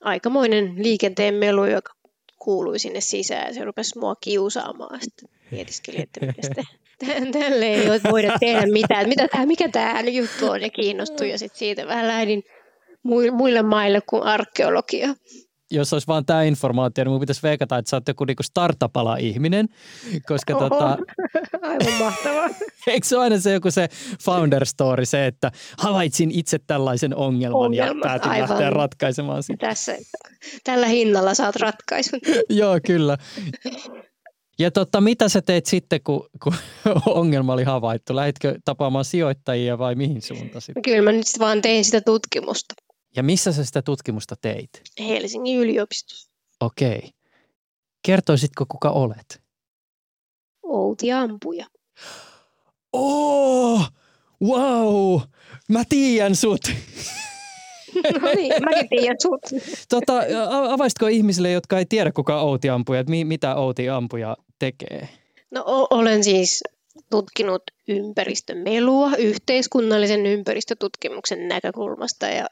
aikamoinen 0.00 0.74
liikenteen 0.82 1.34
melu, 1.34 1.64
joka 1.64 1.92
kuului 2.38 2.78
sinne 2.78 3.00
sisään 3.00 3.46
ja 3.46 3.54
se 3.54 3.64
rupesi 3.64 3.98
mua 3.98 4.16
kiusaamaan. 4.16 5.00
Sitten 5.00 5.28
mietiskelin, 5.50 6.00
että 6.00 6.26
mitä 6.26 6.62
tälle 7.40 7.66
ei 7.66 7.88
voida 8.10 8.38
tehdä 8.40 8.66
mitään, 8.66 9.08
mitä 9.08 9.28
tämä, 9.28 9.46
mikä 9.46 9.68
tämä 9.68 10.00
juttu 10.00 10.50
on 10.50 10.62
ja 10.62 10.70
kiinnostui 10.70 11.30
ja 11.30 11.38
sitten 11.38 11.58
siitä 11.58 11.86
vähän 11.86 12.08
lähdin 12.08 12.42
muille 13.32 13.62
maille 13.62 14.00
kuin 14.00 14.22
arkeologia. 14.22 15.14
Jos 15.70 15.92
olisi 15.92 16.06
vaan 16.06 16.26
tämä 16.26 16.42
informaatio, 16.42 17.04
niin 17.04 17.10
minun 17.10 17.20
pitäisi 17.20 17.42
veikata, 17.42 17.78
että 17.78 17.90
sä 17.90 17.96
oot 17.96 18.08
joku 18.08 18.24
niinku 18.24 18.42
startupala-ihminen, 18.42 19.68
koska 20.28 20.56
Oho, 20.56 20.68
tota... 20.68 20.98
Aivan 21.62 21.92
mahtavaa. 21.98 22.48
Eikö 22.86 23.06
se 23.06 23.16
ole 23.16 23.24
aina 23.24 23.38
se 23.38 23.52
joku 23.52 23.70
se 23.70 23.88
founder 24.24 24.66
story, 24.66 25.04
se, 25.04 25.26
että 25.26 25.50
havaitsin 25.78 26.30
itse 26.30 26.58
tällaisen 26.66 27.16
ongelman 27.16 27.60
Ongelmat, 27.60 27.96
ja 27.96 28.08
päätin 28.08 28.30
aivan. 28.30 28.48
lähteä 28.50 28.70
ratkaisemaan 28.70 29.42
sitä. 29.42 29.66
Tässä, 29.66 29.96
tällä 30.64 30.86
hinnalla 30.86 31.34
saat 31.34 31.56
ratkaisun. 31.56 32.20
Joo, 32.48 32.80
kyllä. 32.86 33.18
Ja 34.58 34.70
totta, 34.70 35.00
mitä 35.00 35.28
sä 35.28 35.42
teet 35.42 35.66
sitten, 35.66 36.00
kun, 36.04 36.28
kun 36.42 36.54
ongelma 37.06 37.52
oli 37.52 37.64
havaittu? 37.64 38.16
Lähditkö 38.16 38.58
tapaamaan 38.64 39.04
sijoittajia 39.04 39.78
vai 39.78 39.94
mihin 39.94 40.22
suuntasit? 40.22 40.76
Kyllä 40.84 41.02
mä 41.02 41.12
nyt 41.12 41.26
vaan 41.38 41.62
tein 41.62 41.84
sitä 41.84 42.00
tutkimusta. 42.00 42.74
Ja 43.16 43.22
missä 43.22 43.52
sä 43.52 43.64
sitä 43.64 43.82
tutkimusta 43.82 44.36
teit? 44.40 44.70
Helsingin 45.00 45.58
yliopistossa. 45.58 46.30
Okei. 46.60 47.10
Kertoisitko, 48.06 48.66
kuka 48.68 48.90
olet? 48.90 49.42
Outi 50.62 51.12
Ampuja. 51.12 51.66
Oh, 52.92 53.90
wow, 54.42 55.20
mä 55.68 55.82
tiedän 55.88 56.36
sut. 56.36 56.60
No 58.22 58.32
niin, 58.36 58.52
mäkin 58.64 58.88
tiedän 58.88 59.16
sut. 59.22 59.40
Tota, 59.88 60.22
avaisitko 60.72 61.06
ihmisille, 61.06 61.50
jotka 61.50 61.78
ei 61.78 61.86
tiedä, 61.86 62.12
kuka 62.12 62.40
Outi 62.40 62.68
Ampuja, 62.68 63.00
että 63.00 63.12
mitä 63.24 63.54
Outi 63.54 63.88
Ampuja 63.88 64.36
tekee? 64.58 65.08
No 65.50 65.64
olen 65.90 66.24
siis 66.24 66.64
tutkinut 67.10 67.62
ympäristömelua 67.88 69.10
yhteiskunnallisen 69.16 70.26
ympäristötutkimuksen 70.26 71.48
näkökulmasta 71.48 72.26
ja 72.26 72.46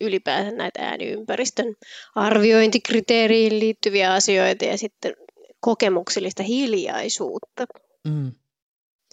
ylipäänsä 0.00 0.56
näitä 0.56 0.82
ääniympäristön 0.82 1.74
arviointikriteeriin 2.14 3.58
liittyviä 3.58 4.12
asioita 4.12 4.64
ja 4.64 4.78
sitten 4.78 5.14
kokemuksellista 5.60 6.42
hiljaisuutta. 6.42 7.66
Mm. 8.08 8.32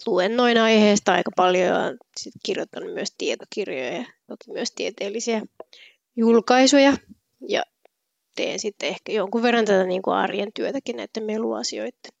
Luennoin 0.06 0.58
aiheesta 0.58 1.12
aika 1.12 1.30
paljon 1.36 1.66
ja 1.68 1.94
sitten 2.16 2.40
kirjoittanut 2.44 2.94
myös 2.94 3.14
tietokirjoja 3.18 3.92
ja 3.92 4.04
toki 4.26 4.52
myös 4.52 4.72
tieteellisiä 4.72 5.42
julkaisuja 6.16 6.92
ja 7.48 7.62
teen 8.36 8.58
sitten 8.58 8.88
ehkä 8.88 9.12
jonkun 9.12 9.42
verran 9.42 9.64
tätä 9.64 9.84
niin 9.84 10.02
kuin 10.02 10.16
arjen 10.16 10.48
työtäkin 10.54 10.96
näiden 10.96 11.24
meluasioiden 11.24 12.12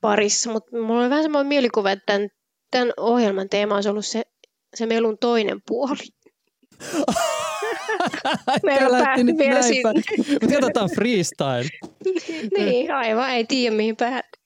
parissa, 0.00 0.52
mutta 0.52 0.76
mulla 0.76 1.04
on 1.04 1.10
vähän 1.10 1.24
semmoinen 1.24 1.48
mielikuva, 1.48 1.90
että 1.90 2.04
tämän, 2.06 2.28
tämän 2.70 2.92
ohjelman 2.96 3.48
teema 3.48 3.74
olisi 3.74 3.88
ollut 3.88 4.06
se, 4.06 4.22
se 4.74 4.86
melun 4.86 5.18
toinen 5.18 5.62
puoli. 5.66 6.08
Meillä 8.62 8.92
lähti 8.98 9.24
nyt 9.24 9.36
näin 9.36 9.82
Katsotaan 10.52 10.90
freestyle. 10.94 11.68
niin, 12.58 12.92
aivan, 12.92 13.30
ei 13.30 13.44
tiedä 13.44 13.76
mihin 13.76 13.96
päätyy. 13.96 14.40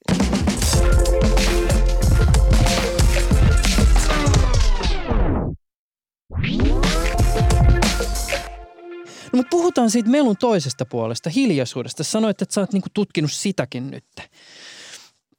Puhutaan 9.64 9.90
siitä 9.90 10.10
melun 10.10 10.36
toisesta 10.36 10.84
puolesta, 10.84 11.30
hiljaisuudesta. 11.30 12.04
Sanoit, 12.04 12.42
että 12.42 12.54
sä 12.54 12.60
oot 12.60 12.72
niinku 12.72 12.88
tutkinut 12.94 13.32
sitäkin 13.32 13.90
nyt. 13.90 14.04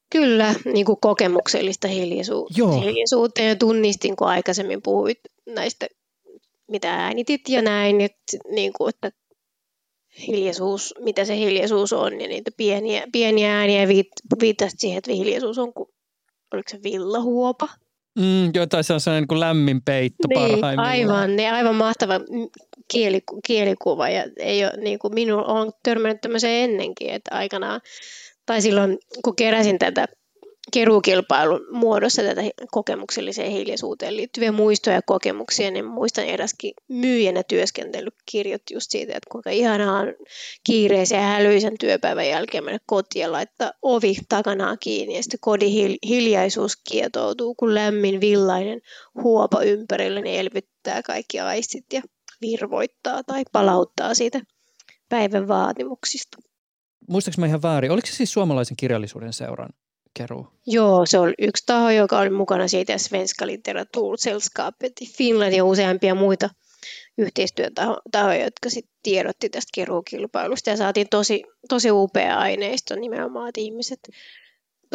Kyllä, 0.10 0.56
niin 0.74 0.86
kuin 0.86 1.00
kokemuksellista 1.02 1.88
hiljaisuutta. 1.88 2.54
Joo. 2.58 2.82
hiljaisuutta 2.82 3.42
ja 3.42 3.56
tunnistin, 3.56 4.16
kun 4.16 4.28
aikaisemmin 4.28 4.82
puhuit 4.82 5.20
näistä, 5.46 5.88
mitä 6.72 6.94
äänitit 6.94 7.42
ja 7.50 7.62
näin, 7.62 8.02
että, 8.02 8.38
niin 8.52 8.74
kuin, 8.74 8.90
että 8.90 9.12
hiljaisuus, 10.28 10.94
mitä 11.00 11.26
se 11.26 11.38
hiljaisuus 11.38 11.94
on 11.94 12.22
ja 12.22 12.28
niitä 12.28 12.52
pieniä, 12.58 13.08
pieniä 13.12 13.58
ääniä 13.58 13.88
viit, 13.88 14.08
viittasit 14.42 14.80
siihen, 14.80 14.98
että 14.98 15.12
hiljaisuus 15.12 15.58
on, 15.58 15.74
kun, 15.74 15.88
oliko 16.54 16.70
se 16.70 16.80
villahuopa? 16.84 17.68
Mm, 18.20 18.52
jotain 18.54 18.84
se 18.84 18.94
on 18.94 19.00
sellainen 19.00 19.22
niin 19.22 19.28
kuin 19.28 19.40
lämmin 19.40 19.82
peitto 19.82 20.28
niin, 20.28 20.40
parhaimmillaan. 20.40 20.90
Aivan, 20.90 21.36
niin 21.36 21.54
aivan 21.54 21.76
mahtava 21.76 22.14
kieli, 22.88 23.22
kielikuva 23.48 24.10
ja 24.10 24.26
ei 24.38 24.66
ole, 24.66 24.74
niin 24.78 25.00
kuin 25.00 25.14
minulla 25.14 25.46
on 25.46 25.72
törmännyt 25.84 26.22
tämmöiseen 26.22 26.70
ennenkin, 26.70 27.10
että 27.10 27.36
aikanaan, 27.36 27.82
tai 28.46 28.62
silloin 28.62 28.98
kun 29.24 29.36
keräsin 29.36 29.80
tätä 29.80 30.08
keruukilpailun 30.74 31.68
muodossa 31.72 32.24
tätä 32.24 32.42
kokemukselliseen 32.72 33.52
hiljaisuuteen 33.52 34.18
liittyviä 34.18 34.52
muistoja 34.52 34.96
ja 34.96 35.02
kokemuksia, 35.02 35.72
niin 35.72 35.86
muistan 35.86 36.26
eräskin 36.26 36.74
myyjänä 36.88 37.44
työskentely 37.44 38.10
kirjoitti 38.32 38.74
just 38.74 38.92
siitä, 38.92 39.12
että 39.12 39.30
kuinka 39.32 39.50
ihanaa 39.50 40.00
on 40.00 40.14
kiireisen 40.64 41.18
ja 41.18 41.28
hälyisen 41.28 41.74
työpäivän 41.80 42.30
jälkeen 42.30 42.64
mennä 42.64 42.80
kotiin 42.86 43.22
ja 43.22 43.32
laittaa 43.32 43.72
ovi 43.82 44.16
takanaan 44.30 44.78
kiinni 44.80 45.16
ja 45.16 45.24
sitten 45.24 45.40
kodin 45.42 45.98
hiljaisuus 46.08 46.78
kietoutuu, 46.90 47.56
kun 47.56 47.76
lämmin 47.76 48.22
villainen 48.22 48.82
huopa 49.24 49.64
ympärillä 49.64 50.22
niin 50.22 50.40
elvyttää 50.40 51.02
kaikki 51.04 51.40
aistit 51.40 51.86
ja 51.94 52.02
virvoittaa 52.52 53.24
tai 53.24 53.44
palauttaa 53.52 54.14
siitä 54.14 54.42
päivän 55.10 55.48
vaatimuksista. 55.48 56.38
Muistaaks 57.10 57.38
mä 57.38 57.46
ihan 57.46 57.62
väärin? 57.62 57.92
Oliko 57.92 58.08
se 58.08 58.14
siis 58.14 58.34
suomalaisen 58.34 58.78
kirjallisuuden 58.78 59.34
seuran 59.34 59.70
keruu? 60.14 60.48
Joo, 60.68 61.06
se 61.06 61.20
oli 61.20 61.34
yksi 61.40 61.64
taho, 61.66 61.90
joka 61.90 62.20
oli 62.20 62.30
mukana 62.30 62.68
siitä 62.68 62.98
Svenska 62.98 63.48
Litteratursällskapet 63.48 64.94
Finland 65.18 65.54
ja 65.54 65.66
useampia 65.66 66.16
muita 66.16 66.50
yhteistyötahoja, 67.18 68.44
jotka 68.44 68.70
sitten 68.70 68.96
tiedotti 69.04 69.50
tästä 69.50 69.70
keruukilpailusta 69.76 70.70
ja 70.70 70.78
saatiin 70.78 71.08
tosi, 71.10 71.44
tosi 71.70 71.92
upea 71.92 72.38
aineisto 72.38 72.96
nimenomaan, 72.96 73.50
että 73.50 73.62
ihmiset 73.62 74.00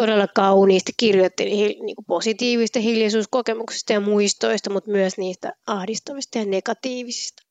todella 0.01 0.29
kauniisti 0.29 0.93
kirjoitti 0.97 1.45
niin 1.45 1.97
kuin 1.97 2.05
positiivista 2.07 2.81
hiljaisuuskokemuksista 2.81 3.93
ja 3.93 4.01
muistoista, 4.01 4.71
mutta 4.71 4.91
myös 4.91 5.19
niistä 5.19 5.53
ahdistavista 5.67 6.39
ja 6.39 6.45
negatiivisista. 6.45 7.43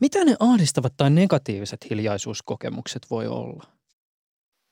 Mitä 0.00 0.24
ne 0.24 0.36
ahdistavat 0.40 0.92
tai 0.96 1.10
negatiiviset 1.10 1.86
hiljaisuuskokemukset 1.90 3.02
voi 3.10 3.26
olla? 3.26 3.64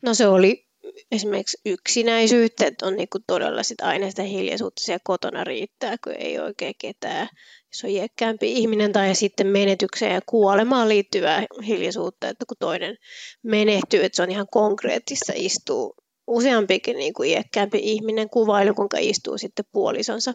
No 0.03 0.15
se 0.15 0.27
oli 0.27 0.67
esimerkiksi 1.13 1.59
yksinäisyyttä, 1.67 2.67
että 2.67 2.87
on 2.87 2.97
niinku 2.97 3.19
todella 3.27 3.63
sit 3.63 3.81
aina 3.81 4.11
sitä 4.11 4.23
hiljaisuutta 4.23 4.83
siellä 4.85 5.01
kotona 5.05 5.45
riittää, 5.45 5.97
kun 6.05 6.13
ei 6.13 6.39
oikein 6.39 6.75
ketään. 6.81 7.29
Jos 7.73 7.85
on 7.85 7.91
iäkkäämpi 7.91 8.53
ihminen 8.53 8.93
tai 8.93 9.15
sitten 9.15 9.47
menetykseen 9.47 10.15
ja 10.15 10.21
kuolemaan 10.27 10.89
liittyvää 10.89 11.47
hiljaisuutta, 11.67 12.29
että 12.29 12.45
kun 12.49 12.57
toinen 12.61 12.97
menehtyy, 13.43 14.05
että 14.05 14.17
se 14.17 14.23
on 14.23 14.31
ihan 14.31 14.47
konkreettista, 14.51 15.33
istuu 15.37 15.95
useampikin 16.27 16.97
niin 16.97 17.15
kuin 17.15 17.31
iäkkäämpi 17.31 17.79
ihminen 17.83 18.31
kuvailu, 18.31 18.75
kuinka 18.75 18.97
istuu 19.01 19.39
sitten 19.39 19.65
puolisonsa 19.73 20.33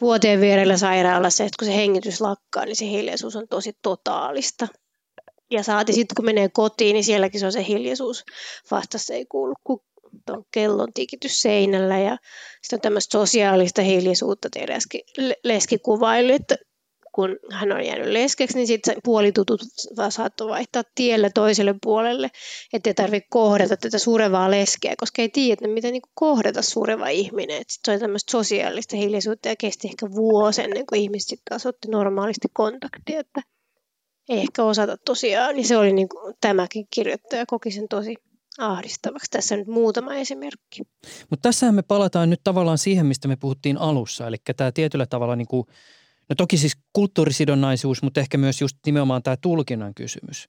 vuoteen 0.00 0.40
vierellä 0.40 0.76
sairaalassa, 0.76 1.44
että 1.44 1.56
kun 1.58 1.68
se 1.68 1.76
hengitys 1.76 2.20
lakkaa, 2.20 2.64
niin 2.64 2.76
se 2.76 2.86
hiljaisuus 2.86 3.36
on 3.36 3.48
tosi 3.48 3.72
totaalista. 3.82 4.68
Ja 5.50 5.62
saati 5.62 5.92
sitten, 5.92 6.14
kun 6.16 6.24
menee 6.24 6.48
kotiin, 6.48 6.94
niin 6.94 7.04
sielläkin 7.04 7.40
se 7.40 7.46
on 7.46 7.52
se 7.52 7.64
hiljaisuus. 7.68 8.24
Vastassa 8.70 9.14
ei 9.14 9.26
kuulu 9.26 9.54
kuin 9.64 9.80
kellon 10.50 10.92
tikitys 10.92 11.40
seinällä. 11.40 11.98
Ja 11.98 12.16
sitten 12.62 12.76
on 12.76 12.80
tämmöistä 12.80 13.18
sosiaalista 13.18 13.82
hiljaisuutta. 13.82 14.48
Teidän 14.50 14.80
leski 15.44 15.78
kuvaili, 15.78 16.32
että 16.32 16.56
kun 17.14 17.36
hän 17.50 17.72
on 17.72 17.84
jäänyt 17.86 18.06
leskeksi, 18.06 18.56
niin 18.56 18.66
sitten 18.66 18.96
puolitutut 19.04 19.60
saattoi 20.08 20.48
vaihtaa 20.48 20.82
tielle 20.94 21.30
toiselle 21.30 21.74
puolelle, 21.82 22.30
ettei 22.72 22.94
tarvitse 22.94 23.26
kohdata 23.30 23.76
tätä 23.76 23.98
surevaa 23.98 24.50
leskeä, 24.50 24.94
koska 24.98 25.22
ei 25.22 25.28
tiedä, 25.28 25.68
miten 25.68 25.92
niin 25.92 26.02
kohdata 26.14 26.62
sureva 26.62 27.08
ihminen. 27.08 27.62
Sitten 27.68 27.80
se 27.84 27.90
oli 27.90 27.98
tämmöistä 27.98 28.30
sosiaalista 28.30 28.96
hiljaisuutta 28.96 29.48
ja 29.48 29.56
kesti 29.56 29.88
ehkä 29.88 30.10
vuosi 30.10 30.62
ennen 30.62 30.86
kuin 30.86 31.00
ihmiset 31.00 31.38
taas 31.50 31.66
otti 31.66 31.88
normaalisti 31.88 32.48
kontaktia, 32.52 33.20
että 33.20 33.42
ei 34.28 34.38
ehkä 34.38 34.64
osata 34.64 34.96
tosiaan, 34.96 35.54
niin 35.54 35.66
se 35.66 35.76
oli 35.76 35.92
niin 35.92 36.08
kuin, 36.08 36.34
tämäkin 36.40 36.86
kirjoittaja 36.94 37.46
koki 37.46 37.70
sen 37.70 37.88
tosi 37.88 38.14
ahdistavaksi. 38.58 39.30
Tässä 39.30 39.56
nyt 39.56 39.66
muutama 39.66 40.14
esimerkki. 40.14 40.82
Mutta 41.30 41.48
tässähän 41.48 41.74
me 41.74 41.82
palataan 41.82 42.30
nyt 42.30 42.40
tavallaan 42.44 42.78
siihen, 42.78 43.06
mistä 43.06 43.28
me 43.28 43.36
puhuttiin 43.36 43.78
alussa, 43.78 44.26
eli 44.26 44.36
tämä 44.56 44.72
tietyllä 44.72 45.06
tavalla 45.06 45.36
niin 45.36 45.48
kuin, 45.48 45.66
no 46.28 46.34
toki 46.36 46.56
siis 46.56 46.76
kulttuurisidonnaisuus, 46.92 48.02
mutta 48.02 48.20
ehkä 48.20 48.38
myös 48.38 48.60
just 48.60 48.76
nimenomaan 48.86 49.22
tämä 49.22 49.36
tulkinnan 49.36 49.94
kysymys. 49.94 50.48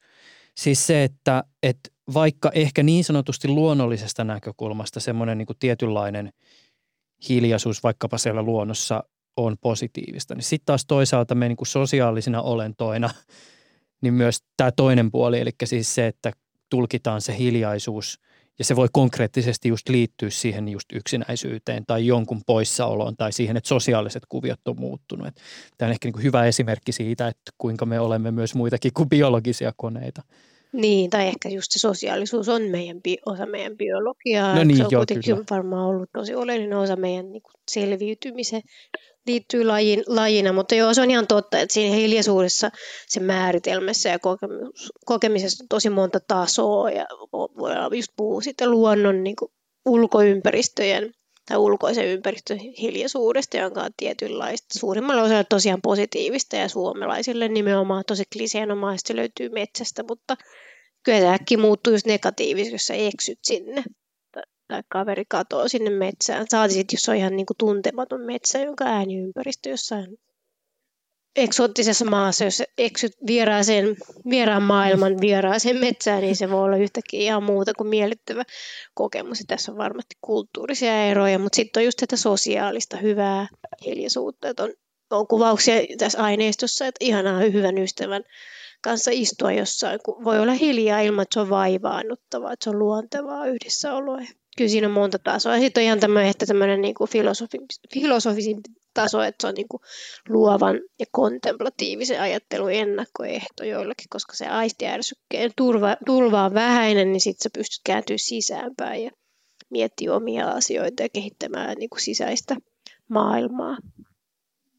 Siis 0.58 0.88
se, 0.88 1.04
että, 1.04 1.44
että 1.64 1.90
vaikka 2.14 2.52
ehkä 2.54 2.84
niin 2.84 3.04
sanotusti 3.04 3.48
luonnollisesta 3.48 4.24
näkökulmasta 4.24 5.00
semmoinen 5.00 5.38
niin 5.38 5.48
tietynlainen 5.60 6.34
hiljaisuus 7.30 7.84
vaikkapa 7.84 8.18
siellä 8.18 8.42
luonnossa 8.42 9.04
on 9.38 9.58
positiivista, 9.62 10.36
niin 10.36 10.44
sitten 10.44 10.66
taas 10.66 10.86
toisaalta 10.86 11.36
me 11.36 11.48
niin 11.48 11.58
kuin 11.58 11.68
sosiaalisina 11.68 12.42
olentoina– 12.42 13.10
niin 14.06 14.14
myös 14.14 14.44
tämä 14.58 14.72
toinen 14.72 15.12
puoli, 15.12 15.40
eli 15.40 15.52
siis 15.64 15.96
se, 15.96 16.08
että 16.08 16.32
tulkitaan 16.70 17.22
se 17.22 17.38
hiljaisuus 17.38 18.20
ja 18.60 18.66
se 18.66 18.76
voi 18.76 18.88
konkreettisesti 18.92 19.70
just 19.70 19.90
liittyä 19.90 20.30
siihen 20.30 20.68
just 20.68 20.92
yksinäisyyteen 20.94 21.84
tai 21.88 22.06
jonkun 22.08 22.42
poissaoloon 22.46 23.18
tai 23.18 23.32
siihen, 23.32 23.58
että 23.58 23.68
sosiaaliset 23.68 24.24
kuviot 24.30 24.68
on 24.68 24.80
muuttunut. 24.80 25.28
Tämä 25.78 25.88
on 25.88 25.92
ehkä 25.92 26.10
niin 26.10 26.24
hyvä 26.24 26.46
esimerkki 26.46 26.92
siitä, 26.92 27.28
että 27.28 27.52
kuinka 27.58 27.86
me 27.86 28.00
olemme 28.00 28.32
myös 28.32 28.56
muitakin 28.56 28.92
kuin 28.94 29.10
biologisia 29.10 29.74
koneita. 29.78 30.22
Niin, 30.74 31.10
tai 31.10 31.28
ehkä 31.28 31.50
just 31.50 31.72
se 31.72 31.80
sosiaalisuus 31.80 32.50
on 32.50 32.62
meidän, 32.62 33.02
osa 33.26 33.46
meidän 33.46 33.78
biologiaa. 33.78 34.56
No 34.56 34.64
niin, 34.64 34.78
se 34.78 34.86
on 34.86 34.92
joo, 34.92 35.00
kuitenkin 35.00 35.36
kyllä. 35.36 35.46
varmaan 35.50 35.86
ollut 35.86 36.10
tosi 36.14 36.36
oleellinen 36.36 36.78
osa 36.78 36.96
meidän 36.96 37.32
niin 37.32 37.42
kuin 37.42 37.54
selviytymisen 37.72 38.62
liittyy 39.28 39.66
lajin, 39.66 40.04
lajina, 40.08 40.54
mutta 40.54 40.76
joo, 40.76 40.94
se 40.94 41.02
on 41.02 41.12
ihan 41.12 41.28
totta, 41.28 41.60
että 41.60 41.74
siinä 41.74 41.96
hiljaisuudessa, 41.96 42.72
se 43.08 43.20
määritelmässä 43.20 44.10
ja 44.10 44.20
kokemus, 44.20 44.92
kokemisessa 45.06 45.64
on 45.64 45.68
tosi 45.68 45.90
monta 45.90 46.20
tasoa 46.28 46.92
ja 46.92 47.06
voidaan 47.34 47.98
just 47.98 48.12
puhua 48.18 48.42
sitten 48.42 48.72
luonnon 48.72 49.24
niin 49.24 49.36
kuin 49.36 49.52
ulkoympäristöjen 49.86 51.14
tai 51.48 51.58
ulkoisen 51.58 52.08
ympäristön 52.08 52.58
hiljaisuudesta, 52.58 53.58
jonka 53.58 53.82
on 53.82 53.92
tietynlaista. 53.98 54.80
Suurimmalle 54.80 55.22
osalle 55.22 55.44
tosiaan 55.44 55.82
positiivista 55.82 56.56
ja 56.56 56.70
suomalaisille 56.70 57.48
nimenomaan 57.48 58.04
tosi 58.08 58.24
kliseenomaisesti 58.34 59.08
se 59.08 59.16
löytyy 59.16 59.50
metsästä, 59.50 60.04
mutta 60.10 60.36
kyllä 61.04 61.20
se 61.20 61.28
äkki 61.28 61.58
muuttuu 61.58 61.94
just 61.94 62.06
negatiivisesti, 62.06 62.76
jos 62.76 62.86
sä 62.86 62.94
eksyt 62.94 63.40
sinne 63.44 63.84
tai 64.68 64.82
kaveri 64.90 65.24
katoaa 65.28 65.68
sinne 65.68 65.90
metsään. 65.90 66.46
Saati 66.50 66.74
sitten, 66.74 66.98
jos 66.98 67.10
on 67.10 67.16
ihan 67.16 67.36
niin 67.36 67.46
kuin 67.46 67.58
tuntematon 67.58 68.22
metsä, 68.22 68.60
jonka 68.60 68.86
ääniympäristö 68.86 69.70
jossain 69.70 70.18
eksoottisessa 71.36 72.06
maassa, 72.06 72.44
jos 72.44 72.64
eksyt 72.78 73.12
vieraaseen, 73.28 73.96
vieraan 74.30 74.64
maailman 74.64 75.22
vieraaseen 75.22 75.78
metsään, 75.78 76.22
niin 76.22 76.36
se 76.36 76.50
voi 76.50 76.64
olla 76.64 76.78
yhtäkkiä 76.78 77.20
ihan 77.20 77.44
muuta 77.44 77.74
kuin 77.74 77.88
miellyttävä 77.88 78.44
kokemus. 78.94 79.40
Ja 79.40 79.46
tässä 79.48 79.72
on 79.72 79.78
varmasti 79.78 80.16
kulttuurisia 80.22 81.06
eroja, 81.06 81.40
mutta 81.40 81.56
sitten 81.56 81.82
on 81.82 81.86
just 81.86 81.98
tätä 81.98 82.18
sosiaalista 82.18 82.98
hyvää 82.98 83.48
hiljaisuutta. 83.86 84.50
Että 84.50 84.64
on, 84.64 84.74
on 85.12 85.28
kuvauksia 85.28 85.76
tässä 85.98 86.24
aineistossa, 86.24 86.88
että 86.88 87.06
ihanaa 87.06 87.40
hyvän 87.40 87.78
ystävän 87.78 88.24
kanssa 88.82 89.12
istua 89.14 89.52
jossain, 89.52 90.00
kun 90.06 90.24
voi 90.24 90.40
olla 90.40 90.54
hiljaa 90.54 91.00
ilman, 91.00 91.24
että 91.24 91.34
se 91.34 91.40
on 91.40 91.50
vaivaannuttavaa, 91.50 92.54
että 92.54 92.64
se 92.64 92.70
on 92.70 92.80
luontevaa 92.80 93.46
yhdessäoloa 93.46 94.18
kyllä 94.58 94.70
siinä 94.70 94.88
on 94.88 94.94
monta 94.94 95.20
tasoa. 95.20 95.60
Sitten 95.60 95.82
on 95.82 95.86
ihan 95.86 96.00
tämmöinen, 96.00 96.32
että 96.32 96.46
tämmöinen 96.46 96.82
niin 96.82 96.96
kuin 96.96 97.10
filosofi, 97.10 97.58
filosofisin 97.94 98.62
taso, 98.94 99.22
että 99.22 99.42
se 99.42 99.48
on 99.48 99.54
niin 99.54 99.68
kuin 99.68 99.82
luovan 100.30 100.80
ja 101.00 101.06
kontemplatiivisen 101.12 102.22
ajattelun 102.22 102.72
ennakkoehto 102.72 103.64
joillakin, 103.64 104.08
koska 104.10 104.36
se 104.36 104.48
aistiärsykkeen 104.48 105.52
turva, 105.58 105.98
turva 106.06 106.46
on 106.46 106.54
vähäinen, 106.54 107.12
niin 107.12 107.22
sitten 107.22 107.44
sä 107.44 107.50
pystyt 107.58 107.82
kääntyä 107.84 108.18
sisäänpäin 108.20 109.04
ja 109.04 109.12
miettiä 109.70 110.14
omia 110.14 110.48
asioita 110.48 111.04
ja 111.04 111.10
kehittämään 111.10 111.76
niin 111.78 111.90
kuin 111.90 112.02
sisäistä 112.02 112.56
maailmaa. 113.10 113.78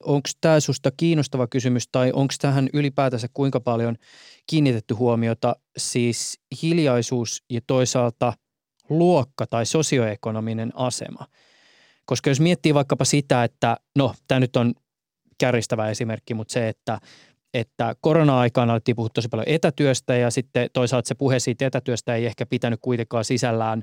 Onko 0.03 0.29
tämä 0.41 0.61
sinusta 0.61 0.91
kiinnostava 0.97 1.47
kysymys 1.47 1.89
tai 1.89 2.13
onko 2.13 2.35
tähän 2.41 2.69
ylipäätänsä 2.73 3.29
kuinka 3.35 3.61
paljon 3.61 3.97
kiinnitetty 4.47 4.95
huomiota 4.95 5.57
siis 5.77 6.41
hiljaisuus 6.63 7.45
ja 7.51 7.61
toisaalta– 7.67 8.33
luokka 8.89 9.47
tai 9.47 9.67
sosioekonominen 9.67 10.73
asema. 10.75 11.27
Koska 12.05 12.31
jos 12.31 12.41
miettii 12.41 12.75
vaikkapa 12.75 13.05
sitä, 13.05 13.45
että 13.45 13.77
no 13.97 14.15
tämä 14.29 14.41
nyt 14.41 14.57
on 14.57 14.75
kärjistävä 15.39 15.89
esimerkki, 15.89 16.35
mutta 16.35 16.53
se, 16.53 16.69
että, 16.69 16.99
että 17.55 17.95
korona-aikana 18.01 18.73
alettiin 18.73 18.97
puhua 18.97 19.09
tosi 19.15 19.29
paljon 19.29 19.49
etätyöstä 19.49 20.17
ja 20.17 20.31
sitten 20.31 20.71
toisaalta 20.73 21.09
se 21.09 21.15
puhe 21.15 21.39
siitä 21.39 21.67
etätyöstä 21.67 22.15
ei 22.15 22.27
ehkä 22.27 22.47
pitänyt 22.47 22.81
kuitenkaan 22.83 23.25
sisällään 23.25 23.83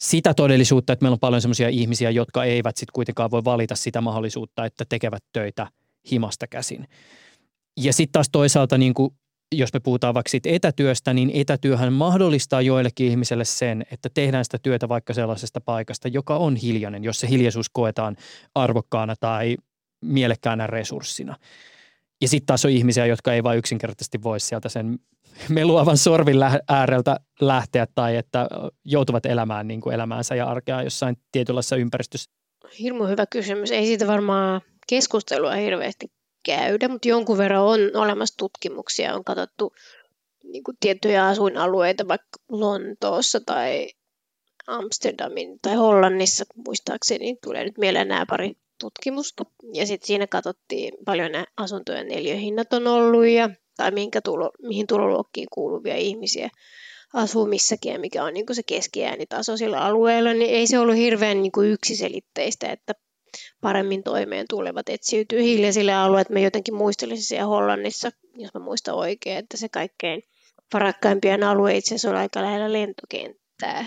sitä 0.00 0.34
todellisuutta, 0.34 0.92
että 0.92 1.04
meillä 1.04 1.14
on 1.14 1.20
paljon 1.20 1.42
sellaisia 1.42 1.68
ihmisiä, 1.68 2.10
jotka 2.10 2.44
eivät 2.44 2.76
sitten 2.76 2.92
kuitenkaan 2.92 3.30
voi 3.30 3.44
valita 3.44 3.74
sitä 3.74 4.00
mahdollisuutta, 4.00 4.64
että 4.64 4.84
tekevät 4.88 5.24
töitä 5.32 5.66
himasta 6.10 6.46
käsin. 6.46 6.88
Ja 7.76 7.92
sitten 7.92 8.12
taas 8.12 8.28
toisaalta 8.32 8.78
niin 8.78 8.94
kuin 8.94 9.14
jos 9.52 9.72
me 9.72 9.80
puhutaan 9.80 10.14
vaikka 10.14 10.30
siitä 10.30 10.48
etätyöstä, 10.52 11.12
niin 11.12 11.30
etätyöhän 11.34 11.92
mahdollistaa 11.92 12.62
joillekin 12.62 13.06
ihmiselle 13.06 13.44
sen, 13.44 13.84
että 13.90 14.08
tehdään 14.14 14.44
sitä 14.44 14.58
työtä 14.62 14.88
vaikka 14.88 15.14
sellaisesta 15.14 15.60
paikasta, 15.60 16.08
joka 16.08 16.36
on 16.36 16.56
hiljainen, 16.56 17.04
jos 17.04 17.20
se 17.20 17.28
hiljaisuus 17.28 17.70
koetaan 17.72 18.16
arvokkaana 18.54 19.14
tai 19.20 19.56
mielekkäänä 20.04 20.66
resurssina. 20.66 21.36
Ja 22.20 22.28
sitten 22.28 22.46
taas 22.46 22.64
on 22.64 22.70
ihmisiä, 22.70 23.06
jotka 23.06 23.34
ei 23.34 23.42
vain 23.42 23.58
yksinkertaisesti 23.58 24.22
voi 24.22 24.40
sieltä 24.40 24.68
sen 24.68 24.98
meluavan 25.48 25.96
sorvin 25.96 26.36
ääreltä 26.68 27.20
lähteä 27.40 27.86
tai 27.94 28.16
että 28.16 28.48
joutuvat 28.84 29.26
elämään 29.26 29.68
niin 29.68 29.80
kuin 29.80 29.94
elämäänsä 29.94 30.34
ja 30.34 30.46
arkea 30.46 30.82
jossain 30.82 31.16
tietynlaisessa 31.32 31.76
ympäristössä. 31.76 32.30
Hirmu 32.78 33.04
hyvä 33.04 33.26
kysymys. 33.26 33.70
Ei 33.70 33.86
siitä 33.86 34.06
varmaan 34.06 34.60
keskustelua 34.88 35.54
hirveästi 35.54 36.06
käydä, 36.42 36.88
mutta 36.88 37.08
jonkun 37.08 37.38
verran 37.38 37.62
on 37.62 37.80
olemassa 37.94 38.36
tutkimuksia. 38.36 39.14
On 39.14 39.24
katsottu 39.24 39.72
niin 40.44 40.64
kuin 40.64 40.76
tiettyjä 40.80 41.26
asuinalueita 41.26 42.08
vaikka 42.08 42.38
Lontoossa 42.48 43.40
tai 43.46 43.88
Amsterdamin 44.66 45.58
tai 45.62 45.74
Hollannissa, 45.74 46.44
muistaakseni 46.66 47.36
tulee 47.44 47.64
nyt 47.64 47.78
mieleen 47.78 48.08
nämä 48.08 48.26
pari 48.28 48.52
tutkimusta. 48.80 49.44
Ja 49.74 49.86
sitten 49.86 50.06
siinä 50.06 50.26
katsottiin 50.26 50.94
paljon 51.04 51.32
nämä 51.32 51.44
asuntojen 51.56 52.08
neliöhinnat 52.08 52.72
on 52.72 52.86
ollut 52.86 53.26
ja, 53.26 53.50
tai 53.76 53.90
minkä 53.90 54.20
tulo, 54.20 54.50
mihin 54.62 54.86
tuloluokkiin 54.86 55.48
kuuluvia 55.52 55.96
ihmisiä 55.96 56.50
asuu 57.14 57.46
missäkin 57.46 57.92
ja 57.92 57.98
mikä 57.98 58.24
on 58.24 58.34
niin 58.34 58.46
se 58.52 58.62
keskiäänitaso 58.62 59.56
sillä 59.56 59.80
alueella, 59.80 60.32
niin 60.32 60.50
ei 60.50 60.66
se 60.66 60.78
ollut 60.78 60.96
hirveän 60.96 61.42
niin 61.42 61.52
kuin 61.52 61.70
yksiselitteistä, 61.70 62.68
että 62.68 62.94
paremmin 63.60 64.02
toimeen 64.02 64.46
tulevat 64.48 64.88
etsiytyy 64.88 65.42
hiljaisille 65.42 65.94
alueille. 65.94 66.32
Mä 66.32 66.38
jotenkin 66.38 66.74
muistelisin 66.74 67.24
siellä 67.24 67.46
Hollannissa, 67.46 68.10
jos 68.36 68.54
mä 68.54 68.60
muistan 68.60 68.94
oikein, 68.94 69.38
että 69.38 69.56
se 69.56 69.68
kaikkein 69.68 70.22
varakkaimpien 70.74 71.42
alue 71.42 71.76
itse 71.76 71.94
asiassa 71.94 72.10
on 72.10 72.16
aika 72.16 72.42
lähellä 72.42 72.72
lentokenttää. 72.72 73.86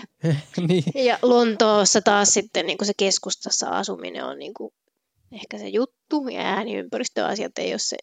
niin. 0.68 0.84
Ja 0.94 1.18
Lontoossa 1.22 2.00
taas 2.00 2.28
sitten 2.28 2.66
niin 2.66 2.78
kuin 2.78 2.86
se 2.86 2.92
keskustassa 2.96 3.68
asuminen 3.68 4.24
on 4.24 4.38
niin 4.38 4.54
kuin 4.54 4.72
ehkä 5.32 5.58
se 5.58 5.68
juttu 5.68 6.28
ja 6.28 6.40
ääniympäristöasiat 6.40 7.58
ei 7.58 7.72
ole 7.72 7.78
se 7.78 7.96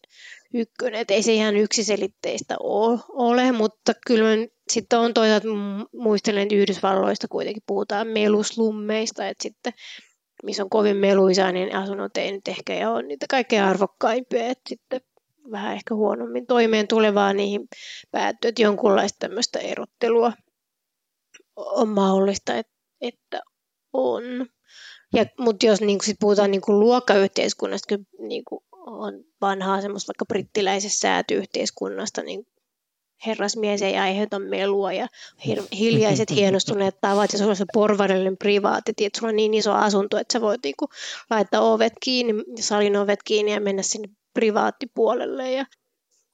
ykkönen. 0.53 1.01
Et 1.01 1.11
ei 1.11 1.23
se 1.23 1.33
ihan 1.33 1.55
yksiselitteistä 1.55 2.55
ole, 2.59 3.51
mutta 3.51 3.93
kyllä 4.07 4.27
sitten 4.69 4.99
on 4.99 5.13
toisaalta 5.13 5.47
muistelen, 5.93 6.43
että 6.43 6.55
Yhdysvalloista 6.55 7.27
kuitenkin 7.27 7.63
puhutaan 7.67 8.07
meluslummeista, 8.07 9.27
että 9.27 9.43
sitten 9.43 9.73
missä 10.43 10.63
on 10.63 10.69
kovin 10.69 10.97
meluisaa, 10.97 11.51
niin 11.51 11.75
asunnot 11.75 12.17
ei 12.17 12.31
nyt 12.31 12.47
ehkä 12.47 12.91
ole 12.91 13.03
niitä 13.03 13.25
kaikkein 13.29 13.63
arvokkaimpia, 13.63 14.47
että 14.47 14.69
sitten 14.69 15.01
vähän 15.51 15.73
ehkä 15.73 15.95
huonommin 15.95 16.47
toimeen 16.47 16.87
tulevaa 16.87 17.33
niihin 17.33 17.67
päättyy, 18.11 18.49
että 18.49 18.61
jonkunlaista 18.61 19.19
tämmöistä 19.19 19.59
erottelua 19.59 20.33
on 21.55 21.89
mahdollista, 21.89 22.53
että, 23.01 23.41
on. 23.93 24.23
Ja, 25.13 25.25
mutta 25.39 25.65
jos 25.65 25.81
niin 25.81 26.01
sit 26.03 26.17
puhutaan 26.19 26.51
niin 26.51 26.61
kuin 26.61 26.79
luokkayhteiskunnasta, 26.79 27.85
kyllä 27.89 28.27
niin 28.27 28.43
kuin 28.45 28.63
on 28.71 29.13
vanhaa 29.41 29.81
semmoista 29.81 30.09
vaikka 30.09 30.25
brittiläisessä 30.25 30.99
säätyyhteiskunnasta, 30.99 32.23
niin 32.23 32.47
herrasmies 33.27 33.81
ei 33.81 33.97
aiheuta 33.97 34.39
melua 34.39 34.93
ja 34.93 35.07
hiljaiset 35.79 36.29
hienostuneet 36.31 36.95
tavat 37.01 37.33
ja 37.33 37.37
sulla 37.37 37.49
on 37.49 37.55
se 37.55 37.65
porvarillinen 37.73 38.37
privaatti, 38.37 38.91
että 38.97 39.19
sulla 39.19 39.29
on 39.29 39.35
niin 39.35 39.53
iso 39.53 39.73
asunto, 39.73 40.17
että 40.17 40.33
sä 40.33 40.41
voit 40.41 40.63
niinku 40.63 40.89
laittaa 41.29 41.61
ovet 41.61 41.93
kiinni, 42.03 42.33
salin 42.59 42.97
ovet 42.97 43.19
kiinni 43.23 43.53
ja 43.53 43.61
mennä 43.61 43.81
sinne 43.81 44.09
privaattipuolelle 44.33 45.51
ja, 45.51 45.65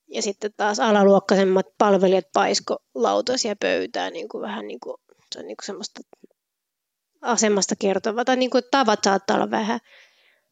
ja 0.07 0.21
sitten 0.21 0.51
taas 0.57 0.79
alaluokkaisemmat 0.79 1.65
palvelijat 1.77 2.25
paisko 2.33 2.77
lautasia 2.95 3.55
pöytään 3.55 4.13
niin 4.13 4.29
kuin 4.29 4.41
vähän 4.41 4.67
niin 4.67 4.79
kuin, 4.79 4.97
se 5.33 5.39
on 5.39 5.47
niin 5.47 5.57
kuin 5.57 5.65
semmoista 5.65 6.01
asemasta 7.21 7.75
kertovaa, 7.75 8.25
tai 8.25 8.37
niin 8.37 8.49
kuin 8.49 8.63
tavat 8.71 8.99
saattaa 9.03 9.35
olla 9.35 9.51
vähän, 9.51 9.79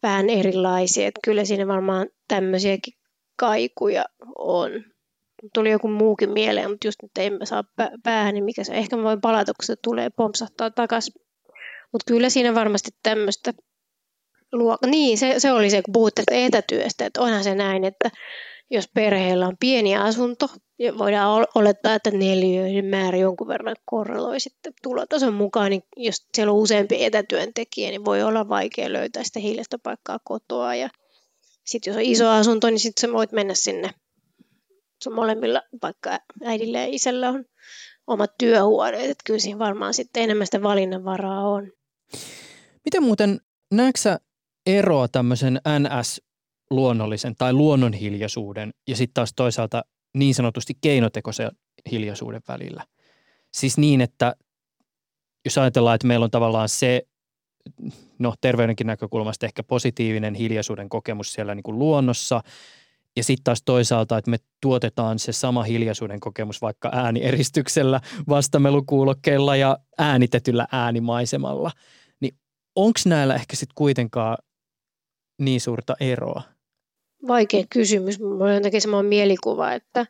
vähän 0.04 0.30
erilaisia, 0.30 1.08
että 1.08 1.20
kyllä 1.24 1.46
siinä 1.46 1.68
varmaan 1.68 2.08
tämmöisiäkin 2.28 2.94
kaikuja 3.36 4.06
on 4.36 4.72
tuli 5.54 5.72
joku 5.72 5.88
muukin 5.88 6.30
mieleen, 6.30 6.70
mutta 6.70 6.88
just 6.88 7.02
nyt 7.02 7.18
ei 7.18 7.32
saa 7.44 7.64
päähän, 8.04 8.34
niin 8.34 8.44
mikä 8.44 8.64
se, 8.64 8.74
ehkä 8.74 8.98
mä 8.98 9.04
voin 9.04 9.22
palata, 9.22 9.54
kun 9.54 9.66
se 9.66 9.76
tulee 9.76 10.10
pompsahtaa 10.10 10.72
takaisin. 10.72 11.14
Mutta 11.92 12.04
kyllä 12.08 12.30
siinä 12.30 12.56
varmasti 12.56 12.92
tämmöistä 13.04 13.54
luokka. 14.52 14.88
Niin, 14.88 15.18
se, 15.18 15.36
se 15.38 15.52
oli 15.52 15.70
se, 15.70 15.82
kun 15.82 15.92
puhutte 15.92 16.24
etätyöstä, 16.32 17.06
että 17.06 17.22
onhan 17.22 17.44
se 17.44 17.56
näin, 17.56 17.84
että 17.84 18.10
jos 18.72 18.90
perheellä 18.94 19.48
on 19.48 19.58
pieni 19.60 19.98
asunto, 19.98 20.48
ja 20.80 20.98
voidaan 20.98 21.48
olettaa, 21.56 21.96
että 21.96 22.12
neliöiden 22.12 22.86
määrä 22.86 23.18
jonkun 23.18 23.48
verran 23.48 23.76
korreloi 23.86 24.40
sitten 24.40 24.74
tulotason 24.84 25.34
mukaan, 25.34 25.70
niin 25.70 25.84
jos 25.98 26.28
siellä 26.34 26.52
on 26.52 26.60
useampi 26.60 27.04
etätyöntekijä, 27.04 27.90
niin 27.90 28.06
voi 28.06 28.24
olla 28.24 28.50
vaikea 28.50 28.94
löytää 28.94 29.24
sitä 29.24 29.40
hiljaista 29.40 29.80
paikkaa 29.84 30.20
kotoa. 30.24 30.76
Ja 30.76 30.90
sitten 31.66 31.92
jos 31.92 31.98
on 31.98 32.04
iso 32.04 32.30
asunto, 32.30 32.70
niin 32.70 32.80
sitten 32.80 33.10
sä 33.10 33.14
voit 33.14 33.32
mennä 33.32 33.54
sinne 33.54 33.90
molemmilla, 35.06 35.62
vaikka 35.82 36.20
äidillä 36.44 36.80
ja 36.80 36.88
isällä 36.90 37.30
on 37.30 37.46
omat 38.08 38.32
työhuoneet, 38.38 39.10
että 39.10 39.24
kyllä 39.26 39.40
siinä 39.40 39.60
varmaan 39.60 39.94
sitten 39.94 40.24
enemmän 40.24 40.48
sitä 40.48 40.64
valinnanvaraa 40.64 41.50
on. 41.50 41.72
Miten 42.86 43.04
muuten, 43.04 43.42
näetkö 43.74 44.18
eroa 44.66 45.08
tämmöisen 45.08 45.62
NS-luonnollisen 45.80 47.36
tai 47.38 47.54
luonnonhiljaisuuden 47.54 48.74
ja 48.88 48.96
sitten 48.96 49.14
taas 49.14 49.34
toisaalta 49.36 49.84
niin 50.14 50.36
sanotusti 50.36 50.74
keinotekoisen 50.82 51.52
hiljaisuuden 51.92 52.42
välillä? 52.48 52.84
Siis 53.54 53.78
niin, 53.78 54.02
että 54.02 54.36
jos 55.46 55.58
ajatellaan, 55.58 55.96
että 55.96 56.08
meillä 56.08 56.24
on 56.24 56.32
tavallaan 56.32 56.70
se, 56.70 57.02
no 58.20 58.34
terveydenkin 58.42 58.88
näkökulmasta 58.88 59.46
ehkä 59.46 59.64
positiivinen 59.64 60.36
hiljaisuuden 60.36 60.90
kokemus 60.90 61.34
siellä 61.34 61.56
niin 61.56 61.64
kuin 61.64 61.80
luonnossa– 61.80 62.42
ja 63.18 63.24
sitten 63.24 63.44
taas 63.44 63.62
toisaalta, 63.66 64.18
että 64.18 64.32
me 64.32 64.38
tuotetaan 64.62 65.20
se 65.20 65.32
sama 65.32 65.64
hiljaisuuden 65.64 66.20
kokemus 66.20 66.62
vaikka 66.62 66.90
äänieristyksellä, 66.94 68.02
vastamelukuulokkeilla 68.30 69.56
ja 69.56 69.78
äänitetyllä 69.98 70.68
äänimaisemalla. 70.72 71.72
Niin 72.20 72.36
onko 72.76 73.00
näillä 73.06 73.36
ehkä 73.36 73.56
sitten 73.56 73.76
kuitenkaan 73.76 74.38
niin 75.42 75.62
suurta 75.62 75.96
eroa? 76.00 76.42
Vaikea 77.28 77.64
kysymys. 77.70 78.20
Mulla 78.20 78.46
on 78.46 78.54
jotenkin 78.54 78.82
semmoinen 78.82 79.10
mielikuva, 79.10 79.74
että, 79.74 80.02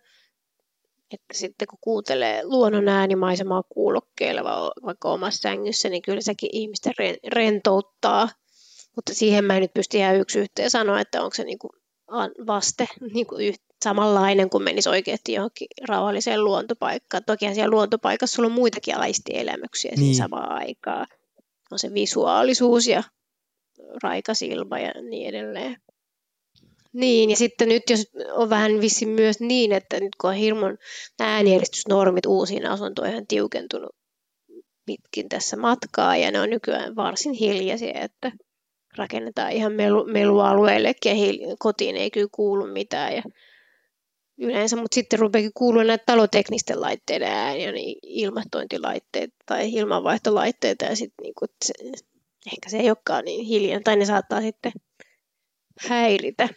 että 1.12 1.34
sitten 1.34 1.68
kun 1.68 1.80
kuuntelee 1.82 2.42
luonnon 2.44 2.88
äänimaisemaa 2.88 3.64
kuulokkeilla 3.70 4.72
vaikka 4.86 5.10
omassa 5.10 5.42
sängyssä, 5.42 5.90
niin 5.90 6.02
kyllä 6.02 6.22
sekin 6.22 6.50
ihmistä 6.54 6.92
rentouttaa. 7.34 8.30
Mutta 8.96 9.14
siihen 9.14 9.46
mä 9.46 9.56
en 9.56 9.62
nyt 9.62 9.74
pysty 9.74 9.98
ihan 9.98 10.16
yksi 10.16 10.40
yhteen 10.40 10.72
sanoa, 10.72 11.00
että 11.00 11.24
onko 11.24 11.36
se 11.36 11.44
niin 11.44 11.60
kuin 11.60 11.72
vaste 12.48 12.88
niin 13.14 13.28
kuin 13.28 13.46
yht, 13.46 13.62
samanlainen 13.84 14.50
kuin 14.50 14.64
menisi 14.64 14.90
oikeasti 14.90 15.34
johonkin 15.34 15.68
rauhalliseen 15.88 16.44
luontopaikkaan. 16.44 17.24
Tokihan 17.26 17.56
siellä 17.56 17.72
luontopaikassa 17.72 18.36
sulla 18.36 18.48
on 18.48 18.56
muitakin 18.56 18.98
aistielämyksiä 18.98 19.92
niin. 19.98 20.16
samaan 20.16 20.52
aikaan. 20.52 21.08
On 21.72 21.80
se 21.80 21.94
visuaalisuus 21.94 22.88
ja 22.88 23.04
raikas 24.04 24.42
ilma 24.42 24.80
ja 24.80 24.92
niin 25.10 25.30
edelleen. 25.30 25.78
Niin, 26.94 27.30
ja 27.30 27.36
sitten 27.36 27.70
nyt 27.70 27.84
jos 27.90 28.08
on 28.32 28.50
vähän 28.50 28.82
vissi 28.82 29.06
myös 29.06 29.40
niin, 29.40 29.72
että 29.72 30.00
nyt 30.00 30.16
kun 30.22 30.30
on 30.30 30.36
hirmun 30.36 30.78
äänieristysnormit 31.20 32.26
uusiin 32.26 32.66
asuntoihin 32.66 33.28
tiukentunut 33.28 33.96
pitkin 34.86 35.30
tässä 35.30 35.58
matkaa, 35.58 36.18
ja 36.18 36.32
ne 36.32 36.42
on 36.42 36.50
nykyään 36.50 36.96
varsin 36.96 37.34
hiljaisia, 37.34 38.00
että 38.02 38.32
rakennetaan 38.98 39.52
ihan 39.52 39.74
melu, 39.74 40.06
melualueellekin 40.06 41.40
kotiin 41.60 41.96
ei 41.96 42.12
kyllä 42.12 42.28
kuulu 42.32 42.68
mitään. 42.68 43.16
Ja 43.16 43.24
yleensä, 44.38 44.76
mutta 44.76 44.96
sitten 44.96 45.20
rupeakin 45.20 45.52
kuulua 45.54 45.84
näitä 45.84 46.04
taloteknisten 46.06 46.82
laitteiden 46.82 47.32
ääniä, 47.32 47.72
niin 47.72 48.00
ilmastointilaitteet 48.04 49.30
tai 49.46 49.74
ilmanvaihtolaitteita 49.74 50.86
ja 50.86 50.96
sitten 50.96 51.24
niin 51.24 51.34
kuin, 51.40 51.50
se, 51.66 51.74
ehkä 52.54 52.70
se 52.70 52.78
ei 52.78 52.90
olekaan 52.90 53.26
niin 53.26 53.46
hiljainen 53.46 53.84
tai 53.84 53.96
ne 53.96 54.06
saattaa 54.06 54.42
sitten 54.42 54.72
häiritä. 55.90 56.50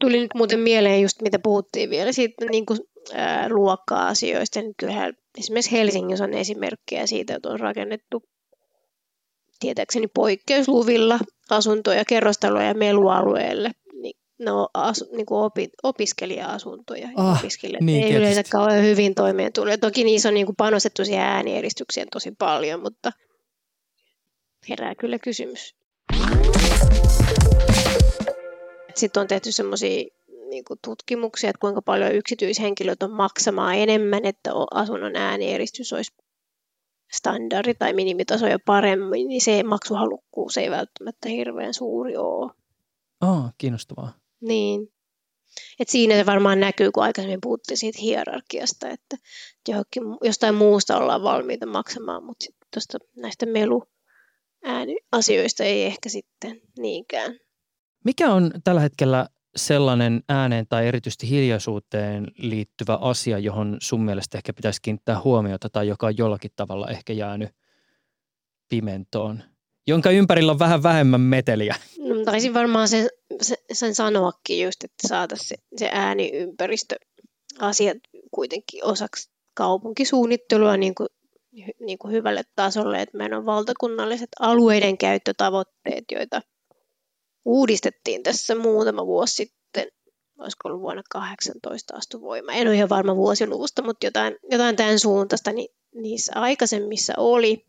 Tuli 0.00 0.18
nyt 0.18 0.34
muuten 0.34 0.60
mieleen 0.60 1.02
just 1.02 1.22
mitä 1.22 1.38
puhuttiin 1.38 1.90
vielä 1.90 2.12
siitä 2.12 2.44
niin 2.50 2.66
kuin, 2.66 2.78
ää, 3.14 3.48
luokka-asioista. 3.48 4.60
kyllähän 4.76 5.14
esimerkiksi 5.38 5.72
Helsingissä 5.72 6.24
on 6.24 6.34
esimerkkejä 6.34 7.06
siitä, 7.06 7.34
että 7.34 7.48
on 7.48 7.60
rakennettu 7.60 8.22
tietääkseni 9.62 10.08
poikkeusluvilla 10.08 11.18
asuntoja, 11.50 12.04
kerrostaloja 12.04 12.74
melualueelle. 12.74 13.70
Niin 13.92 14.16
ne 14.38 14.50
on 14.50 14.66
asu, 14.74 15.08
niin 15.16 15.26
kuin 15.26 15.44
opi, 15.44 15.68
opiskelija-asuntoja. 15.82 17.08
Ah, 17.16 17.38
opiskelijat 17.38 17.82
niin, 17.82 18.04
ei 18.04 18.14
yleensä 18.14 18.42
kauhean 18.52 18.84
hyvin 18.84 19.14
toimeen 19.14 19.52
tule. 19.52 19.76
Toki 19.76 20.04
niissä 20.04 20.28
on 20.28 20.34
niin 20.34 20.46
kuin 20.46 20.56
panostettu 20.56 21.04
siihen 21.04 21.24
äänieristykseen 21.24 22.08
tosi 22.12 22.32
paljon, 22.38 22.82
mutta 22.82 23.12
herää 24.68 24.94
kyllä 24.94 25.18
kysymys. 25.18 25.74
Sitten 28.94 29.20
on 29.20 29.26
tehty 29.26 29.52
semmoisia 29.52 30.04
niin 30.48 30.64
kuin 30.64 30.78
tutkimuksia, 30.84 31.50
että 31.50 31.60
kuinka 31.60 31.82
paljon 31.82 32.14
yksityishenkilöt 32.14 33.02
on 33.02 33.10
maksamaan 33.10 33.74
enemmän, 33.74 34.24
että 34.24 34.50
asunnon 34.70 35.16
äänieristys 35.16 35.92
olisi 35.92 36.12
standardi 37.12 37.74
tai 37.74 37.92
minimitaso 37.92 38.46
jo 38.46 38.58
paremmin, 38.66 39.28
niin 39.28 39.40
se 39.40 39.62
maksuhalukkuus 39.62 40.56
ei 40.56 40.70
välttämättä 40.70 41.28
hirveän 41.28 41.74
suuri 41.74 42.16
ole. 42.16 42.52
Oh, 43.20 43.44
kiinnostavaa. 43.58 44.12
Niin. 44.40 44.92
Et 45.80 45.88
siinä 45.88 46.14
se 46.14 46.26
varmaan 46.26 46.60
näkyy, 46.60 46.92
kun 46.92 47.02
aikaisemmin 47.02 47.40
puhuttiin 47.42 47.78
siitä 47.78 47.98
hierarkiasta, 48.02 48.88
että 48.88 49.16
johonkin, 49.68 50.02
jostain 50.22 50.54
muusta 50.54 50.96
ollaan 50.96 51.22
valmiita 51.22 51.66
maksamaan, 51.66 52.24
mutta 52.24 52.46
tuosta 52.74 52.98
näistä 53.16 53.46
melu 53.46 53.82
ääniasioista 54.64 55.64
ei 55.64 55.84
ehkä 55.84 56.08
sitten 56.08 56.60
niinkään. 56.78 57.38
Mikä 58.04 58.32
on 58.32 58.50
tällä 58.64 58.80
hetkellä 58.80 59.28
sellainen 59.56 60.22
ääneen 60.28 60.66
tai 60.68 60.86
erityisesti 60.86 61.30
hiljaisuuteen 61.30 62.26
liittyvä 62.38 62.94
asia, 62.94 63.38
johon 63.38 63.76
sun 63.80 64.04
mielestä 64.04 64.38
ehkä 64.38 64.52
pitäisi 64.52 64.82
kiinnittää 64.82 65.20
huomiota 65.20 65.70
tai 65.70 65.88
joka 65.88 66.06
on 66.06 66.18
jollakin 66.18 66.50
tavalla 66.56 66.88
ehkä 66.88 67.12
jäänyt 67.12 67.50
pimentoon, 68.68 69.42
jonka 69.86 70.10
ympärillä 70.10 70.52
on 70.52 70.58
vähän 70.58 70.82
vähemmän 70.82 71.20
meteliä? 71.20 71.76
No, 71.98 72.24
taisin 72.24 72.54
varmaan 72.54 72.88
sen, 72.88 73.08
sen 73.72 73.94
sanoakin 73.94 74.64
just, 74.64 74.84
että 74.84 75.08
saataisiin 75.08 75.48
se, 75.48 75.56
se 75.76 75.90
ääniympäristö 75.92 76.96
asiat 77.58 77.98
kuitenkin 78.30 78.84
osaksi 78.84 79.30
kaupunkisuunnittelua 79.54 80.76
niin 80.76 80.94
kuin, 80.94 81.08
niin 81.80 81.98
kuin 81.98 82.12
hyvälle 82.12 82.42
tasolle, 82.56 83.02
että 83.02 83.18
meillä 83.18 83.38
on 83.38 83.46
valtakunnalliset 83.46 84.28
alueiden 84.40 84.98
käyttötavoitteet, 84.98 86.04
joita 86.12 86.40
uudistettiin 87.44 88.22
tässä 88.22 88.54
muutama 88.54 89.06
vuosi 89.06 89.34
sitten, 89.34 89.86
olisiko 90.38 90.68
ollut 90.68 90.82
vuonna 90.82 91.02
18 91.10 91.96
astu 91.96 92.20
voima. 92.20 92.52
En 92.52 92.68
ole 92.68 92.76
ihan 92.76 92.88
varma 92.88 93.16
vuosiluvusta, 93.16 93.82
mutta 93.82 94.06
jotain, 94.06 94.36
jotain 94.50 94.76
tämän 94.76 94.98
suuntaista 94.98 95.52
niin 95.52 95.68
niissä 95.94 96.32
aikaisemmissa 96.34 97.12
oli, 97.16 97.66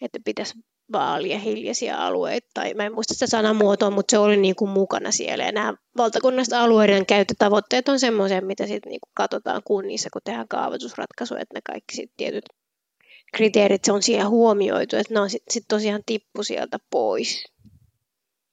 että 0.00 0.18
pitäisi 0.24 0.54
vaalia 0.92 1.38
hiljaisia 1.38 2.06
alueita, 2.06 2.48
tai 2.54 2.74
mä 2.74 2.86
en 2.86 2.94
muista 2.94 3.14
sitä 3.14 3.26
sanamuotoa, 3.26 3.90
mutta 3.90 4.10
se 4.10 4.18
oli 4.18 4.36
niin 4.36 4.56
kuin 4.56 4.70
mukana 4.70 5.10
siellä. 5.10 5.44
Ja 5.44 5.52
nämä 5.52 5.74
valtakunnalliset 5.96 6.52
alueiden 6.52 7.06
käyttötavoitteet 7.06 7.88
on 7.88 8.00
semmoisia, 8.00 8.40
mitä 8.40 8.66
sitten 8.66 8.90
niin 8.90 9.00
kuin 9.00 9.12
katsotaan 9.14 9.62
kunnissa, 9.64 10.08
kun 10.12 10.22
tehdään 10.24 10.48
kaavoitusratkaisuja, 10.48 11.40
että 11.40 11.54
ne 11.54 11.60
kaikki 11.64 11.96
sitten 11.96 12.16
tietyt 12.16 12.44
kriteerit 13.34 13.84
se 13.84 13.92
on 13.92 14.02
siellä 14.02 14.28
huomioitu, 14.28 14.96
että 14.96 15.14
ne 15.14 15.20
on 15.20 15.30
sitten 15.30 15.52
sit 15.52 15.64
tosiaan 15.68 16.02
tippu 16.06 16.42
sieltä 16.42 16.78
pois 16.90 17.44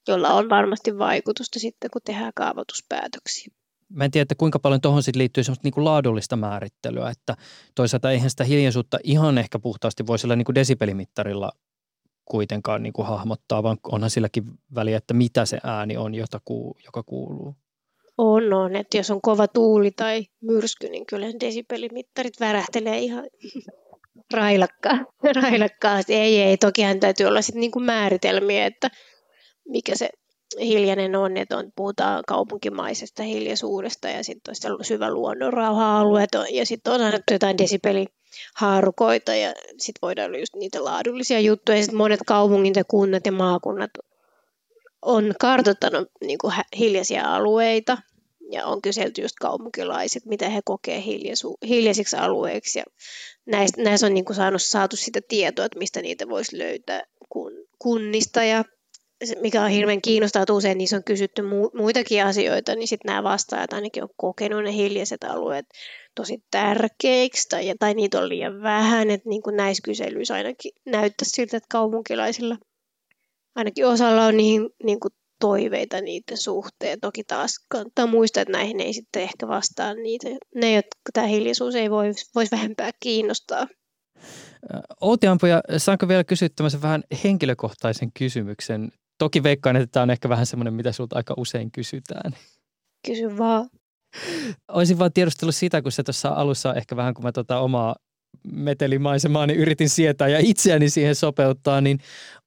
jolla 0.08 0.28
on 0.28 0.48
varmasti 0.48 0.98
vaikutusta 0.98 1.58
sitten, 1.58 1.90
kun 1.90 2.02
tehdään 2.04 2.32
kaavoituspäätöksiä. 2.34 3.54
Mä 3.88 4.04
en 4.04 4.10
tiedä, 4.10 4.22
että 4.22 4.34
kuinka 4.34 4.58
paljon 4.58 4.80
tuohon 4.80 5.02
sitten 5.02 5.18
liittyy 5.18 5.44
semmoista 5.44 5.66
niin 5.66 5.74
kuin 5.74 5.84
laadullista 5.84 6.36
määrittelyä, 6.36 7.10
että 7.10 7.36
toisaalta 7.74 8.10
eihän 8.10 8.30
sitä 8.30 8.44
hiljaisuutta 8.44 8.98
ihan 9.04 9.38
ehkä 9.38 9.58
puhtaasti 9.58 10.06
voi 10.06 10.18
sillä 10.18 10.36
niin 10.36 10.44
kuin 10.44 10.54
desibelimittarilla 10.54 11.52
kuitenkaan 12.24 12.82
niin 12.82 12.92
kuin 12.92 13.08
hahmottaa, 13.08 13.62
vaan 13.62 13.78
onhan 13.92 14.10
silläkin 14.10 14.44
väliä, 14.74 14.96
että 14.96 15.14
mitä 15.14 15.46
se 15.46 15.58
ääni 15.64 15.96
on, 15.96 16.14
jota 16.14 16.40
kuu, 16.44 16.76
joka 16.84 17.02
kuuluu. 17.02 17.56
On, 18.18 18.52
on. 18.52 18.76
Että 18.76 18.96
jos 18.96 19.10
on 19.10 19.20
kova 19.20 19.48
tuuli 19.48 19.90
tai 19.90 20.26
myrsky, 20.40 20.88
niin 20.88 21.06
kyllä 21.06 21.26
desibelimittarit 21.40 22.40
värähtelee 22.40 22.98
ihan 22.98 23.24
railakkaa, 24.34 24.98
railakkaasti. 25.42 26.14
Ei, 26.14 26.40
ei. 26.42 26.56
Tokihan 26.56 27.00
täytyy 27.00 27.26
olla 27.26 27.42
sitten 27.42 27.60
niin 27.60 27.70
kuin 27.70 27.84
määritelmiä, 27.84 28.66
että 28.66 28.90
mikä 29.70 29.92
se 29.96 30.10
hiljainen 30.60 31.16
on, 31.16 31.36
että 31.36 31.56
on, 31.56 31.72
puhutaan 31.76 32.24
kaupunkimaisesta 32.26 33.22
hiljaisuudesta 33.22 34.08
ja 34.08 34.24
sitten 34.24 34.54
on 34.78 34.84
syvä 34.84 35.10
luonnonrauha-alue 35.10 36.26
ja 36.50 36.66
sitten 36.66 36.92
on 36.92 37.00
annettu 37.00 37.32
jotain 37.32 37.58
desibelihaarukoita 37.58 39.34
ja 39.34 39.54
sitten 39.78 39.98
voidaan 40.02 40.30
olla 40.30 40.38
just 40.38 40.54
niitä 40.56 40.84
laadullisia 40.84 41.40
juttuja. 41.40 41.78
Ja 41.78 41.82
sitten 41.82 41.98
monet 41.98 42.20
kaupungit 42.26 42.76
ja 42.76 42.84
kunnat 42.84 43.26
ja 43.26 43.32
maakunnat 43.32 43.90
on 45.02 45.34
kartoittanut 45.40 46.08
niin 46.20 46.38
kuin 46.38 46.54
hiljaisia 46.78 47.34
alueita. 47.34 47.98
Ja 48.52 48.66
on 48.66 48.82
kyselty 48.82 49.22
just 49.22 49.36
kaupunkilaiset, 49.40 50.26
mitä 50.26 50.48
he 50.48 50.60
kokee 50.64 51.02
hiljaisu, 51.02 51.58
hiljaisiksi 51.68 52.16
alueiksi. 52.16 52.78
Ja 52.78 52.84
näissä, 53.46 53.82
näissä 53.82 54.06
on 54.06 54.14
niin 54.14 54.24
kuin 54.24 54.36
saanut, 54.36 54.62
saatu 54.62 54.96
sitä 54.96 55.20
tietoa, 55.28 55.64
että 55.64 55.78
mistä 55.78 56.02
niitä 56.02 56.28
voisi 56.28 56.58
löytää 56.58 57.02
kun, 57.28 57.52
kunnista. 57.78 58.44
Ja 58.44 58.64
mikä 59.40 59.62
on 59.62 59.70
hirveän 59.70 60.02
kiinnostaa, 60.02 60.42
että 60.42 60.52
usein 60.52 60.78
niissä 60.78 60.96
on 60.96 61.04
kysytty 61.04 61.42
muitakin 61.74 62.24
asioita, 62.24 62.74
niin 62.74 62.88
sitten 62.88 63.08
nämä 63.08 63.22
vastaajat 63.22 63.72
ainakin 63.72 64.02
on 64.02 64.08
kokenut 64.16 64.64
ne 64.64 64.72
hiljaiset 64.72 65.24
alueet 65.24 65.66
tosi 66.14 66.38
tärkeiksi 66.50 67.48
tai, 67.48 67.74
tai 67.78 67.94
niitä 67.94 68.18
on 68.18 68.28
liian 68.28 68.62
vähän, 68.62 69.10
että 69.10 69.28
niin 69.28 69.42
näissä 69.52 69.80
kyselyissä 69.84 70.34
ainakin 70.34 70.72
näyttäisi 70.86 71.30
siltä, 71.30 71.56
että 71.56 71.66
kaupunkilaisilla 71.70 72.56
ainakin 73.54 73.86
osalla 73.86 74.26
on 74.26 74.36
niin, 74.36 74.68
niin 74.84 75.00
kuin 75.00 75.12
toiveita 75.40 76.00
niiden 76.00 76.38
suhteen. 76.38 77.00
Toki 77.00 77.24
taas 77.24 77.54
kannattaa 77.68 78.06
muistaa, 78.06 78.40
että 78.40 78.52
näihin 78.52 78.80
ei 78.80 78.92
sitten 78.92 79.22
ehkä 79.22 79.48
vastaa 79.48 79.94
niitä, 79.94 80.28
ne, 80.54 80.74
jotka 80.74 81.10
tämä 81.12 81.26
hiljaisuus 81.26 81.74
ei 81.74 81.90
voi, 81.90 82.12
voisi 82.34 82.50
vähempää 82.50 82.90
kiinnostaa. 83.00 83.66
Outi 85.00 85.26
Ampuja, 85.26 85.60
saanko 85.76 86.08
vielä 86.08 86.24
kysyä 86.24 86.48
vähän 86.82 87.02
henkilökohtaisen 87.24 88.12
kysymyksen 88.12 88.92
Toki 89.20 89.42
veikkaan, 89.42 89.76
että 89.76 89.86
tämä 89.92 90.02
on 90.02 90.10
ehkä 90.10 90.28
vähän 90.28 90.46
semmoinen, 90.46 90.74
mitä 90.74 90.92
sinulta 90.92 91.16
aika 91.16 91.34
usein 91.36 91.70
kysytään. 91.70 92.32
Kysy 93.06 93.38
vaan. 93.38 93.68
Olisin 94.68 94.98
vaan 94.98 95.12
tiedustellut 95.12 95.54
sitä, 95.54 95.82
kun 95.82 95.92
se 95.92 96.02
tuossa 96.02 96.28
alussa 96.28 96.74
ehkä 96.74 96.96
vähän 96.96 97.14
kun 97.14 97.24
mä 97.24 97.32
tota 97.32 97.58
omaa 97.58 97.96
metelimaisemaa, 98.52 99.46
niin 99.46 99.58
yritin 99.58 99.88
sietää 99.88 100.28
ja 100.28 100.38
itseäni 100.40 100.90
siihen 100.90 101.14
sopeuttaa, 101.14 101.80
niin 101.80 101.98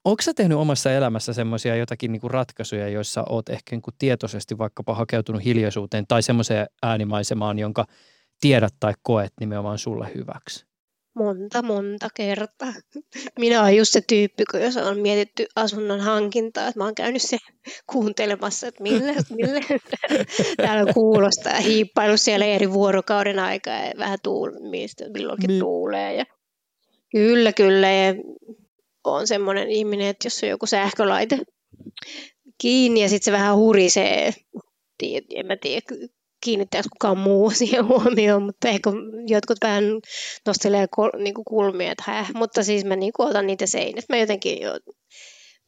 onko 0.06 0.22
sä 0.22 0.34
tehnyt 0.34 0.58
omassa 0.58 0.92
elämässä 0.92 1.34
semmoisia 1.34 1.76
jotakin 1.76 2.12
niinku 2.12 2.30
ratkaisuja, 2.30 2.90
joissa 2.90 3.24
oot 3.30 3.50
ehkä 3.50 3.76
niinku 3.76 3.92
tietoisesti 3.98 4.58
vaikkapa 4.58 4.96
hakeutunut 4.96 5.46
hiljaisuuteen 5.46 6.06
tai 6.08 6.24
semmoiseen 6.24 6.68
äänimaisemaan, 6.84 7.60
jonka 7.60 7.86
tiedät 8.42 8.74
tai 8.80 8.94
koet 9.02 9.34
nimenomaan 9.40 9.78
sulle 9.78 10.12
hyväksi? 10.16 10.73
Monta, 11.14 11.62
monta 11.62 12.08
kertaa. 12.14 12.74
Minä 13.40 13.62
olen 13.62 13.78
just 13.78 13.94
se 13.94 14.02
tyyppi, 14.02 14.44
kun 14.52 14.62
jos 14.62 14.78
on 14.78 15.00
mietitty 15.00 15.46
asunnon 15.56 16.02
hankintaa, 16.02 16.68
että 16.68 16.80
mä 16.80 16.84
oon 16.84 16.96
käynyt 16.96 17.22
se 17.22 17.38
kuuntelemassa, 17.92 18.68
että 18.68 18.84
millä, 18.84 19.14
millä 19.38 19.60
täällä 20.58 20.94
kuulostaa, 20.94 21.60
hiippailu 21.60 22.18
siellä 22.18 22.46
eri 22.46 22.74
vuorokauden 22.74 23.40
aikaa 23.40 23.86
ja 23.86 23.94
vähän 23.98 24.20
tuul, 24.24 24.52
mistä 24.70 25.10
milloinkin 25.10 25.48
niin. 25.48 25.60
tuulee. 25.60 26.16
Ja 26.16 26.26
kyllä, 27.12 27.54
kyllä. 27.54 27.92
Ja 27.92 28.16
on 29.04 29.28
semmoinen 29.28 29.70
ihminen, 29.70 30.08
että 30.08 30.26
jos 30.26 30.44
on 30.44 30.50
joku 30.50 30.66
sähkölaite 30.66 31.40
kiinni 32.58 33.02
ja 33.02 33.10
sitten 33.10 33.26
se 33.26 33.32
vähän 33.32 33.56
hurisee, 33.56 34.34
en 35.36 35.46
mä 35.46 35.58
tiedä, 35.58 35.82
kiinnittäisi 36.44 36.90
kukaan 36.90 37.18
muu 37.18 37.52
siihen 37.56 37.88
huomioon, 37.88 38.44
mutta 38.44 38.68
ehkä 38.68 38.90
jotkut 39.28 39.58
vähän 39.64 39.84
nostelee 40.46 40.88
kol, 40.92 41.10
niin 41.18 41.34
kuin 41.34 41.46
kulmia, 41.46 41.92
että 41.92 42.04
häh, 42.08 42.34
mutta 42.34 42.64
siis 42.64 42.86
mä 42.86 42.96
niin 42.96 43.14
kuin 43.14 43.30
otan 43.30 43.48
niitä 43.48 43.66
seinät. 43.66 44.06
Mä 44.10 44.18
jotenkin 44.18 44.62
jo, 44.62 44.72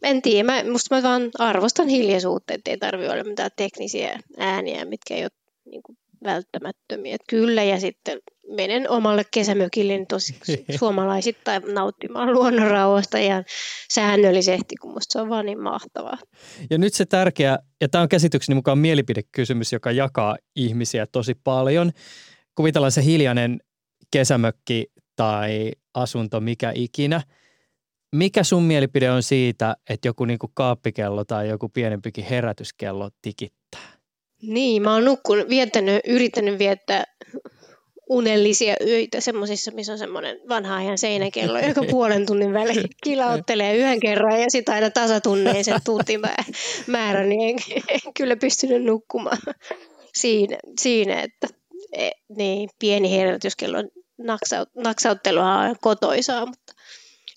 en 0.04 0.22
tiedä, 0.22 0.44
mä, 0.44 0.64
musta 0.72 0.96
mä 0.96 1.04
vaan 1.04 1.32
arvostan 1.40 1.88
hiljaisuutta, 1.88 2.54
että 2.54 2.72
ei 2.72 2.78
tarvitse 2.78 3.12
olla 3.14 3.24
mitään 3.24 3.52
teknisiä 3.56 4.20
ääniä, 4.38 4.86
mitkä 4.86 5.16
ei 5.16 5.24
ole 5.24 5.32
niin 5.66 5.84
kuin 5.84 5.98
välttämättömiä. 6.24 7.16
Että 7.16 7.26
kyllä, 7.30 7.64
ja 7.64 7.80
sitten 7.80 8.20
menen 8.50 8.90
omalle 8.90 9.24
kesämökille 9.32 9.94
niin 9.94 10.08
tosi 10.08 10.36
suomalaisittain 10.80 11.64
nauttimaan 11.74 12.34
luonnonrauhasta 12.34 13.18
ihan 13.18 13.46
säännöllisesti, 13.92 14.76
kun 14.82 14.94
musta 14.94 15.14
se 15.14 15.22
on 15.22 15.30
vaan 15.30 15.46
niin 15.46 15.62
mahtavaa. 15.62 16.18
Ja 16.70 16.78
nyt 16.78 16.94
se 16.94 17.06
tärkeä, 17.06 17.60
ja 17.82 17.90
tämä 17.90 18.02
on 18.02 18.10
käsitykseni 18.10 18.56
mukaan 18.56 18.78
mielipidekysymys, 18.78 19.74
joka 19.74 19.92
jakaa 19.92 20.38
ihmisiä 20.56 21.08
tosi 21.12 21.34
paljon. 21.44 21.92
Kuvitellaan 22.56 22.92
se 22.92 23.04
hiljainen 23.04 23.60
kesämökki 24.12 24.86
tai 25.16 25.72
asunto, 25.94 26.40
mikä 26.40 26.72
ikinä. 26.76 27.22
Mikä 28.16 28.44
sun 28.44 28.64
mielipide 28.64 29.12
on 29.12 29.24
siitä, 29.24 29.76
että 29.90 30.08
joku 30.08 30.26
niinku 30.26 30.52
kaappikello 30.54 31.26
tai 31.26 31.50
joku 31.50 31.70
pienempikin 31.70 32.26
herätyskello 32.26 33.10
tikittää? 33.22 33.96
Niin, 34.42 34.82
mä 34.82 34.94
oon 34.94 35.06
nukkunut, 35.06 35.50
viettänyt, 35.50 36.02
yrittänyt 36.08 36.60
viettää 36.60 37.04
unellisia 38.10 38.76
öitä 38.82 39.22
semmoisissa, 39.22 39.72
missä 39.72 39.92
on 39.92 39.98
semmoinen 39.98 40.40
vanha 40.50 40.76
ajan 40.76 40.98
seinäkello, 40.98 41.60
joka 41.60 41.84
puolen 41.92 42.26
tunnin 42.26 42.54
välein 42.54 42.90
kilauttelee 43.04 43.76
yhden 43.78 44.00
kerran 44.00 44.42
ja 44.42 44.46
sitten 44.50 44.76
aina 44.76 44.90
tasatunneisen 44.90 45.80
tuntimäärän, 45.86 47.30
niin 47.30 47.50
en, 47.72 47.84
en 47.90 48.14
kyllä 48.18 48.36
pystynyt 48.36 48.84
nukkumaan 48.84 49.38
siinä, 50.14 50.58
siinä 50.80 51.22
että 51.22 51.48
e, 51.98 52.10
niin, 52.38 52.70
pieni 52.80 53.12
herätyskello 53.12 53.78
naksaut, 54.18 54.70
naksauttelua 54.76 55.60
on 55.60 55.76
kotoisaa, 55.82 56.46
mutta 56.46 56.74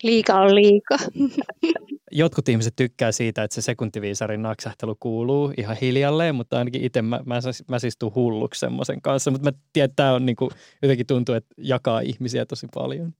liika 0.03 0.34
on 0.34 0.55
liika. 0.55 0.96
jotkut 2.12 2.49
ihmiset 2.49 2.76
tykkää 2.76 3.12
siitä, 3.12 3.42
että 3.42 3.55
se 3.55 3.62
sekuntiviisarin 3.62 4.42
naksahtelu 4.42 4.96
kuuluu 5.01 5.53
ihan 5.57 5.76
hiljalleen, 5.80 6.34
mutta 6.34 6.59
ainakin 6.59 6.84
itse 6.84 7.03
mä, 7.03 7.20
mä, 7.26 7.40
mä 7.68 7.78
siis 7.78 7.96
tuun 7.99 8.14
hulluksi 8.14 8.61
semmoisen 8.61 9.03
kanssa. 9.03 9.30
Mutta 9.30 9.51
mä 9.51 9.59
tiedän, 9.72 9.90
että 9.90 9.96
tämä 9.96 10.12
on 10.12 10.26
niin 10.26 10.36
kuin, 10.36 10.51
jotenkin 10.82 11.07
tuntuu, 11.07 11.34
että 11.34 11.55
jakaa 11.59 12.01
ihmisiä 12.01 12.46
tosi 12.46 12.66
paljon. 12.74 13.14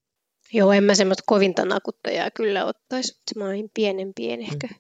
Joo, 0.53 0.73
en 0.73 0.85
mä 0.85 0.95
semmoista 0.95 1.23
kovinta 1.27 1.65
nakuttajaa 1.65 2.31
kyllä 2.31 2.65
ottaisi. 2.65 3.17
Mä 3.37 3.45
oon 3.45 3.71
pienen 3.75 4.13
pieni 4.15 4.45
ehkä. 4.45 4.67
Mm. 4.67 4.75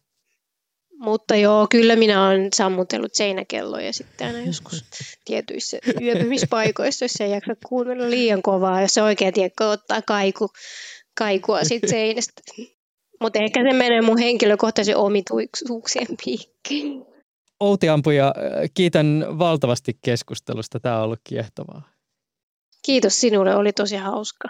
Mutta 0.98 1.36
joo, 1.36 1.66
kyllä 1.70 1.96
minä 1.96 2.26
olen 2.26 2.48
sammutellut 2.54 3.14
seinäkelloja 3.14 3.92
sitten 3.92 4.26
aina 4.26 4.46
joskus 4.46 4.84
tietyissä 5.24 5.78
yöpymispaikoissa, 6.00 7.04
jos 7.04 7.20
ei 7.20 7.30
jaksa 7.30 7.56
kuunnella 7.66 8.10
liian 8.10 8.42
kovaa, 8.42 8.80
jos 8.80 8.90
se 8.90 9.02
oikein 9.02 9.34
tiedätkö, 9.34 9.68
ottaa 9.68 10.02
kaiku, 10.02 10.48
kaikua 11.18 11.64
siitä 11.64 11.86
seinästä. 11.86 12.42
Mutta 13.20 13.38
ehkä 13.38 13.62
se 13.62 13.72
menee 13.72 14.02
mun 14.02 14.18
henkilökohtaisen 14.18 14.96
omituisuuksien 14.96 16.06
piikkiin. 16.24 17.04
Outi 17.60 17.88
Ampuja, 17.88 18.34
kiitän 18.74 19.26
valtavasti 19.38 19.98
keskustelusta. 20.04 20.80
Tämä 20.80 20.98
on 20.98 21.04
ollut 21.04 21.20
kiehtovaa. 21.24 21.82
Kiitos 22.86 23.20
sinulle, 23.20 23.54
oli 23.54 23.72
tosi 23.72 23.96
hauska. 23.96 24.48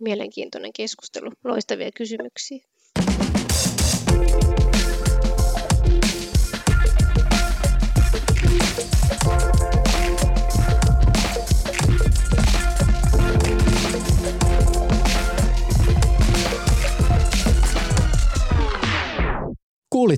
Mielenkiintoinen 0.00 0.72
keskustelu, 0.72 1.30
loistavia 1.44 1.90
kysymyksiä. 1.96 2.64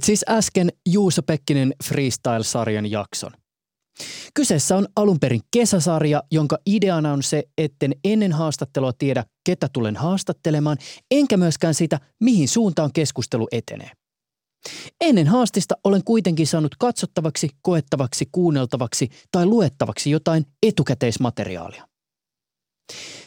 Kuulit 0.00 0.18
siis 0.18 0.24
äsken 0.28 0.68
Juuso 0.88 1.22
Pekkinen 1.22 1.74
Freestyle-sarjan 1.84 2.90
jakson. 2.90 3.32
Kyseessä 4.34 4.76
on 4.76 4.88
alunperin 4.96 5.40
kesäsarja, 5.50 6.22
jonka 6.30 6.58
ideana 6.66 7.12
on 7.12 7.22
se, 7.22 7.44
etten 7.58 7.94
ennen 8.04 8.32
haastattelua 8.32 8.92
tiedä, 8.92 9.24
ketä 9.44 9.68
tulen 9.72 9.96
haastattelemaan, 9.96 10.76
enkä 11.10 11.36
myöskään 11.36 11.74
sitä, 11.74 12.00
mihin 12.20 12.48
suuntaan 12.48 12.92
keskustelu 12.92 13.48
etenee. 13.52 13.90
Ennen 15.00 15.26
haastista 15.26 15.74
olen 15.84 16.04
kuitenkin 16.04 16.46
saanut 16.46 16.74
katsottavaksi, 16.78 17.48
koettavaksi, 17.62 18.28
kuunneltavaksi 18.32 19.08
tai 19.32 19.46
luettavaksi 19.46 20.10
jotain 20.10 20.46
etukäteismateriaalia. 20.62 21.88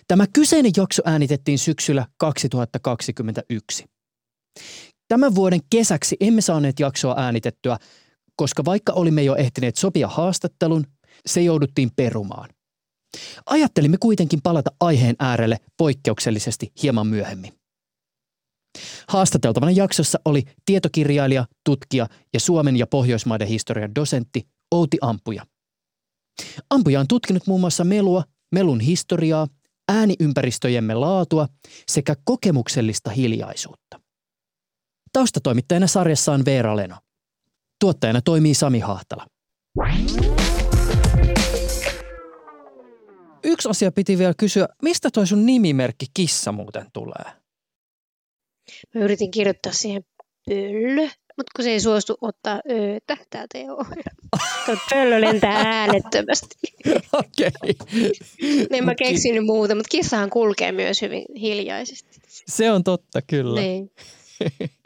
Tämä 0.08 0.26
kyseinen 0.34 0.72
jakso 0.78 1.02
äänitettiin 1.06 1.60
syksyllä 1.60 2.08
2021. 2.18 3.86
Tämän 5.14 5.36
vuoden 5.36 5.60
kesäksi 5.70 6.18
emme 6.20 6.42
saaneet 6.42 6.80
jaksoa 6.80 7.16
äänitettyä, 7.18 7.78
koska 8.36 8.66
vaikka 8.66 8.94
olimme 8.94 9.24
jo 9.24 9.36
ehtineet 9.36 9.76
sopia 9.76 10.08
haastattelun, 10.08 10.86
se 11.26 11.42
jouduttiin 11.42 11.92
perumaan. 11.96 12.50
Ajattelimme 13.46 13.98
kuitenkin 14.00 14.42
palata 14.44 14.72
aiheen 14.80 15.16
äärelle 15.20 15.58
poikkeuksellisesti 15.78 16.72
hieman 16.84 17.08
myöhemmin. 17.08 17.54
Haastateltavana 19.08 19.72
jaksossa 19.72 20.20
oli 20.26 20.44
tietokirjailija, 20.66 21.46
tutkija 21.66 22.08
ja 22.34 22.40
Suomen 22.40 22.78
ja 22.78 22.88
Pohjoismaiden 22.88 23.48
historian 23.48 23.96
dosentti 23.96 24.48
Outi 24.72 24.98
Ampuja. 25.02 25.46
Ampuja 26.70 27.00
on 27.00 27.08
tutkinut 27.08 27.48
muun 27.48 27.60
muassa 27.62 27.84
melua, 27.84 28.24
melun 28.52 28.80
historiaa, 28.80 29.48
ääniympäristöjemme 29.92 30.94
laatua 30.94 31.48
sekä 31.88 32.16
kokemuksellista 32.24 33.10
hiljaisuutta. 33.10 34.03
Taustatoimittajana 35.14 35.88
sarjassa 35.88 36.34
on 36.34 36.46
Veera 36.46 36.76
Leno. 36.76 36.96
Tuottajana 37.80 38.22
toimii 38.22 38.54
Sami 38.54 38.80
Hahtala. 38.80 39.28
Yksi 43.44 43.70
asia 43.70 43.92
piti 43.92 44.18
vielä 44.18 44.34
kysyä, 44.38 44.68
mistä 44.82 45.10
toi 45.14 45.28
sun 45.28 45.46
nimimerkki 45.46 46.06
Kissa 46.14 46.52
muuten 46.52 46.86
tulee? 46.94 47.32
Mä 48.96 49.02
yritin 49.02 49.32
kirjoittaa 49.32 49.72
siihen 49.72 50.06
pöllö, 50.50 51.02
mutta 51.38 51.52
kun 51.56 51.64
se 51.64 51.72
ei 51.72 51.80
suostu 51.80 52.18
ottaa 52.22 52.62
öötä, 52.72 53.18
täältä 53.30 53.58
ei 53.58 53.70
ole. 53.78 54.04
Pöllö 54.90 55.22
lentää 55.22 55.62
äänettömästi. 55.66 56.56
Okei. 57.14 57.52
Okay. 57.70 58.12
niin 58.72 58.86
mä 58.86 58.96
keksin 58.96 59.46
muuta, 59.46 59.76
mutta 59.76 59.90
kissahan 59.90 60.30
kulkee 60.30 60.72
myös 60.72 61.02
hyvin 61.02 61.26
hiljaisesti. 61.40 62.22
Se 62.48 62.72
on 62.72 62.84
totta, 62.84 63.22
kyllä. 63.22 63.62
Niin. 63.62 63.92